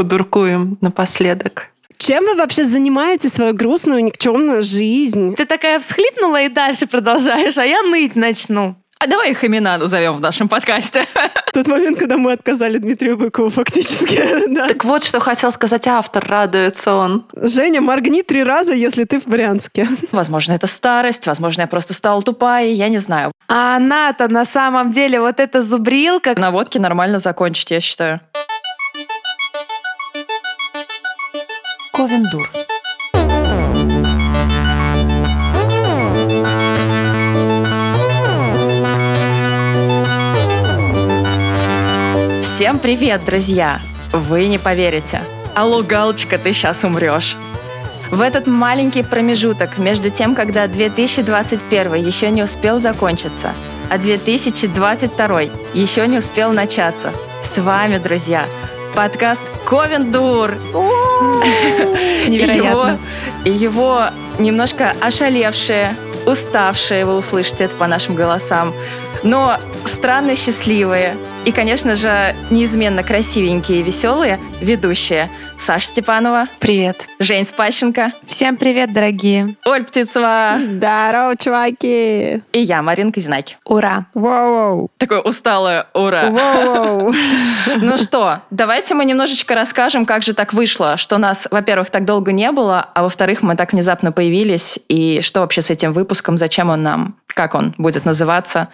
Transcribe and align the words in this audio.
Подуркуем 0.00 0.78
напоследок. 0.80 1.66
Чем 1.98 2.24
вы 2.24 2.34
вообще 2.34 2.64
занимаете 2.64 3.28
свою 3.28 3.52
грустную, 3.52 4.02
никчемную 4.02 4.62
жизнь? 4.62 5.34
Ты 5.34 5.44
такая 5.44 5.78
всхлипнула 5.78 6.40
и 6.40 6.48
дальше 6.48 6.86
продолжаешь, 6.86 7.58
а 7.58 7.66
я 7.66 7.82
ныть 7.82 8.16
начну. 8.16 8.76
А 9.02 9.06
давай 9.06 9.30
их 9.30 9.44
имена 9.44 9.78
назовем 9.78 10.14
в 10.14 10.20
нашем 10.20 10.46
подкасте. 10.48 11.06
Тот 11.54 11.66
момент, 11.66 11.98
когда 11.98 12.18
мы 12.18 12.32
отказали 12.32 12.76
Дмитрию 12.76 13.16
Быкову 13.16 13.48
фактически. 13.48 14.22
да. 14.54 14.68
Так 14.68 14.84
вот, 14.84 15.02
что 15.02 15.20
хотел 15.20 15.52
сказать 15.52 15.86
автор, 15.86 16.22
радуется 16.26 16.94
он. 16.94 17.24
Женя, 17.34 17.80
моргни 17.80 18.22
три 18.22 18.44
раза, 18.44 18.74
если 18.74 19.04
ты 19.04 19.18
в 19.18 19.26
Брянске. 19.26 19.88
Возможно, 20.12 20.52
это 20.52 20.66
старость, 20.66 21.26
возможно, 21.26 21.62
я 21.62 21.66
просто 21.66 21.94
стала 21.94 22.22
тупая, 22.22 22.66
я 22.66 22.88
не 22.88 22.98
знаю. 22.98 23.32
А 23.48 23.76
она-то 23.76 24.28
на 24.28 24.44
самом 24.44 24.90
деле 24.90 25.18
вот 25.20 25.40
эта 25.40 25.62
зубрилка. 25.62 26.38
На 26.38 26.50
водке 26.50 26.78
нормально 26.78 27.18
закончить, 27.18 27.70
я 27.70 27.80
считаю. 27.80 28.20
Ковендур. 32.00 32.48
Всем 42.42 42.78
привет, 42.78 43.22
друзья! 43.26 43.82
Вы 44.12 44.46
не 44.46 44.56
поверите. 44.56 45.20
Алло, 45.54 45.82
Галочка, 45.82 46.38
ты 46.38 46.52
сейчас 46.52 46.84
умрешь. 46.84 47.36
В 48.10 48.22
этот 48.22 48.46
маленький 48.46 49.02
промежуток 49.02 49.76
между 49.76 50.08
тем, 50.08 50.34
когда 50.34 50.68
2021 50.68 51.96
еще 51.96 52.30
не 52.30 52.42
успел 52.42 52.78
закончиться, 52.78 53.52
а 53.90 53.98
2022 53.98 55.40
еще 55.74 56.06
не 56.06 56.16
успел 56.16 56.52
начаться, 56.52 57.12
с 57.42 57.58
вами, 57.58 57.98
друзья, 57.98 58.46
подкаст 58.94 59.42
Ковендур. 59.64 60.50
Невероятно. 62.28 62.98
И 63.44 63.50
его, 63.50 64.04
немножко 64.38 64.94
ошалевшие, 65.00 65.94
уставшие, 66.26 67.04
вы 67.04 67.16
услышите 67.16 67.64
это 67.64 67.76
по 67.76 67.86
нашим 67.86 68.14
голосам, 68.14 68.74
но 69.22 69.56
странно 69.86 70.36
счастливые 70.36 71.16
и, 71.50 71.52
конечно 71.52 71.96
же, 71.96 72.36
неизменно 72.50 73.02
красивенькие 73.02 73.80
и 73.80 73.82
веселые 73.82 74.38
ведущие 74.60 75.28
Саша 75.58 75.88
Степанова, 75.88 76.46
Привет. 76.60 77.06
Жень 77.18 77.44
Спащенко, 77.44 78.12
Всем 78.24 78.56
привет, 78.56 78.92
дорогие. 78.92 79.56
Оль 79.66 79.82
Птицева 79.82 80.60
Здорово, 80.64 81.36
чуваки! 81.36 82.40
и 82.52 82.60
я, 82.60 82.82
Маринка 82.82 83.18
Знаки. 83.20 83.56
Ура. 83.64 84.06
Воу-воу! 84.14 84.90
Такое 84.96 85.20
усталое 85.22 85.86
ура. 85.92 86.30
Воу-воу! 86.30 87.14
Ну 87.82 87.96
что, 87.98 88.42
давайте 88.50 88.94
мы 88.94 89.04
немножечко 89.04 89.56
расскажем, 89.56 90.06
как 90.06 90.22
же 90.22 90.34
так 90.34 90.54
вышло, 90.54 90.96
что 90.96 91.18
нас, 91.18 91.48
во-первых, 91.50 91.90
так 91.90 92.04
долго 92.04 92.30
не 92.30 92.52
было, 92.52 92.88
а 92.94 93.02
во-вторых, 93.02 93.42
мы 93.42 93.56
так 93.56 93.72
внезапно 93.72 94.12
появились, 94.12 94.78
и 94.88 95.20
что 95.20 95.40
вообще 95.40 95.62
с 95.62 95.70
этим 95.70 95.92
выпуском, 95.92 96.36
зачем 96.38 96.70
он 96.70 96.84
нам, 96.84 97.16
как 97.26 97.56
он 97.56 97.74
будет 97.76 98.04
называться. 98.04 98.68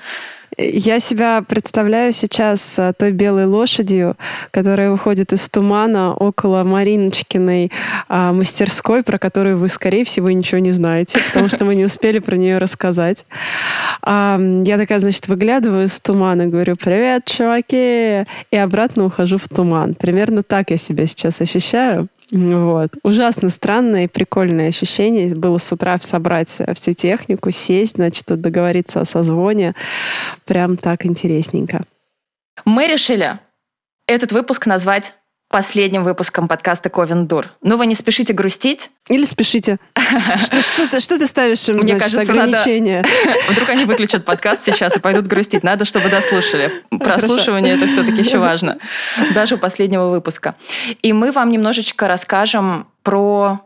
Я 0.58 1.00
себя 1.00 1.44
представляю 1.46 2.14
сейчас 2.14 2.78
а, 2.78 2.94
той 2.94 3.12
белой 3.12 3.44
лошадью, 3.44 4.16
которая 4.50 4.90
выходит 4.90 5.34
из 5.34 5.50
тумана 5.50 6.14
около 6.14 6.64
Мариночкиной 6.64 7.70
а, 8.08 8.32
мастерской, 8.32 9.02
про 9.02 9.18
которую 9.18 9.58
вы, 9.58 9.68
скорее 9.68 10.04
всего, 10.04 10.30
ничего 10.30 10.58
не 10.58 10.70
знаете, 10.70 11.18
потому 11.26 11.48
что 11.48 11.66
мы 11.66 11.74
не 11.74 11.84
успели 11.84 12.20
про 12.20 12.36
нее 12.36 12.56
рассказать. 12.56 13.26
А, 14.00 14.40
я 14.64 14.78
такая, 14.78 14.98
значит, 14.98 15.28
выглядываю 15.28 15.84
из 15.84 16.00
тумана, 16.00 16.46
говорю, 16.46 16.76
привет, 16.76 17.26
чуваки, 17.26 18.24
и 18.50 18.56
обратно 18.56 19.04
ухожу 19.04 19.36
в 19.36 19.48
туман. 19.48 19.94
Примерно 19.94 20.42
так 20.42 20.70
я 20.70 20.78
себя 20.78 21.06
сейчас 21.06 21.38
ощущаю. 21.42 22.08
Вот. 22.30 22.94
Ужасно 23.02 23.50
странное 23.50 24.04
и 24.04 24.08
прикольное 24.08 24.68
ощущение 24.68 25.34
было 25.34 25.58
с 25.58 25.72
утра 25.72 25.96
собрать 25.98 26.60
всю 26.74 26.92
технику, 26.92 27.50
сесть, 27.50 27.96
значит, 27.96 28.26
договориться 28.26 29.00
о 29.00 29.04
созвоне. 29.04 29.74
Прям 30.44 30.76
так 30.76 31.06
интересненько. 31.06 31.84
Мы 32.64 32.88
решили 32.88 33.38
этот 34.08 34.32
выпуск 34.32 34.66
назвать 34.66 35.14
последним 35.48 36.02
выпуском 36.02 36.48
подкаста 36.48 36.88
Ковендур. 36.88 37.48
Ну, 37.62 37.76
вы 37.76 37.86
не 37.86 37.94
спешите 37.94 38.32
грустить. 38.32 38.90
Или 39.08 39.24
спешите. 39.24 39.78
Что, 40.38 40.62
что, 40.62 40.88
ты, 40.88 41.00
что 41.00 41.18
ты 41.18 41.26
ставишь 41.26 41.68
им, 41.68 41.76
Мне 41.76 41.96
значит, 41.96 42.14
кажется, 42.14 42.34
надо- 42.34 42.58
ограничения? 42.58 43.04
Вдруг 43.48 43.68
они 43.70 43.84
выключат 43.84 44.24
подкаст 44.24 44.64
сейчас 44.64 44.96
и 44.96 45.00
пойдут 45.00 45.26
грустить. 45.26 45.62
Надо, 45.62 45.84
чтобы 45.84 46.08
дослушали. 46.08 46.70
Прослушивание 46.90 47.76
это 47.76 47.86
все-таки 47.86 48.20
еще 48.22 48.38
важно. 48.38 48.78
Даже 49.34 49.54
у 49.54 49.58
последнего 49.58 50.08
выпуска. 50.08 50.54
И 51.02 51.12
мы 51.12 51.32
вам 51.32 51.50
немножечко 51.50 52.08
расскажем 52.08 52.86
про 53.02 53.60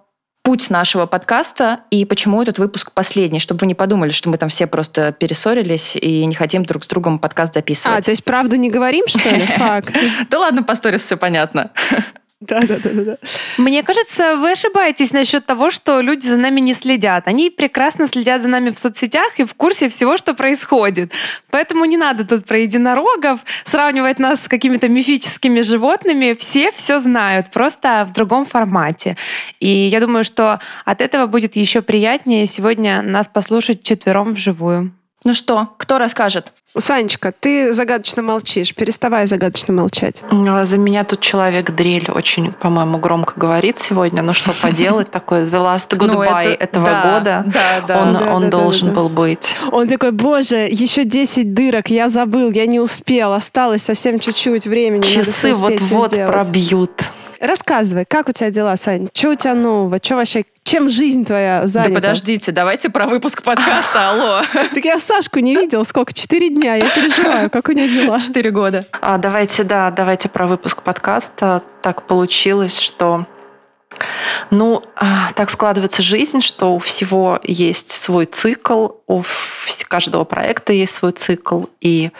путь 0.50 0.68
нашего 0.68 1.06
подкаста 1.06 1.78
и 1.92 2.04
почему 2.04 2.42
этот 2.42 2.58
выпуск 2.58 2.90
последний, 2.90 3.38
чтобы 3.38 3.60
вы 3.60 3.66
не 3.68 3.76
подумали, 3.76 4.10
что 4.10 4.28
мы 4.30 4.36
там 4.36 4.48
все 4.48 4.66
просто 4.66 5.12
перессорились 5.12 5.94
и 5.94 6.24
не 6.24 6.34
хотим 6.34 6.64
друг 6.64 6.82
с 6.82 6.88
другом 6.88 7.20
подкаст 7.20 7.52
А, 7.52 7.60
записывать. 7.60 8.04
то 8.04 8.10
есть 8.10 8.24
правду 8.24 8.56
не 8.56 8.68
говорим, 8.68 9.06
что 9.06 9.28
ли? 9.30 9.46
Фак. 9.56 9.92
Да 10.28 10.40
ладно, 10.40 10.64
по 10.64 10.74
сторис 10.74 11.02
все 11.02 11.16
понятно. 11.16 11.70
Да, 12.40 12.60
да, 12.62 12.78
да, 12.78 12.90
да. 12.90 13.18
Мне 13.58 13.82
кажется, 13.82 14.36
вы 14.36 14.52
ошибаетесь 14.52 15.12
насчет 15.12 15.44
того, 15.44 15.70
что 15.70 16.00
люди 16.00 16.26
за 16.26 16.38
нами 16.38 16.60
не 16.60 16.72
следят. 16.72 17.28
Они 17.28 17.50
прекрасно 17.50 18.06
следят 18.06 18.40
за 18.40 18.48
нами 18.48 18.70
в 18.70 18.78
соцсетях 18.78 19.38
и 19.38 19.44
в 19.44 19.52
курсе 19.52 19.90
всего, 19.90 20.16
что 20.16 20.32
происходит. 20.32 21.12
Поэтому 21.50 21.84
не 21.84 21.98
надо 21.98 22.26
тут 22.26 22.46
про 22.46 22.58
единорогов 22.58 23.40
сравнивать 23.64 24.18
нас 24.18 24.44
с 24.44 24.48
какими-то 24.48 24.88
мифическими 24.88 25.60
животными. 25.60 26.34
Все 26.38 26.70
все 26.72 26.98
знают, 26.98 27.50
просто 27.50 28.06
в 28.08 28.14
другом 28.14 28.46
формате. 28.46 29.18
И 29.60 29.68
я 29.68 30.00
думаю, 30.00 30.24
что 30.24 30.60
от 30.86 31.02
этого 31.02 31.26
будет 31.26 31.56
еще 31.56 31.82
приятнее 31.82 32.46
сегодня 32.46 33.02
нас 33.02 33.28
послушать 33.28 33.82
четвером 33.82 34.32
вживую. 34.32 34.94
Ну 35.22 35.34
что, 35.34 35.68
кто 35.76 35.98
расскажет? 35.98 36.52
Санечка, 36.78 37.32
ты 37.38 37.74
загадочно 37.74 38.22
молчишь. 38.22 38.74
Переставай 38.74 39.26
загадочно 39.26 39.74
молчать. 39.74 40.22
За 40.30 40.78
меня 40.78 41.04
тут 41.04 41.20
человек 41.20 41.72
дрель 41.72 42.10
очень, 42.10 42.52
по-моему, 42.52 42.96
громко 42.98 43.34
говорит 43.36 43.78
сегодня. 43.78 44.22
Ну 44.22 44.32
что 44.32 44.52
поделать 44.52 45.10
такое? 45.12 45.44
The 45.46 45.50
last 45.62 45.88
Ну, 45.90 45.96
goodbye 45.98 46.54
это- 46.54 46.64
этого 46.64 46.86
да, 46.86 47.02
года. 47.02 47.44
Да, 47.46 47.80
да. 47.86 48.00
Он, 48.02 48.12
Да, 48.14 48.34
он 48.34 48.42
да, 48.44 48.50
да, 48.50 48.56
должен 48.62 48.88
да, 48.88 48.94
да. 48.94 49.00
был 49.00 49.08
быть. 49.10 49.56
Он 49.72 49.88
такой, 49.88 50.12
боже, 50.12 50.68
еще 50.70 51.04
10 51.04 51.52
дырок, 51.52 51.88
я 51.88 52.08
забыл, 52.08 52.50
я 52.52 52.64
не 52.66 52.80
успел, 52.80 53.34
осталось 53.34 53.82
совсем 53.82 54.18
чуть-чуть 54.20 54.66
времени. 54.66 55.02
Часы 55.02 55.52
вот-вот 55.52 56.12
сделать». 56.12 56.32
пробьют. 56.32 57.02
Рассказывай, 57.40 58.04
как 58.04 58.28
у 58.28 58.32
тебя 58.32 58.50
дела, 58.50 58.76
Сань? 58.76 59.08
Что 59.14 59.30
у 59.30 59.34
тебя 59.34 59.54
нового? 59.54 59.96
Что 59.96 60.16
вообще, 60.16 60.44
чем 60.62 60.90
жизнь 60.90 61.24
твоя 61.24 61.66
занята? 61.66 61.88
Да 61.88 61.94
подождите, 61.94 62.52
давайте 62.52 62.90
про 62.90 63.06
выпуск 63.06 63.42
подкаста, 63.42 64.10
алло. 64.10 64.42
Так 64.52 64.84
я 64.84 64.98
Сашку 64.98 65.38
не 65.38 65.56
видел, 65.56 65.82
сколько? 65.86 66.12
Четыре 66.12 66.50
дня, 66.50 66.74
я 66.74 66.90
переживаю, 66.90 67.48
как 67.48 67.70
у 67.70 67.72
нее 67.72 67.88
дела. 67.88 68.20
Четыре 68.20 68.50
года. 68.50 68.84
А, 69.00 69.16
давайте, 69.16 69.64
да, 69.64 69.90
давайте 69.90 70.28
про 70.28 70.46
выпуск 70.46 70.82
подкаста. 70.82 71.62
Так 71.80 72.02
получилось, 72.02 72.78
что 72.78 73.24
ну, 74.50 74.84
а, 74.94 75.32
так 75.32 75.48
складывается 75.48 76.02
жизнь, 76.02 76.42
что 76.42 76.74
у 76.74 76.78
всего 76.78 77.40
есть 77.42 77.90
свой 77.90 78.26
цикл, 78.26 78.88
у 79.06 79.22
каждого 79.88 80.24
проекта 80.24 80.74
есть 80.74 80.94
свой 80.94 81.12
цикл, 81.12 81.64
и 81.80 82.10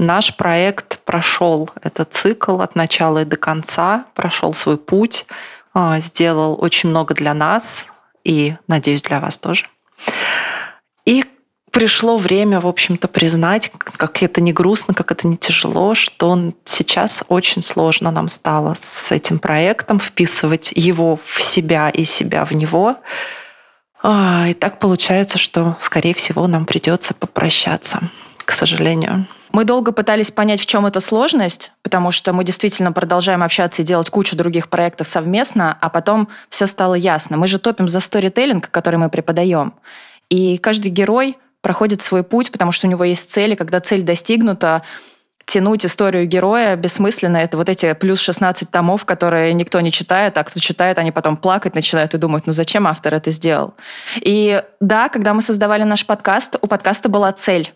наш 0.00 0.34
проект 0.34 0.98
прошел 1.00 1.70
этот 1.82 2.14
цикл 2.14 2.60
от 2.60 2.74
начала 2.74 3.22
и 3.22 3.24
до 3.24 3.36
конца, 3.36 4.06
прошел 4.14 4.54
свой 4.54 4.78
путь, 4.78 5.26
а, 5.74 6.00
сделал 6.00 6.56
очень 6.60 6.88
много 6.88 7.14
для 7.14 7.34
нас 7.34 7.84
и, 8.24 8.56
надеюсь, 8.66 9.02
для 9.02 9.20
вас 9.20 9.38
тоже. 9.38 9.66
И 11.04 11.24
пришло 11.70 12.16
время, 12.16 12.60
в 12.60 12.66
общем-то, 12.66 13.08
признать, 13.08 13.70
как 13.70 14.22
это 14.22 14.40
не 14.40 14.52
грустно, 14.52 14.94
как 14.94 15.12
это 15.12 15.28
не 15.28 15.36
тяжело, 15.36 15.94
что 15.94 16.52
сейчас 16.64 17.22
очень 17.28 17.62
сложно 17.62 18.10
нам 18.10 18.28
стало 18.28 18.74
с 18.78 19.10
этим 19.10 19.38
проектом 19.38 20.00
вписывать 20.00 20.72
его 20.74 21.18
в 21.24 21.42
себя 21.42 21.90
и 21.90 22.04
себя 22.04 22.44
в 22.46 22.52
него. 22.52 22.96
А, 24.02 24.48
И 24.48 24.54
так 24.54 24.78
получается, 24.78 25.36
что, 25.36 25.76
скорее 25.78 26.14
всего, 26.14 26.46
нам 26.46 26.64
придется 26.64 27.12
попрощаться, 27.12 28.00
к 28.38 28.52
сожалению. 28.52 29.26
Мы 29.52 29.64
долго 29.64 29.90
пытались 29.92 30.30
понять, 30.30 30.60
в 30.60 30.66
чем 30.66 30.86
эта 30.86 31.00
сложность, 31.00 31.72
потому 31.82 32.12
что 32.12 32.32
мы 32.32 32.44
действительно 32.44 32.92
продолжаем 32.92 33.42
общаться 33.42 33.82
и 33.82 33.84
делать 33.84 34.08
кучу 34.08 34.36
других 34.36 34.68
проектов 34.68 35.08
совместно, 35.08 35.76
а 35.80 35.88
потом 35.88 36.28
все 36.48 36.66
стало 36.66 36.94
ясно. 36.94 37.36
Мы 37.36 37.48
же 37.48 37.58
топим 37.58 37.88
за 37.88 37.98
сторителлинг, 37.98 38.70
который 38.70 38.96
мы 38.96 39.10
преподаем. 39.10 39.74
И 40.28 40.56
каждый 40.58 40.90
герой 40.90 41.36
проходит 41.62 42.00
свой 42.00 42.22
путь, 42.22 42.52
потому 42.52 42.70
что 42.70 42.86
у 42.86 42.90
него 42.90 43.02
есть 43.02 43.28
цель, 43.28 43.52
и 43.52 43.56
когда 43.56 43.80
цель 43.80 44.02
достигнута, 44.02 44.82
тянуть 45.46 45.84
историю 45.84 46.26
героя 46.26 46.76
бессмысленно. 46.76 47.38
Это 47.38 47.56
вот 47.56 47.68
эти 47.68 47.92
плюс 47.94 48.20
16 48.20 48.70
томов, 48.70 49.04
которые 49.04 49.52
никто 49.52 49.80
не 49.80 49.90
читает, 49.90 50.38
а 50.38 50.44
кто 50.44 50.60
читает, 50.60 50.96
они 50.98 51.10
потом 51.10 51.36
плакать 51.36 51.74
начинают 51.74 52.14
и 52.14 52.18
думают, 52.18 52.46
ну 52.46 52.52
зачем 52.52 52.86
автор 52.86 53.14
это 53.14 53.32
сделал? 53.32 53.74
И 54.20 54.62
да, 54.78 55.08
когда 55.08 55.34
мы 55.34 55.42
создавали 55.42 55.82
наш 55.82 56.06
подкаст, 56.06 56.56
у 56.62 56.68
подкаста 56.68 57.08
была 57.08 57.32
цель, 57.32 57.74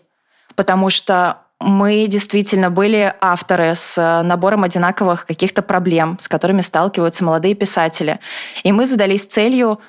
потому 0.55 0.89
что 0.89 1.39
мы 1.61 2.07
действительно 2.07 2.69
были 2.69 3.13
авторы 3.21 3.75
с 3.75 4.21
набором 4.23 4.63
одинаковых 4.63 5.25
каких-то 5.25 5.61
проблем, 5.61 6.17
с 6.19 6.27
которыми 6.27 6.61
сталкиваются 6.61 7.23
молодые 7.23 7.55
писатели. 7.55 8.19
И 8.63 8.71
мы 8.71 8.85
задались 8.85 9.25
целью 9.25 9.79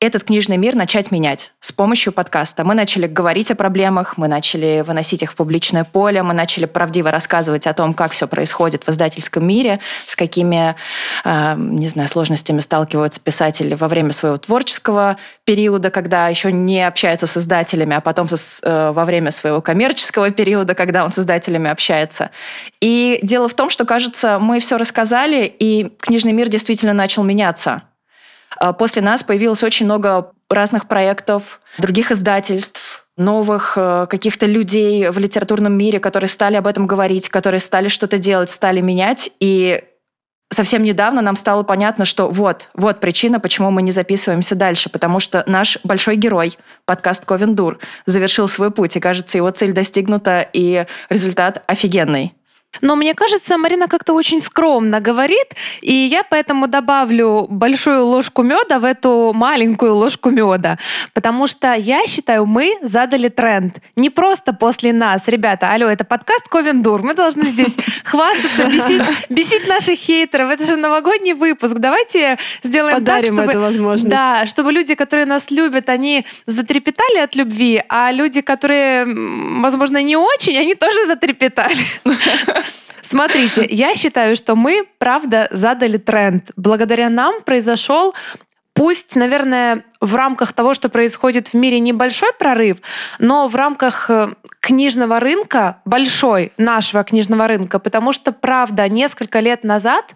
этот 0.00 0.24
книжный 0.24 0.56
мир 0.56 0.74
начать 0.74 1.10
менять 1.10 1.52
с 1.60 1.72
помощью 1.72 2.14
подкаста. 2.14 2.64
Мы 2.64 2.74
начали 2.74 3.06
говорить 3.06 3.50
о 3.50 3.54
проблемах, 3.54 4.16
мы 4.16 4.28
начали 4.28 4.82
выносить 4.84 5.22
их 5.22 5.32
в 5.32 5.36
публичное 5.36 5.84
поле, 5.84 6.22
мы 6.22 6.32
начали 6.32 6.64
правдиво 6.64 7.10
рассказывать 7.10 7.66
о 7.66 7.74
том, 7.74 7.92
как 7.92 8.12
все 8.12 8.26
происходит 8.26 8.84
в 8.84 8.88
издательском 8.88 9.46
мире, 9.46 9.78
с 10.06 10.16
какими, 10.16 10.74
э, 11.24 11.54
не 11.58 11.88
знаю, 11.88 12.08
сложностями 12.08 12.60
сталкиваются 12.60 13.20
писатели 13.20 13.74
во 13.74 13.88
время 13.88 14.12
своего 14.12 14.38
творческого 14.38 15.18
периода, 15.44 15.90
когда 15.90 16.28
еще 16.28 16.50
не 16.50 16.86
общается 16.86 17.26
с 17.26 17.36
издателями, 17.36 17.94
а 17.94 18.00
потом 18.00 18.26
со, 18.26 18.36
э, 18.62 18.92
во 18.92 19.04
время 19.04 19.30
своего 19.30 19.60
коммерческого 19.60 20.30
периода, 20.30 20.74
когда 20.74 21.04
он 21.04 21.12
с 21.12 21.18
издателями 21.18 21.68
общается. 21.68 22.30
И 22.80 23.18
дело 23.22 23.50
в 23.50 23.54
том, 23.54 23.68
что, 23.68 23.84
кажется, 23.84 24.38
мы 24.38 24.60
все 24.60 24.78
рассказали, 24.78 25.44
и 25.44 25.92
книжный 26.00 26.32
мир 26.32 26.48
действительно 26.48 26.94
начал 26.94 27.22
меняться. 27.22 27.82
А 28.60 28.74
после 28.74 29.00
нас 29.00 29.22
появилось 29.22 29.64
очень 29.64 29.86
много 29.86 30.32
разных 30.50 30.86
проектов, 30.86 31.60
других 31.78 32.12
издательств, 32.12 33.06
новых 33.16 33.72
э, 33.76 34.06
каких-то 34.08 34.44
людей 34.44 35.08
в 35.08 35.18
литературном 35.18 35.72
мире, 35.72 35.98
которые 35.98 36.28
стали 36.28 36.56
об 36.56 36.66
этом 36.66 36.86
говорить, 36.86 37.30
которые 37.30 37.60
стали 37.60 37.88
что-то 37.88 38.18
делать, 38.18 38.50
стали 38.50 38.82
менять. 38.82 39.30
И 39.40 39.82
совсем 40.52 40.82
недавно 40.82 41.22
нам 41.22 41.36
стало 41.36 41.62
понятно, 41.62 42.04
что 42.04 42.28
вот, 42.28 42.68
вот 42.74 43.00
причина, 43.00 43.40
почему 43.40 43.70
мы 43.70 43.80
не 43.80 43.92
записываемся 43.92 44.54
дальше, 44.54 44.90
потому 44.90 45.20
что 45.20 45.42
наш 45.46 45.78
большой 45.82 46.16
герой, 46.16 46.58
подкаст 46.84 47.24
Ковендур, 47.24 47.78
завершил 48.04 48.46
свой 48.46 48.70
путь, 48.70 48.94
и, 48.94 49.00
кажется, 49.00 49.38
его 49.38 49.48
цель 49.50 49.72
достигнута, 49.72 50.46
и 50.52 50.84
результат 51.08 51.62
офигенный. 51.66 52.34
Но 52.82 52.96
мне 52.96 53.14
кажется, 53.14 53.58
Марина 53.58 53.88
как-то 53.88 54.14
очень 54.14 54.40
скромно 54.40 55.00
говорит, 55.00 55.54
и 55.82 55.92
я 55.92 56.22
поэтому 56.22 56.66
добавлю 56.66 57.46
большую 57.50 58.04
ложку 58.06 58.42
меда 58.42 58.78
в 58.78 58.84
эту 58.84 59.32
маленькую 59.34 59.94
ложку 59.96 60.30
меда, 60.30 60.78
потому 61.12 61.46
что 61.46 61.74
я 61.74 62.06
считаю, 62.06 62.46
мы 62.46 62.78
задали 62.82 63.28
тренд. 63.28 63.78
Не 63.96 64.08
просто 64.08 64.52
после 64.52 64.92
нас. 64.92 65.28
Ребята, 65.28 65.72
алло, 65.72 65.88
это 65.88 66.04
подкаст 66.04 66.48
Ковендур, 66.48 67.02
мы 67.02 67.14
должны 67.14 67.44
здесь 67.44 67.76
хвастаться, 68.04 68.64
бесить, 68.64 69.02
бесить 69.28 69.68
наших 69.68 69.98
хейтеров. 69.98 70.50
Это 70.50 70.64
же 70.64 70.76
новогодний 70.76 71.34
выпуск. 71.34 71.74
Давайте 71.76 72.38
сделаем 72.62 72.98
Подарим 72.98 73.36
так, 73.36 73.44
чтобы... 73.44 73.50
эту 73.50 73.60
возможность. 73.60 74.08
Да, 74.08 74.46
чтобы 74.46 74.72
люди, 74.72 74.94
которые 74.94 75.26
нас 75.26 75.50
любят, 75.50 75.88
они 75.88 76.24
затрепетали 76.46 77.18
от 77.18 77.34
любви, 77.34 77.82
а 77.88 78.12
люди, 78.12 78.40
которые, 78.40 79.04
возможно, 79.60 80.00
не 80.02 80.16
очень, 80.16 80.56
они 80.56 80.74
тоже 80.74 81.06
затрепетали. 81.06 81.76
Смотрите, 83.10 83.66
я 83.68 83.96
считаю, 83.96 84.36
что 84.36 84.54
мы, 84.54 84.86
правда, 84.98 85.48
задали 85.50 85.96
тренд. 85.96 86.52
Благодаря 86.56 87.08
нам 87.08 87.42
произошел 87.42 88.14
Пусть, 88.72 89.16
наверное, 89.16 89.84
в 90.00 90.14
рамках 90.14 90.52
того, 90.52 90.74
что 90.74 90.88
происходит 90.88 91.48
в 91.48 91.54
мире, 91.54 91.80
небольшой 91.80 92.32
прорыв, 92.32 92.78
но 93.18 93.48
в 93.48 93.56
рамках 93.56 94.08
э, 94.08 94.28
книжного 94.60 95.18
рынка, 95.18 95.82
большой 95.84 96.52
нашего 96.56 97.02
книжного 97.02 97.48
рынка, 97.48 97.80
потому 97.80 98.12
что, 98.12 98.30
правда, 98.32 98.88
несколько 98.88 99.40
лет 99.40 99.64
назад 99.64 100.14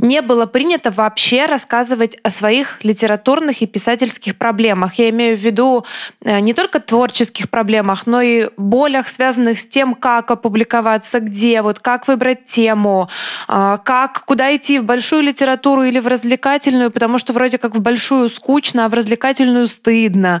не 0.00 0.22
было 0.22 0.46
принято 0.46 0.90
вообще 0.90 1.46
рассказывать 1.46 2.16
о 2.22 2.30
своих 2.30 2.82
литературных 2.82 3.60
и 3.60 3.66
писательских 3.66 4.36
проблемах. 4.36 4.94
Я 4.94 5.10
имею 5.10 5.36
в 5.36 5.40
виду 5.40 5.84
э, 6.22 6.40
не 6.40 6.54
только 6.54 6.80
творческих 6.80 7.50
проблемах, 7.50 8.06
но 8.06 8.20
и 8.22 8.48
болях, 8.56 9.08
связанных 9.08 9.58
с 9.58 9.66
тем, 9.66 9.94
как 9.94 10.30
опубликоваться, 10.30 11.20
где, 11.20 11.60
вот 11.60 11.80
как 11.80 12.08
выбрать 12.08 12.46
тему, 12.46 13.08
а, 13.46 13.76
как, 13.78 14.24
куда 14.24 14.54
идти, 14.56 14.78
в 14.78 14.84
большую 14.84 15.22
литературу 15.22 15.82
или 15.82 16.00
в 16.00 16.06
развлекательную, 16.06 16.90
потому 16.90 17.18
что 17.18 17.32
вроде 17.32 17.58
как 17.58 17.74
в 17.74 17.80
большую 17.80 18.30
скучно, 18.30 18.86
а 18.86 18.88
в 18.88 18.94
развлекательную 18.94 19.66
стыдно. 19.66 20.40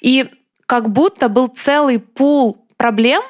И 0.00 0.26
как 0.66 0.90
будто 0.90 1.28
был 1.28 1.46
целый 1.46 2.00
пул 2.00 2.66
проблем, 2.76 3.22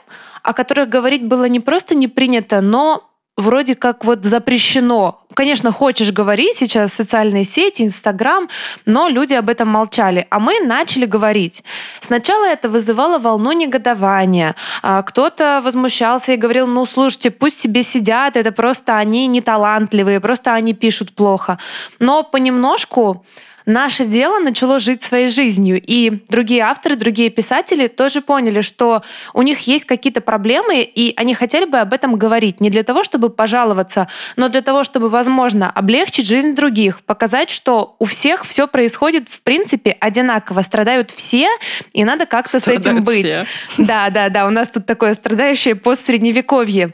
о 0.42 0.54
которых 0.54 0.88
говорить 0.88 1.24
было 1.24 1.44
не 1.46 1.60
просто 1.60 1.94
не 1.94 2.08
принято, 2.08 2.60
но 2.60 3.10
вроде 3.36 3.74
как 3.74 4.04
вот 4.04 4.24
запрещено. 4.24 5.20
Конечно, 5.34 5.70
хочешь 5.70 6.12
говорить 6.12 6.54
сейчас 6.54 6.94
социальные 6.94 7.44
сети, 7.44 7.82
Инстаграм, 7.82 8.48
но 8.86 9.08
люди 9.08 9.34
об 9.34 9.50
этом 9.50 9.68
молчали. 9.68 10.26
А 10.30 10.40
мы 10.40 10.60
начали 10.60 11.04
говорить. 11.04 11.62
Сначала 12.00 12.46
это 12.46 12.70
вызывало 12.70 13.18
волну 13.18 13.52
негодования. 13.52 14.54
А 14.82 15.02
кто-то 15.02 15.60
возмущался 15.62 16.32
и 16.32 16.36
говорил, 16.36 16.66
ну, 16.66 16.86
слушайте, 16.86 17.30
пусть 17.30 17.58
себе 17.60 17.82
сидят, 17.82 18.36
это 18.36 18.50
просто 18.50 18.96
они 18.96 19.26
не 19.26 19.42
талантливые, 19.42 20.20
просто 20.20 20.54
они 20.54 20.72
пишут 20.72 21.14
плохо. 21.14 21.58
Но 21.98 22.22
понемножку 22.22 23.24
наше 23.66 24.06
дело 24.06 24.38
начало 24.38 24.78
жить 24.78 25.02
своей 25.02 25.28
жизнью. 25.28 25.82
И 25.84 26.22
другие 26.28 26.62
авторы, 26.62 26.96
другие 26.96 27.30
писатели 27.30 27.88
тоже 27.88 28.22
поняли, 28.22 28.60
что 28.60 29.02
у 29.34 29.42
них 29.42 29.60
есть 29.66 29.84
какие-то 29.84 30.20
проблемы, 30.20 30.82
и 30.82 31.12
они 31.16 31.34
хотели 31.34 31.64
бы 31.64 31.78
об 31.78 31.92
этом 31.92 32.16
говорить. 32.16 32.60
Не 32.60 32.70
для 32.70 32.84
того, 32.84 33.02
чтобы 33.02 33.28
пожаловаться, 33.28 34.08
но 34.36 34.48
для 34.48 34.62
того, 34.62 34.84
чтобы, 34.84 35.08
возможно, 35.10 35.70
облегчить 35.70 36.26
жизнь 36.26 36.54
других, 36.54 37.00
показать, 37.02 37.50
что 37.50 37.96
у 37.98 38.04
всех 38.04 38.46
все 38.46 38.66
происходит, 38.66 39.28
в 39.28 39.42
принципе, 39.42 39.96
одинаково. 39.98 40.62
Страдают 40.62 41.10
все, 41.10 41.48
и 41.92 42.04
надо 42.04 42.26
как-то 42.26 42.60
с 42.60 42.68
этим 42.68 43.02
быть. 43.02 43.26
Все. 43.26 43.46
Да, 43.78 44.10
да, 44.10 44.28
да. 44.28 44.46
У 44.46 44.50
нас 44.50 44.68
тут 44.68 44.86
такое 44.86 45.14
страдающее 45.14 45.74
постсредневековье. 45.74 46.92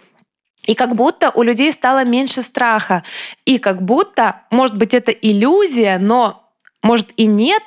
И 0.67 0.75
как 0.75 0.95
будто 0.95 1.33
у 1.35 1.43
людей 1.43 1.73
стало 1.73 2.05
меньше 2.05 2.41
страха. 2.41 3.03
И 3.45 3.59
как 3.59 3.83
будто, 3.83 4.43
может 4.51 4.77
быть, 4.77 4.95
это 4.95 5.11
иллюзия, 5.11 5.99
но 5.99 6.42
может 6.83 7.11
и 7.17 7.27
нет, 7.27 7.63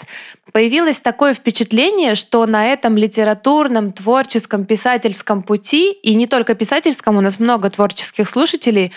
появилось 0.51 0.99
такое 0.99 1.33
впечатление, 1.33 2.15
что 2.15 2.45
на 2.45 2.67
этом 2.67 2.97
литературном, 2.97 3.91
творческом, 3.91 4.65
писательском 4.65 5.41
пути, 5.41 5.91
и 5.91 6.15
не 6.15 6.27
только 6.27 6.55
писательском, 6.55 7.17
у 7.17 7.21
нас 7.21 7.39
много 7.39 7.69
творческих 7.69 8.29
слушателей, 8.29 8.91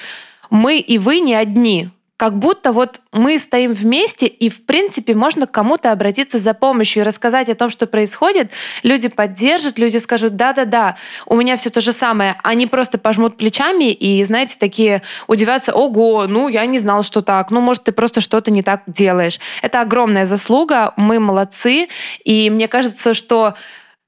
мы 0.51 0.79
и 0.79 0.99
вы 0.99 1.21
не 1.21 1.35
одни 1.35 1.91
как 2.19 2.37
будто 2.37 2.73
вот 2.73 3.01
мы 3.13 3.39
стоим 3.39 3.73
вместе, 3.73 4.27
и, 4.27 4.51
в 4.51 4.67
принципе, 4.67 5.15
можно 5.15 5.47
к 5.47 5.53
кому-то 5.53 5.93
обратиться 5.93 6.39
за 6.39 6.53
помощью 6.53 7.03
и 7.03 7.07
рассказать 7.07 7.49
о 7.49 7.55
том, 7.55 7.71
что 7.71 7.87
происходит. 7.87 8.51
Люди 8.83 9.07
поддержат, 9.09 9.79
люди 9.79 9.99
скажут, 9.99 10.35
да-да-да, 10.35 10.97
у 11.27 11.37
меня 11.37 11.57
все 11.57 11.71
то 11.71 11.81
же 11.81 11.93
самое. 11.93 12.35
Они 12.43 12.67
просто 12.67 12.99
пожмут 12.99 13.37
плечами 13.37 13.93
и, 13.93 14.25
знаете, 14.25 14.57
такие 14.59 15.03
удивятся, 15.29 15.73
ого, 15.73 16.27
ну, 16.27 16.49
я 16.49 16.67
не 16.67 16.81
знал, 16.81 17.05
что 17.05 17.23
так, 17.23 17.53
ну, 17.53 17.61
может, 17.61 17.85
ты 17.85 17.93
просто 17.93 18.21
что-то 18.21 18.51
не 18.51 18.65
так 18.65 18.83
делаешь. 18.89 19.39
Это 19.63 19.81
огромная 19.81 20.27
заслуга, 20.27 20.95
мы 20.97 21.21
молодцы, 21.21 21.87
и 22.25 22.51
мне 22.51 22.67
кажется, 22.67 23.15
что 23.15 23.55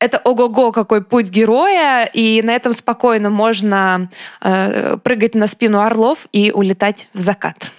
это 0.01 0.19
ого-го, 0.19 0.73
какой 0.73 1.05
путь 1.05 1.31
героя, 1.31 2.07
и 2.07 2.43
на 2.43 2.57
этом 2.57 2.73
спокойно 2.73 3.31
можно 3.31 4.11
э, 4.41 4.97
прыгать 4.97 5.37
на 5.37 5.47
спину 5.47 5.81
орлов 5.81 6.27
и 6.33 6.51
улетать 6.51 7.09
в 7.15 7.21
закат. 7.21 7.71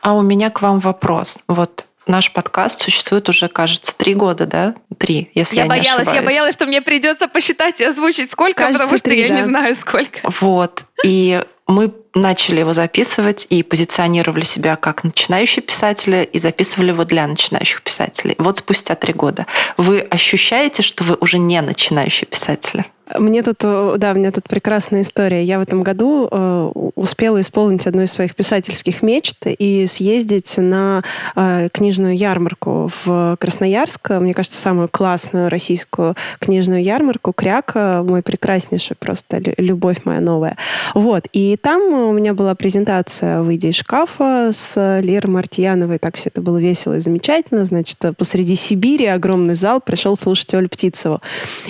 А 0.00 0.14
у 0.14 0.22
меня 0.22 0.50
к 0.50 0.62
вам 0.62 0.80
вопрос. 0.80 1.38
Вот 1.48 1.86
наш 2.06 2.32
подкаст 2.32 2.80
существует 2.80 3.28
уже, 3.28 3.48
кажется, 3.48 3.96
три 3.96 4.14
года, 4.14 4.46
да? 4.46 4.74
Три, 4.98 5.30
если 5.34 5.56
я, 5.56 5.62
я 5.62 5.68
боялась, 5.68 5.86
не 5.86 5.90
ошибаюсь. 5.90 6.14
Я 6.14 6.22
боялась, 6.22 6.54
что 6.54 6.66
мне 6.66 6.82
придется 6.82 7.28
посчитать 7.28 7.80
и 7.80 7.84
озвучить 7.84 8.30
сколько, 8.30 8.64
кажется, 8.64 8.84
потому 8.84 8.98
что 8.98 9.10
три, 9.10 9.20
я 9.20 9.28
да. 9.28 9.34
не 9.36 9.42
знаю 9.42 9.74
сколько. 9.74 10.18
Вот. 10.40 10.84
И 11.04 11.42
мы 11.66 11.92
начали 12.14 12.60
его 12.60 12.72
записывать 12.74 13.46
и 13.48 13.62
позиционировали 13.62 14.44
себя 14.44 14.76
как 14.76 15.04
начинающие 15.04 15.62
писатели 15.62 16.28
и 16.30 16.38
записывали 16.38 16.88
его 16.88 17.04
для 17.04 17.26
начинающих 17.26 17.82
писателей. 17.82 18.34
Вот 18.38 18.58
спустя 18.58 18.94
три 18.94 19.12
года. 19.12 19.46
Вы 19.76 20.00
ощущаете, 20.00 20.82
что 20.82 21.04
вы 21.04 21.16
уже 21.20 21.38
не 21.38 21.60
начинающие 21.62 22.26
писатели? 22.26 22.84
Мне 23.18 23.42
тут, 23.42 23.58
э, 23.64 23.94
да, 23.98 24.12
у 24.12 24.14
меня 24.14 24.30
тут 24.30 24.44
прекрасная 24.48 25.02
история. 25.02 25.44
Я 25.44 25.58
в 25.58 25.62
этом 25.62 25.82
году 25.82 26.28
э, 26.30 26.70
успела 26.94 27.40
исполнить 27.40 27.86
одну 27.86 28.02
из 28.02 28.12
своих 28.12 28.34
писательских 28.34 29.02
мечт 29.02 29.38
и 29.46 29.86
съездить 29.86 30.56
на 30.56 31.02
э, 31.36 31.68
книжную 31.72 32.16
ярмарку 32.16 32.90
в 33.04 33.36
Красноярск. 33.38 34.10
Мне 34.10 34.34
кажется, 34.34 34.58
самую 34.58 34.88
классную 34.88 35.48
российскую 35.48 36.16
книжную 36.38 36.82
ярмарку. 36.82 37.32
Кряка, 37.32 38.02
мой 38.02 38.22
прекраснейший 38.22 38.96
просто 38.98 39.40
любовь 39.56 40.04
моя 40.04 40.20
новая. 40.20 40.56
Вот. 40.94 41.28
И 41.32 41.56
там 41.56 41.82
у 41.92 42.12
меня 42.12 42.34
была 42.34 42.54
презентация 42.54 43.42
«Выйди 43.42 43.68
из 43.68 43.76
шкафа» 43.76 44.50
с 44.52 45.00
Лерой 45.00 45.32
Мартьяновой. 45.32 45.98
Так 45.98 46.16
все 46.16 46.28
это 46.28 46.40
было 46.40 46.58
весело 46.58 46.94
и 46.94 47.00
замечательно. 47.00 47.64
Значит, 47.64 47.98
посреди 48.16 48.54
Сибири 48.54 49.06
огромный 49.06 49.54
зал 49.54 49.80
пришел 49.80 50.16
слушать 50.16 50.52
Олю 50.54 50.68
Птицеву. 50.68 51.20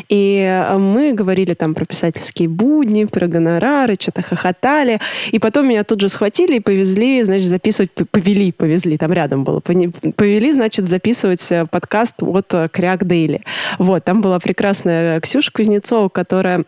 И 0.09 0.65
мы 0.79 1.13
говорили 1.13 1.32
говорили 1.33 1.55
там 1.55 1.75
про 1.75 1.87
писательские 1.87 2.49
будни, 2.49 3.07
про 3.07 3.27
гонорары, 3.27 3.97
что-то 3.99 4.23
хохотали. 4.23 5.01
И 5.33 5.39
потом 5.39 5.67
меня 5.67 5.83
тут 5.83 6.01
же 6.01 6.11
схватили 6.11 6.57
и 6.57 6.61
повезли, 6.61 7.23
значит, 7.23 7.47
записывать, 7.47 7.91
повели, 8.11 8.53
повезли, 8.53 8.99
там 8.99 9.13
рядом 9.13 9.45
было, 9.45 9.61
повели, 9.61 10.53
значит, 10.53 10.87
записывать 10.89 11.51
э, 11.51 11.65
подкаст 11.71 12.23
от 12.23 12.53
э, 12.53 12.69
Кряк 12.71 13.07
Дейли. 13.07 13.41
Вот, 13.79 14.05
там 14.05 14.21
была 14.21 14.39
прекрасная 14.39 15.21
Ксюша 15.21 15.51
Кузнецова, 15.53 16.11
которая 16.11 16.65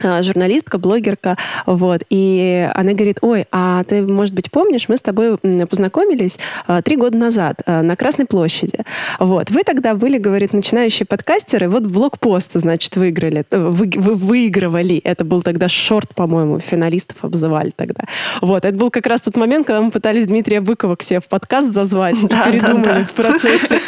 журналистка, 0.00 0.78
блогерка, 0.78 1.36
вот, 1.64 2.02
и 2.10 2.68
она 2.74 2.92
говорит, 2.92 3.18
ой, 3.22 3.46
а 3.50 3.84
ты, 3.84 4.02
может 4.02 4.34
быть, 4.34 4.50
помнишь, 4.50 4.88
мы 4.88 4.96
с 4.96 5.02
тобой 5.02 5.38
познакомились 5.38 6.38
а, 6.66 6.82
три 6.82 6.96
года 6.96 7.16
назад 7.16 7.62
а, 7.66 7.82
на 7.82 7.96
Красной 7.96 8.26
площади, 8.26 8.80
вот, 9.18 9.50
вы 9.50 9.62
тогда 9.62 9.94
были, 9.94 10.18
говорит, 10.18 10.52
начинающие 10.52 11.06
подкастеры, 11.06 11.68
вот 11.68 11.84
блокпост, 11.84 12.52
значит, 12.54 12.96
выиграли, 12.96 13.44
вы, 13.50 13.90
вы 13.96 14.14
выигрывали, 14.14 14.98
это 14.98 15.24
был 15.24 15.42
тогда 15.42 15.68
шорт, 15.68 16.14
по-моему, 16.14 16.60
финалистов 16.60 17.18
обзывали 17.22 17.72
тогда, 17.74 18.04
вот, 18.40 18.64
это 18.64 18.76
был 18.76 18.90
как 18.90 19.06
раз 19.06 19.22
тот 19.22 19.36
момент, 19.36 19.66
когда 19.66 19.80
мы 19.80 19.90
пытались 19.90 20.26
Дмитрия 20.26 20.60
Быкова 20.60 20.96
к 20.96 21.02
себе 21.02 21.20
в 21.20 21.26
подкаст 21.26 21.72
зазвать, 21.72 22.20
да, 22.26 22.44
передумали 22.44 22.84
да, 22.84 22.98
да. 22.98 23.04
в 23.04 23.12
процессе, 23.12 23.80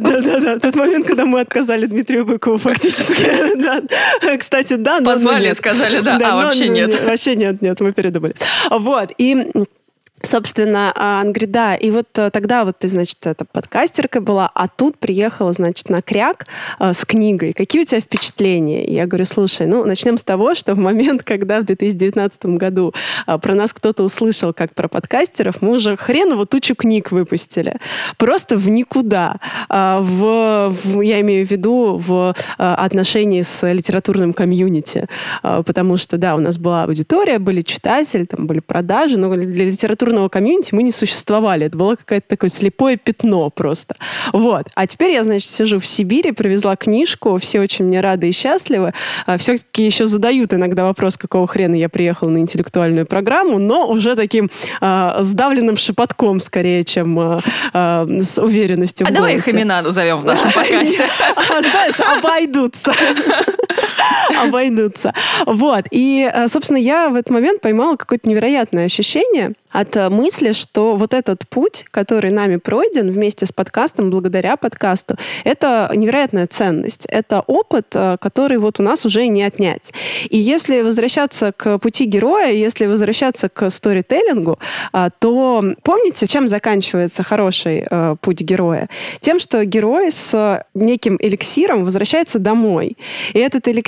да-да-да, 0.00 0.58
тот 0.58 0.74
момент, 0.74 1.06
когда 1.06 1.26
мы 1.26 1.40
отказали 1.40 1.86
Дмитрию 1.86 2.24
Быкову 2.24 2.58
фактически, 2.58 3.24
кстати, 4.38 4.74
да, 4.74 5.00
но 5.00 5.33
Позвали, 5.34 5.54
сказали, 5.54 6.00
да, 6.00 6.18
да 6.18 6.32
а 6.32 6.36
вообще 6.36 6.68
нет. 6.68 7.02
Вообще 7.02 7.34
нет, 7.36 7.62
нет, 7.62 7.80
мы 7.80 7.92
передумали. 7.92 8.34
Вот, 8.70 9.12
и 9.18 9.52
Собственно, 10.24 10.92
а, 10.96 11.20
он 11.20 11.32
говорит, 11.32 11.50
да, 11.50 11.74
и 11.74 11.90
вот 11.90 12.06
э, 12.18 12.30
тогда 12.30 12.64
вот 12.64 12.78
ты, 12.78 12.88
значит, 12.88 13.26
это 13.26 13.44
подкастерка 13.44 14.20
была, 14.20 14.50
а 14.54 14.68
тут 14.68 14.98
приехала, 14.98 15.52
значит, 15.52 15.90
на 15.90 16.00
кряк 16.00 16.46
э, 16.78 16.92
с 16.92 17.04
книгой. 17.04 17.52
Какие 17.52 17.82
у 17.82 17.84
тебя 17.84 18.00
впечатления? 18.00 18.84
Я 18.86 19.06
говорю, 19.06 19.26
слушай, 19.26 19.66
ну, 19.66 19.84
начнем 19.84 20.16
с 20.16 20.24
того, 20.24 20.54
что 20.54 20.74
в 20.74 20.78
момент, 20.78 21.22
когда 21.22 21.60
в 21.60 21.64
2019 21.64 22.46
году 22.46 22.94
э, 23.26 23.38
про 23.38 23.54
нас 23.54 23.72
кто-то 23.72 24.02
услышал, 24.02 24.54
как 24.54 24.74
про 24.74 24.88
подкастеров, 24.88 25.60
мы 25.60 25.72
уже 25.72 25.96
хреново 25.96 26.46
тучу 26.46 26.74
книг 26.74 27.12
выпустили. 27.12 27.76
Просто 28.16 28.56
в 28.56 28.68
никуда. 28.68 29.36
В, 29.68 30.70
в, 30.70 31.00
я 31.00 31.20
имею 31.20 31.46
в 31.46 31.50
виду 31.50 31.96
в 31.98 32.34
отношении 32.56 33.42
с 33.42 33.66
литературным 33.70 34.32
комьюнити. 34.32 35.08
Потому 35.42 35.96
что, 35.96 36.16
да, 36.16 36.34
у 36.34 36.40
нас 36.40 36.58
была 36.58 36.84
аудитория, 36.84 37.38
были 37.38 37.62
читатели, 37.62 38.24
там 38.24 38.46
были 38.46 38.60
продажи, 38.60 39.18
но 39.18 39.34
для 39.34 39.66
литературного 39.66 40.13
культурного 40.14 40.28
комьюнити 40.28 40.74
мы 40.74 40.82
не 40.82 40.92
существовали. 40.92 41.66
Это 41.66 41.76
было 41.76 41.96
какое-то 41.96 42.28
такое 42.28 42.50
слепое 42.50 42.96
пятно 42.96 43.50
просто. 43.50 43.96
Вот. 44.32 44.68
А 44.74 44.86
теперь 44.86 45.12
я, 45.12 45.24
значит, 45.24 45.50
сижу 45.50 45.78
в 45.78 45.86
Сибири, 45.86 46.32
привезла 46.32 46.76
книжку, 46.76 47.38
все 47.38 47.60
очень 47.60 47.86
мне 47.86 48.00
рады 48.00 48.28
и 48.28 48.32
счастливы. 48.32 48.92
А, 49.26 49.36
Все-таки 49.38 49.84
еще 49.84 50.06
задают 50.06 50.54
иногда 50.54 50.84
вопрос, 50.84 51.16
какого 51.16 51.46
хрена 51.46 51.74
я 51.74 51.88
приехала 51.88 52.30
на 52.30 52.38
интеллектуальную 52.38 53.06
программу, 53.06 53.58
но 53.58 53.88
уже 53.88 54.14
таким 54.14 54.50
а, 54.80 55.22
сдавленным 55.22 55.76
шепотком 55.76 56.40
скорее, 56.40 56.84
чем 56.84 57.18
а, 57.18 57.38
а, 57.72 58.06
с 58.20 58.40
уверенностью 58.40 59.06
А 59.08 59.12
давай 59.12 59.36
их 59.36 59.48
имена 59.48 59.82
назовем 59.82 60.18
в 60.18 60.24
нашем 60.24 60.52
подкасте. 60.54 61.08
Знаешь, 61.60 62.00
обойдутся. 62.00 62.92
Обойдутся. 64.42 65.12
Вот. 65.46 65.86
И, 65.90 66.30
собственно, 66.48 66.78
я 66.78 67.08
в 67.08 67.14
этот 67.14 67.30
момент 67.30 67.60
поймала 67.60 67.96
какое-то 67.96 68.28
невероятное 68.28 68.86
ощущение 68.86 69.54
от 69.70 69.96
мысли, 70.10 70.52
что 70.52 70.96
вот 70.96 71.14
этот 71.14 71.48
путь, 71.48 71.84
который 71.90 72.30
нами 72.30 72.56
пройден 72.56 73.10
вместе 73.10 73.46
с 73.46 73.52
подкастом, 73.52 74.10
благодаря 74.10 74.56
подкасту, 74.56 75.16
это 75.44 75.90
невероятная 75.94 76.46
ценность. 76.46 77.06
Это 77.06 77.42
опыт, 77.46 77.86
э, 77.94 78.16
который 78.20 78.58
вот 78.58 78.80
у 78.80 78.82
нас 78.82 79.04
уже 79.06 79.26
не 79.26 79.42
отнять. 79.42 79.92
И 80.30 80.38
если 80.38 80.82
возвращаться 80.82 81.52
к 81.52 81.78
пути 81.78 82.04
героя, 82.04 82.52
если 82.52 82.86
возвращаться 82.86 83.48
к 83.48 83.70
сторителлингу, 83.70 84.58
э, 84.92 85.08
то 85.18 85.64
помните, 85.82 86.26
чем 86.26 86.48
заканчивается 86.48 87.22
хороший 87.22 87.84
э, 87.90 88.16
путь 88.20 88.40
героя? 88.40 88.88
Тем, 89.20 89.38
что 89.38 89.64
герой 89.64 90.10
с 90.10 90.64
неким 90.74 91.16
эликсиром 91.20 91.84
возвращается 91.84 92.38
домой. 92.38 92.96
И 93.32 93.38
этот 93.38 93.68
эликсир 93.68 93.83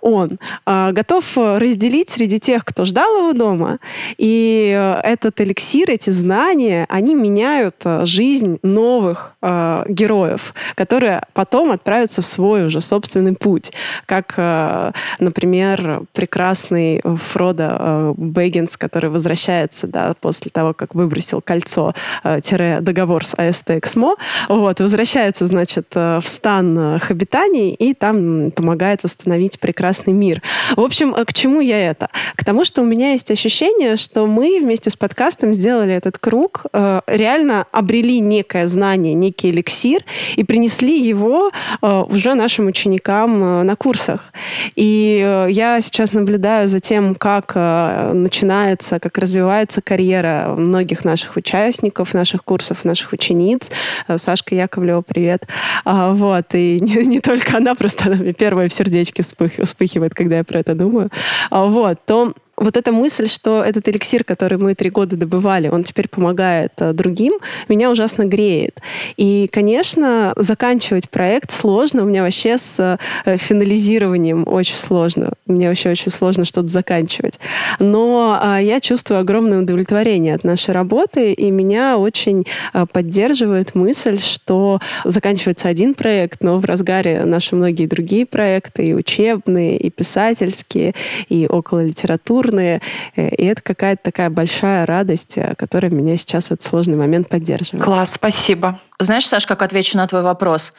он 0.00 0.38
готов 0.66 1.36
разделить 1.36 2.10
среди 2.10 2.38
тех, 2.38 2.64
кто 2.64 2.84
ждал 2.84 3.18
его 3.18 3.32
дома. 3.32 3.78
И 4.16 4.98
этот 5.04 5.40
эликсир, 5.40 5.90
эти 5.90 6.10
знания, 6.10 6.86
они 6.88 7.14
меняют 7.14 7.76
э, 7.84 8.04
жизнь 8.04 8.58
новых 8.62 9.34
э, 9.42 9.84
героев, 9.88 10.54
которые 10.74 11.22
потом 11.32 11.70
отправятся 11.70 12.22
в 12.22 12.26
свой 12.26 12.66
уже 12.66 12.80
собственный 12.80 13.34
путь. 13.34 13.72
Как, 14.06 14.34
э, 14.36 14.92
например, 15.18 16.02
прекрасный 16.12 17.02
Фродо 17.04 17.76
э, 17.78 18.14
Бэггинс, 18.16 18.76
который 18.76 19.10
возвращается 19.10 19.86
да, 19.86 20.14
после 20.20 20.50
того, 20.50 20.74
как 20.74 20.94
выбросил 20.94 21.40
кольцо, 21.40 21.94
э, 22.24 22.40
с 22.42 23.34
АСТ 23.34 23.70
Эксмо, 23.70 24.16
вот, 24.48 24.80
возвращается, 24.80 25.46
значит, 25.46 25.86
э, 25.94 26.20
в 26.22 26.28
стан 26.28 26.78
э, 26.78 26.96
их 26.96 27.10
обитаний 27.10 27.70
и 27.70 27.94
там 27.94 28.50
помогает 28.50 29.02
восстановить 29.02 29.27
прекрасный 29.60 30.12
мир. 30.12 30.42
В 30.76 30.80
общем, 30.80 31.12
к 31.12 31.32
чему 31.32 31.60
я 31.60 31.90
это? 31.90 32.08
К 32.36 32.44
тому, 32.44 32.64
что 32.64 32.82
у 32.82 32.84
меня 32.84 33.12
есть 33.12 33.30
ощущение, 33.30 33.96
что 33.96 34.26
мы 34.26 34.60
вместе 34.60 34.90
с 34.90 34.96
подкастом 34.96 35.54
сделали 35.54 35.94
этот 35.94 36.18
круг, 36.18 36.66
э, 36.72 37.00
реально 37.06 37.66
обрели 37.72 38.20
некое 38.20 38.66
знание, 38.66 39.14
некий 39.14 39.50
эликсир 39.50 40.02
и 40.36 40.44
принесли 40.44 41.00
его 41.00 41.50
э, 41.82 42.02
уже 42.08 42.34
нашим 42.34 42.66
ученикам 42.66 43.42
э, 43.42 43.62
на 43.62 43.76
курсах. 43.76 44.32
И 44.76 45.46
я 45.50 45.80
сейчас 45.80 46.12
наблюдаю 46.12 46.68
за 46.68 46.80
тем, 46.80 47.14
как 47.14 47.54
начинается, 47.54 49.00
как 49.00 49.18
развивается 49.18 49.80
карьера 49.82 50.54
многих 50.56 51.04
наших 51.04 51.36
участников, 51.36 52.14
наших 52.14 52.44
курсов, 52.44 52.84
наших 52.84 53.12
учениц. 53.12 53.70
Сашка 54.16 54.54
Яковлева, 54.54 55.02
привет. 55.02 55.46
А, 55.84 56.12
вот. 56.12 56.54
И 56.54 56.80
не, 56.80 57.06
не 57.06 57.20
только 57.20 57.56
она, 57.56 57.74
просто 57.74 58.06
она 58.10 58.32
первая 58.32 58.68
в 58.68 58.72
сердечке 58.72 59.17
вспыхивает, 59.22 60.14
когда 60.14 60.38
я 60.38 60.44
про 60.44 60.60
это 60.60 60.74
думаю. 60.74 61.10
А, 61.50 61.64
вот. 61.64 62.04
То 62.04 62.34
вот 62.58 62.76
эта 62.76 62.92
мысль, 62.92 63.28
что 63.28 63.62
этот 63.62 63.88
эликсир, 63.88 64.24
который 64.24 64.58
мы 64.58 64.74
три 64.74 64.90
года 64.90 65.16
добывали, 65.16 65.68
он 65.68 65.84
теперь 65.84 66.08
помогает 66.08 66.72
э, 66.80 66.92
другим, 66.92 67.34
меня 67.68 67.90
ужасно 67.90 68.24
греет. 68.24 68.80
И, 69.16 69.48
конечно, 69.52 70.32
заканчивать 70.36 71.08
проект 71.08 71.50
сложно. 71.50 72.02
У 72.02 72.06
меня 72.06 72.22
вообще 72.22 72.58
с 72.58 72.98
э, 73.24 73.36
финализированием 73.36 74.44
очень 74.46 74.74
сложно. 74.74 75.32
Мне 75.46 75.68
вообще 75.68 75.90
очень 75.90 76.10
сложно 76.10 76.44
что-то 76.44 76.68
заканчивать. 76.68 77.38
Но 77.78 78.38
э, 78.42 78.58
я 78.62 78.80
чувствую 78.80 79.20
огромное 79.20 79.60
удовлетворение 79.60 80.34
от 80.34 80.44
нашей 80.44 80.74
работы, 80.74 81.32
и 81.32 81.50
меня 81.50 81.96
очень 81.96 82.44
поддерживает 82.92 83.74
мысль, 83.74 84.18
что 84.18 84.80
заканчивается 85.04 85.68
один 85.68 85.94
проект, 85.94 86.42
но 86.42 86.58
в 86.58 86.64
разгаре 86.64 87.24
наши 87.24 87.54
многие 87.54 87.86
другие 87.86 88.26
проекты, 88.26 88.86
и 88.86 88.94
учебные, 88.94 89.76
и 89.78 89.90
писательские, 89.90 90.94
и 91.28 91.46
около 91.46 91.84
литературы, 91.84 92.47
культурные. 92.48 92.80
Э, 93.16 93.28
и 93.28 93.44
это 93.46 93.62
какая-то 93.62 94.02
такая 94.02 94.30
большая 94.30 94.86
радость, 94.86 95.36
э, 95.36 95.54
которая 95.56 95.90
меня 95.90 96.16
сейчас 96.16 96.48
в 96.48 96.52
этот 96.52 96.66
сложный 96.66 96.96
момент 96.96 97.28
поддерживает. 97.28 97.84
Класс, 97.84 98.12
спасибо. 98.14 98.80
Знаешь, 98.98 99.26
Саш, 99.26 99.46
как 99.46 99.62
отвечу 99.62 99.96
на 99.96 100.06
твой 100.06 100.22
вопрос? 100.22 100.74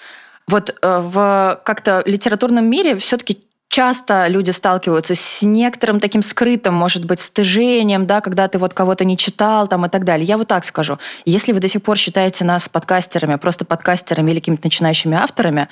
Вот 0.48 0.76
э, 0.82 1.00
в 1.02 1.62
как-то 1.64 2.04
литературном 2.06 2.66
мире 2.70 2.98
все-таки 2.98 3.44
часто 3.70 4.28
люди 4.28 4.50
сталкиваются 4.50 5.14
с 5.14 5.44
некоторым 5.44 6.00
таким 6.00 6.24
скрытым, 6.24 6.74
может 6.74 7.06
быть, 7.06 7.20
стыжением, 7.20 8.08
да, 8.08 8.20
когда 8.20 8.48
ты 8.48 8.58
вот 8.58 8.74
кого-то 8.74 9.06
не 9.06 9.16
читал 9.16 9.68
там 9.68 9.86
и 9.86 9.90
так 9.90 10.06
далее. 10.06 10.26
Я 10.26 10.38
вот 10.38 10.48
так 10.48 10.66
скажу. 10.66 10.98
Если 11.26 11.52
вы 11.52 11.60
до 11.60 11.68
сих 11.68 11.84
пор 11.84 11.98
считаете 11.98 12.46
нас 12.46 12.68
подкастерами, 12.68 13.36
просто 13.36 13.66
подкастерами 13.66 14.32
или 14.32 14.40
какими-то 14.40 14.66
начинающими 14.66 15.16
авторами, 15.16 15.68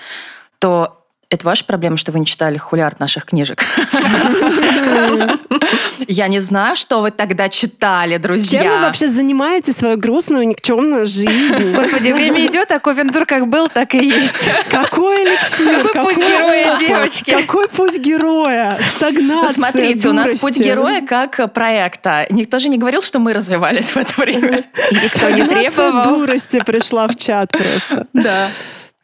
то 0.59 1.03
это 1.29 1.45
ваша 1.45 1.65
проблема, 1.65 1.97
что 1.97 2.11
вы 2.13 2.19
не 2.19 2.25
читали 2.25 2.57
хулиард 2.57 2.99
наших 2.99 3.25
книжек? 3.25 3.63
Я 6.07 6.27
не 6.29 6.39
знаю, 6.39 6.77
что 6.77 7.01
вы 7.01 7.11
тогда 7.11 7.49
читали, 7.49 8.17
друзья. 8.17 8.63
Чем 8.63 8.71
вы 8.71 8.79
вообще 8.79 9.09
занимаете 9.09 9.73
свою 9.73 9.97
грустную, 9.97 10.47
никчемную 10.47 11.05
жизнь? 11.05 11.73
Господи, 11.73 12.11
время 12.11 12.45
идет, 12.45 12.71
а 12.71 12.79
Ковентур 12.79 13.25
как 13.25 13.47
был, 13.47 13.67
так 13.67 13.93
и 13.93 14.05
есть. 14.05 14.49
Какой 14.69 15.25
эликсир? 15.25 15.89
Какой 15.89 16.13
путь 16.13 16.23
героя, 16.23 16.79
девочки? 16.79 17.31
Какой 17.31 17.67
путь 17.67 17.97
героя? 17.97 18.79
Стагнация, 18.95 19.47
Посмотрите, 19.47 20.09
у 20.09 20.13
нас 20.13 20.39
путь 20.39 20.57
героя 20.57 21.01
как 21.05 21.53
проекта. 21.53 22.25
Никто 22.29 22.59
же 22.59 22.69
не 22.69 22.77
говорил, 22.77 23.01
что 23.01 23.19
мы 23.19 23.33
развивались 23.33 23.89
в 23.89 23.97
это 23.97 24.13
время. 24.17 24.63
Никто 24.91 25.29
не 25.29 25.45
требовал. 25.45 26.03
дурости 26.03 26.63
пришла 26.63 27.07
в 27.07 27.15
чат 27.17 27.51
просто. 27.51 28.07
Да. 28.13 28.47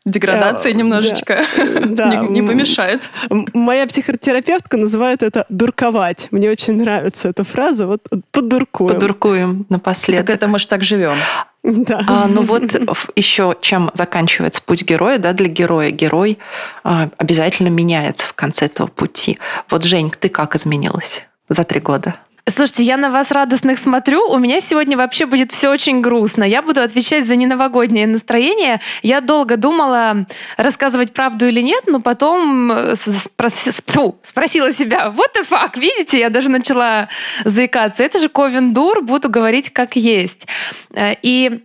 Деградация 0.06 0.74
э, 0.74 0.76
немножечко 0.76 1.44
да. 1.86 2.16
не, 2.30 2.42
не 2.42 2.42
помешает. 2.42 3.10
Моя 3.30 3.88
психотерапевтка 3.88 4.76
называет 4.76 5.24
это 5.24 5.46
«дурковать». 5.48 6.28
Мне 6.32 6.50
очень 6.50 6.74
нравится 6.74 7.30
эта 7.30 7.46
фраза. 7.46 7.88
Вот 7.88 8.06
подуркуем. 8.32 8.94
Подуркуем 8.94 9.66
напоследок. 9.70 10.26
Так 10.26 10.36
это 10.36 10.48
мы 10.48 10.60
же 10.60 10.68
так 10.68 10.84
живем. 10.84 11.16
Да. 11.64 12.04
А, 12.06 12.28
ну 12.28 12.42
вот 12.42 12.76
еще 13.16 13.56
чем 13.62 13.92
заканчивается 13.94 14.62
путь 14.62 14.84
героя, 14.84 15.18
да, 15.18 15.32
для 15.32 15.48
героя. 15.48 15.92
Герой 15.92 16.38
а, 16.84 17.10
обязательно 17.18 17.70
меняется 17.70 18.28
в 18.28 18.34
конце 18.34 18.66
этого 18.66 18.88
пути. 18.88 19.40
Вот, 19.70 19.84
Жень, 19.84 20.12
ты 20.12 20.28
как 20.28 20.58
изменилась 20.58 21.26
за 21.48 21.64
три 21.64 21.80
года? 21.80 22.14
Слушайте, 22.50 22.84
я 22.84 22.98
на 22.98 23.10
вас 23.10 23.32
радостных 23.32 23.80
смотрю. 23.80 24.28
У 24.30 24.38
меня 24.38 24.60
сегодня 24.60 24.98
вообще 24.98 25.26
будет 25.26 25.54
все 25.54 25.70
очень 25.70 26.02
грустно. 26.02 26.44
Я 26.44 26.62
буду 26.62 26.82
отвечать 26.82 27.26
за 27.26 27.38
неновогоднее 27.38 28.06
настроение. 28.06 28.82
Я 29.02 29.22
долго 29.22 29.56
думала, 29.56 30.28
рассказывать 30.58 31.14
правду 31.14 31.48
или 31.48 31.62
нет, 31.62 31.84
но 31.88 32.02
потом 32.02 32.70
э, 32.70 32.96
спрос... 32.96 33.70
Фу, 33.88 34.20
спросила 34.24 34.74
себя, 34.74 35.10
вот 35.10 35.38
и 35.40 35.44
факт, 35.44 35.78
видите, 35.78 36.20
я 36.20 36.30
даже 36.30 36.52
начала 36.52 37.08
заикаться. 37.46 38.04
Это 38.04 38.20
же 38.20 38.28
Ковендур, 38.28 39.02
буду 39.04 39.30
говорить 39.30 39.70
как 39.72 39.96
есть. 39.96 40.46
Э, 40.92 41.14
и 41.22 41.64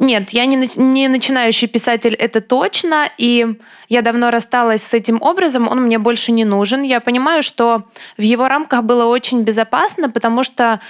нет, 0.00 0.30
я 0.30 0.46
не, 0.46 0.70
не 0.76 1.08
начинающий 1.08 1.66
писатель, 1.66 2.14
это 2.14 2.40
точно, 2.40 3.10
и 3.18 3.58
я 3.88 4.02
давно 4.02 4.30
рассталась 4.30 4.82
с 4.82 4.94
этим 4.94 5.20
образом, 5.20 5.66
он 5.66 5.82
мне 5.82 5.98
больше 5.98 6.30
не 6.30 6.44
нужен. 6.44 6.82
Я 6.82 7.00
понимаю, 7.00 7.42
что 7.42 7.84
в 8.16 8.22
его 8.22 8.46
рамках 8.46 8.84
было 8.84 9.06
очень 9.06 9.42
безопасно, 9.42 10.08
потому 10.08 10.44
что, 10.44 10.80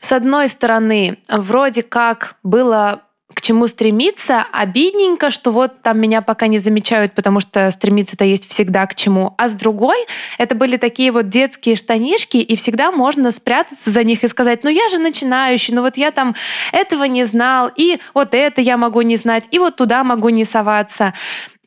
с 0.00 0.10
одной 0.12 0.48
стороны, 0.48 1.18
вроде 1.28 1.82
как 1.82 2.36
было 2.42 3.02
к 3.38 3.40
чему 3.40 3.68
стремиться. 3.68 4.44
Обидненько, 4.52 5.30
что 5.30 5.52
вот 5.52 5.80
там 5.80 6.00
меня 6.00 6.22
пока 6.22 6.48
не 6.48 6.58
замечают, 6.58 7.12
потому 7.12 7.38
что 7.38 7.70
стремиться-то 7.70 8.24
есть 8.24 8.48
всегда 8.48 8.84
к 8.86 8.96
чему. 8.96 9.34
А 9.38 9.48
с 9.48 9.54
другой, 9.54 9.96
это 10.38 10.56
были 10.56 10.76
такие 10.76 11.12
вот 11.12 11.28
детские 11.28 11.76
штанишки, 11.76 12.38
и 12.38 12.56
всегда 12.56 12.90
можно 12.90 13.30
спрятаться 13.30 13.90
за 13.90 14.02
них 14.02 14.24
и 14.24 14.28
сказать, 14.28 14.64
ну 14.64 14.70
я 14.70 14.88
же 14.88 14.98
начинающий, 14.98 15.72
ну 15.72 15.82
вот 15.82 15.96
я 15.96 16.10
там 16.10 16.34
этого 16.72 17.04
не 17.04 17.24
знал, 17.26 17.70
и 17.76 18.00
вот 18.12 18.34
это 18.34 18.60
я 18.60 18.76
могу 18.76 19.02
не 19.02 19.14
знать, 19.14 19.44
и 19.52 19.60
вот 19.60 19.76
туда 19.76 20.02
могу 20.02 20.30
не 20.30 20.44
соваться. 20.44 21.14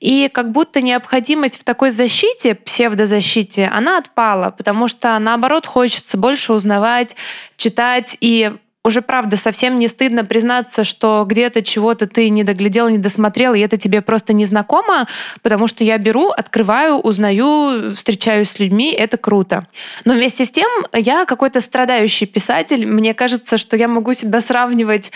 И 0.01 0.29
как 0.33 0.51
будто 0.51 0.81
необходимость 0.81 1.57
в 1.57 1.63
такой 1.63 1.91
защите, 1.91 2.55
псевдозащите, 2.55 3.71
она 3.73 3.97
отпала, 3.97 4.49
потому 4.49 4.89
что 4.89 5.17
наоборот 5.19 5.65
хочется 5.65 6.17
больше 6.17 6.51
узнавать, 6.51 7.15
читать 7.55 8.17
и 8.19 8.51
уже 8.83 9.01
правда 9.01 9.38
совсем 9.38 9.77
не 9.77 9.88
стыдно 9.88 10.25
признаться, 10.25 10.83
что 10.83 11.23
где-то 11.27 11.61
чего-то 11.61 12.07
ты 12.07 12.29
не 12.29 12.43
доглядел, 12.43 12.89
не 12.89 12.97
досмотрел, 12.97 13.53
и 13.53 13.59
это 13.59 13.77
тебе 13.77 14.01
просто 14.01 14.33
не 14.33 14.45
знакомо, 14.45 15.07
потому 15.43 15.67
что 15.67 15.83
я 15.83 16.00
беру, 16.00 16.29
открываю, 16.29 16.95
узнаю, 16.95 17.95
встречаюсь 17.95 18.50
с 18.50 18.59
людьми, 18.59 18.91
это 18.91 19.17
круто. 19.17 19.67
Но 20.03 20.13
вместе 20.13 20.45
с 20.45 20.51
тем 20.51 20.69
я 20.93 21.25
какой-то 21.25 21.61
страдающий 21.61 22.25
писатель. 22.25 22.88
Мне 22.88 23.13
кажется, 23.13 23.59
что 23.59 23.77
я 23.77 23.88
могу 23.88 24.13
себя 24.13 24.41
сравнивать 24.41 25.11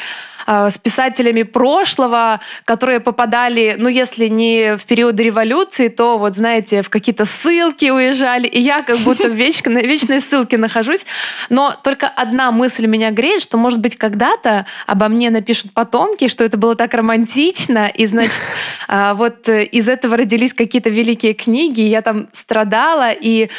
э, 0.46 0.70
с 0.70 0.78
писателями 0.78 1.42
прошлого, 1.42 2.42
которые 2.66 3.00
попадали, 3.00 3.76
ну 3.80 3.90
если 3.90 4.28
не 4.28 4.78
в 4.78 4.86
период 4.86 5.20
революции, 5.20 5.88
то 5.88 6.20
вот 6.20 6.36
знаете, 6.36 6.84
в 6.84 6.90
какие-то 6.90 7.26
ссылки 7.26 7.90
уезжали, 7.90 8.48
и 8.48 8.60
я 8.60 8.84
как 8.84 9.00
будто 9.00 9.28
в 9.28 9.34
вечной 9.34 10.20
ссылке 10.22 10.58
нахожусь. 10.58 11.08
Но 11.50 11.76
только 11.84 12.08
одна 12.08 12.52
мысль 12.52 12.86
меня 12.86 13.10
греет, 13.10 13.42
что 13.42 13.55
что, 13.56 13.62
может 13.62 13.80
быть, 13.80 13.96
когда-то 13.96 14.66
обо 14.86 15.08
мне 15.08 15.30
напишут 15.30 15.72
потомки, 15.72 16.28
что 16.28 16.44
это 16.44 16.58
было 16.58 16.76
так 16.76 16.94
романтично, 16.94 17.88
и, 17.88 18.06
значит, 18.06 18.44
а, 18.90 19.14
вот 19.14 19.48
э, 19.48 19.64
из 19.64 19.88
этого 19.88 20.18
родились 20.18 20.54
какие-то 20.54 20.90
великие 20.90 21.34
книги, 21.34 21.80
я 21.80 22.02
там 22.02 22.28
страдала, 22.34 23.14
и 23.14 23.50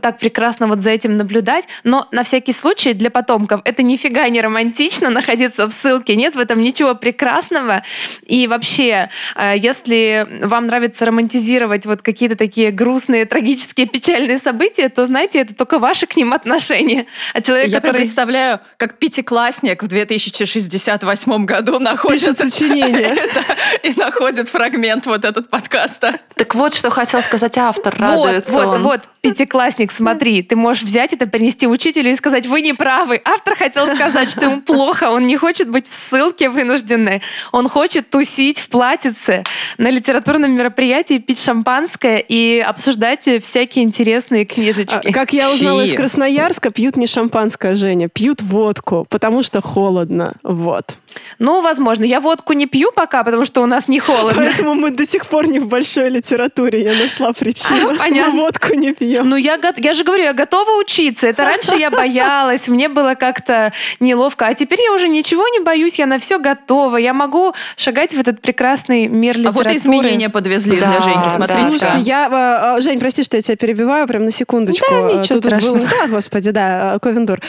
так 0.00 0.18
прекрасно 0.18 0.68
вот 0.68 0.80
за 0.80 0.88
этим 0.88 1.18
наблюдать. 1.18 1.68
Но 1.84 2.08
на 2.12 2.22
всякий 2.22 2.52
случай 2.52 2.94
для 2.94 3.10
потомков 3.10 3.60
это 3.64 3.82
нифига 3.82 4.26
не 4.30 4.40
романтично 4.40 5.10
находиться 5.10 5.66
в 5.66 5.72
ссылке, 5.72 6.16
нет 6.16 6.34
в 6.34 6.38
этом 6.38 6.62
ничего 6.62 6.94
прекрасного. 6.94 7.82
И 8.24 8.46
вообще, 8.46 9.10
а, 9.34 9.54
если 9.54 10.26
вам 10.46 10.68
нравится 10.68 11.04
романтизировать 11.04 11.84
вот 11.84 12.00
какие-то 12.00 12.36
такие 12.36 12.70
грустные, 12.70 13.26
трагические, 13.26 13.86
печальные 13.86 14.38
события, 14.38 14.88
то, 14.88 15.04
знаете, 15.04 15.40
это 15.40 15.54
только 15.54 15.78
ваши 15.78 16.06
к 16.06 16.16
ним 16.16 16.32
отношения. 16.32 17.04
А 17.34 17.42
человек, 17.42 17.68
я 17.68 17.80
который... 17.82 17.96
представляю, 17.96 18.60
как 18.78 18.98
пятиклассник 18.98 19.41
одноклассник 19.42 19.82
в 19.82 19.86
2068 19.88 21.44
году 21.44 21.78
находит... 21.78 22.22
Пишет 22.22 22.38
сочинение. 22.38 23.16
И 23.82 23.92
находит 23.98 24.48
фрагмент 24.48 25.06
вот 25.06 25.24
этот 25.24 25.50
подкаста. 25.50 26.20
Так 26.34 26.54
вот, 26.54 26.74
что 26.74 26.90
хотел 26.90 27.22
сказать 27.22 27.58
автор. 27.58 27.96
Вот, 27.98 28.44
вот, 28.48 28.78
вот, 28.78 29.00
пятиклассник, 29.20 29.90
смотри, 29.90 30.42
ты 30.42 30.56
можешь 30.56 30.82
взять 30.82 31.12
это, 31.12 31.26
принести 31.26 31.66
учителю 31.66 32.10
и 32.10 32.14
сказать, 32.14 32.46
вы 32.46 32.60
не 32.60 32.72
правы. 32.72 33.20
Автор 33.24 33.54
хотел 33.54 33.86
сказать, 33.94 34.28
что 34.28 34.46
ему 34.46 34.60
плохо, 34.60 35.10
он 35.10 35.26
не 35.26 35.36
хочет 35.36 35.68
быть 35.68 35.88
в 35.88 35.94
ссылке 35.94 36.48
вынужденной. 36.48 37.22
Он 37.52 37.68
хочет 37.68 38.10
тусить 38.10 38.58
в 38.58 38.68
платьице 38.68 39.44
на 39.78 39.88
литературном 39.88 40.52
мероприятии, 40.52 41.18
пить 41.18 41.42
шампанское 41.42 42.18
и 42.18 42.58
обсуждать 42.58 43.28
всякие 43.42 43.84
интересные 43.84 44.44
книжечки. 44.44 45.08
А, 45.08 45.12
как 45.12 45.32
я 45.32 45.50
узнала 45.50 45.82
из 45.82 45.94
Красноярска, 45.94 46.70
пьют 46.70 46.96
не 46.96 47.06
шампанское, 47.06 47.74
Женя, 47.74 48.08
пьют 48.08 48.42
водку, 48.42 49.06
потому 49.08 49.31
потому 49.32 49.42
что 49.44 49.62
холодно. 49.62 50.34
Вот. 50.42 50.98
Ну, 51.38 51.60
возможно. 51.60 52.04
Я 52.04 52.20
водку 52.20 52.52
не 52.52 52.66
пью 52.66 52.92
пока, 52.92 53.24
потому 53.24 53.44
что 53.44 53.62
у 53.62 53.66
нас 53.66 53.88
не 53.88 54.00
холодно. 54.00 54.32
Поэтому 54.36 54.74
мы 54.74 54.90
до 54.90 55.06
сих 55.06 55.26
пор 55.26 55.46
не 55.46 55.58
в 55.58 55.66
большой 55.66 56.08
литературе. 56.10 56.82
Я 56.82 56.92
нашла 57.02 57.32
причину. 57.32 57.92
А, 57.92 57.94
понятно. 57.96 58.32
Мы 58.32 58.40
водку 58.42 58.74
не 58.74 58.92
пьем. 58.92 59.28
Ну, 59.28 59.36
я, 59.36 59.58
я 59.76 59.94
же 59.94 60.04
говорю, 60.04 60.24
я 60.24 60.32
готова 60.32 60.78
учиться. 60.80 61.26
Это 61.26 61.44
раньше 61.44 61.76
я 61.76 61.90
боялась, 61.90 62.68
мне 62.68 62.88
было 62.88 63.14
как-то 63.14 63.72
неловко. 64.00 64.46
А 64.46 64.54
теперь 64.54 64.80
я 64.82 64.92
уже 64.92 65.08
ничего 65.08 65.46
не 65.48 65.60
боюсь, 65.60 65.98
я 65.98 66.06
на 66.06 66.18
все 66.18 66.38
готова. 66.38 66.96
Я 66.96 67.14
могу 67.14 67.54
шагать 67.76 68.14
в 68.14 68.20
этот 68.20 68.40
прекрасный 68.40 69.06
мир 69.06 69.36
литературы. 69.38 69.64
А 69.64 69.72
вот 69.72 69.76
изменения 69.76 70.28
подвезли 70.30 70.78
да, 70.78 70.90
для 70.90 71.00
Женьки, 71.00 71.28
смотрите. 71.28 71.62
Да. 71.62 71.70
Слушайте, 71.70 71.98
я... 72.00 72.28
А, 72.30 72.76
а, 72.76 72.80
Жень, 72.80 72.98
прости, 72.98 73.22
что 73.22 73.36
я 73.36 73.42
тебя 73.42 73.56
перебиваю, 73.56 74.06
прям 74.06 74.24
на 74.24 74.30
секундочку. 74.30 74.86
Да, 74.90 75.12
ничего 75.12 75.36
тут 75.36 75.38
страшного. 75.38 75.78
Был, 75.78 75.86
да, 75.86 76.06
господи, 76.08 76.50
да, 76.50 76.98
Ковендур. 77.00 77.40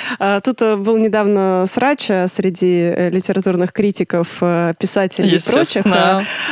Тут 0.44 0.62
э, 0.62 0.76
был 0.76 0.98
недавно 0.98 1.66
срач 1.72 2.06
среди 2.28 2.94
э, 2.96 3.10
литературных 3.54 3.72
критиков, 3.72 4.28
э, 4.42 4.74
писателей 4.80 5.38
и 5.38 5.52
прочих, 5.52 5.84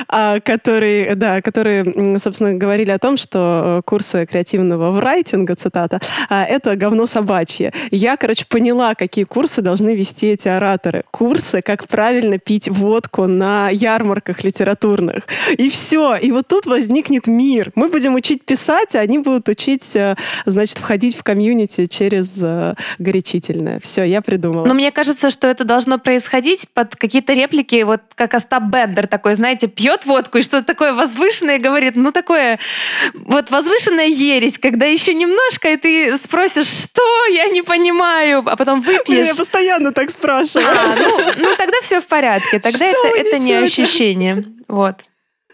а, 0.08 0.40
которые, 0.40 1.16
да, 1.16 1.42
которые, 1.42 2.20
собственно, 2.20 2.54
говорили 2.54 2.92
о 2.92 3.00
том, 3.00 3.18
что 3.18 3.82
курсы 3.86 4.26
креативного 4.26 4.92
врайтинга, 4.92 5.56
цитата, 5.56 6.00
а, 6.30 6.44
это 6.44 6.76
говно 6.76 7.06
собачье. 7.06 7.74
Я, 7.92 8.18
короче, 8.18 8.46
поняла, 8.48 8.96
какие 8.96 9.26
курсы 9.26 9.62
должны 9.62 9.96
вести 9.96 10.28
эти 10.28 10.48
ораторы. 10.48 11.04
Курсы, 11.12 11.62
как 11.62 11.88
правильно 11.88 12.38
пить 12.38 12.70
водку 12.70 13.28
на 13.28 13.70
ярмарках 13.70 14.44
литературных. 14.44 15.28
И 15.58 15.70
все. 15.70 16.16
И 16.16 16.32
вот 16.32 16.48
тут 16.48 16.66
возникнет 16.66 17.28
мир. 17.28 17.72
Мы 17.76 17.90
будем 17.90 18.16
учить 18.16 18.46
писать, 18.46 18.96
а 18.96 19.00
они 19.00 19.20
будут 19.20 19.50
учить, 19.50 19.96
э, 19.96 20.16
значит, 20.46 20.78
входить 20.78 21.16
в 21.16 21.24
комьюнити 21.24 21.88
через 21.88 22.32
горячительное. 23.00 23.80
Все, 23.80 24.04
я 24.04 24.22
придумала. 24.22 24.66
Но 24.66 24.74
мне 24.74 24.92
кажется, 24.92 25.30
что 25.32 25.48
это 25.48 25.64
должно 25.64 25.98
происходить 25.98 26.68
под 26.74 26.91
какие-то 26.96 27.34
реплики, 27.34 27.84
вот 27.84 28.02
как 28.16 28.34
Остап 28.34 28.64
Бендер 28.64 29.08
такой, 29.08 29.36
знаете, 29.36 29.68
пьет 29.68 30.06
водку 30.06 30.38
и 30.38 30.42
что-то 30.42 30.66
такое 30.66 30.94
возвышенное 30.94 31.60
говорит, 31.60 31.96
ну 31.96 32.12
такое, 32.12 32.60
вот 33.14 33.52
возвышенная 33.52 34.08
ересь, 34.08 34.58
когда 34.58 34.86
еще 34.86 35.14
немножко, 35.14 35.72
и 35.72 35.78
ты 35.78 36.18
спросишь, 36.18 36.68
что, 36.68 37.02
я 37.28 37.48
не 37.48 37.62
понимаю, 37.62 38.44
а 38.46 38.56
потом 38.56 38.82
выпьешь. 38.82 39.28
Я 39.28 39.36
постоянно 39.36 39.92
так 39.92 40.10
спрашиваю. 40.10 40.68
А, 40.68 40.96
ну, 40.96 41.34
ну 41.38 41.56
тогда 41.56 41.78
все 41.82 42.02
в 42.02 42.08
порядке, 42.08 42.60
тогда 42.60 42.86
это, 42.86 43.08
это 43.08 43.40
не 43.40 43.54
ощущение. 43.54 44.46
Вот. 44.68 44.96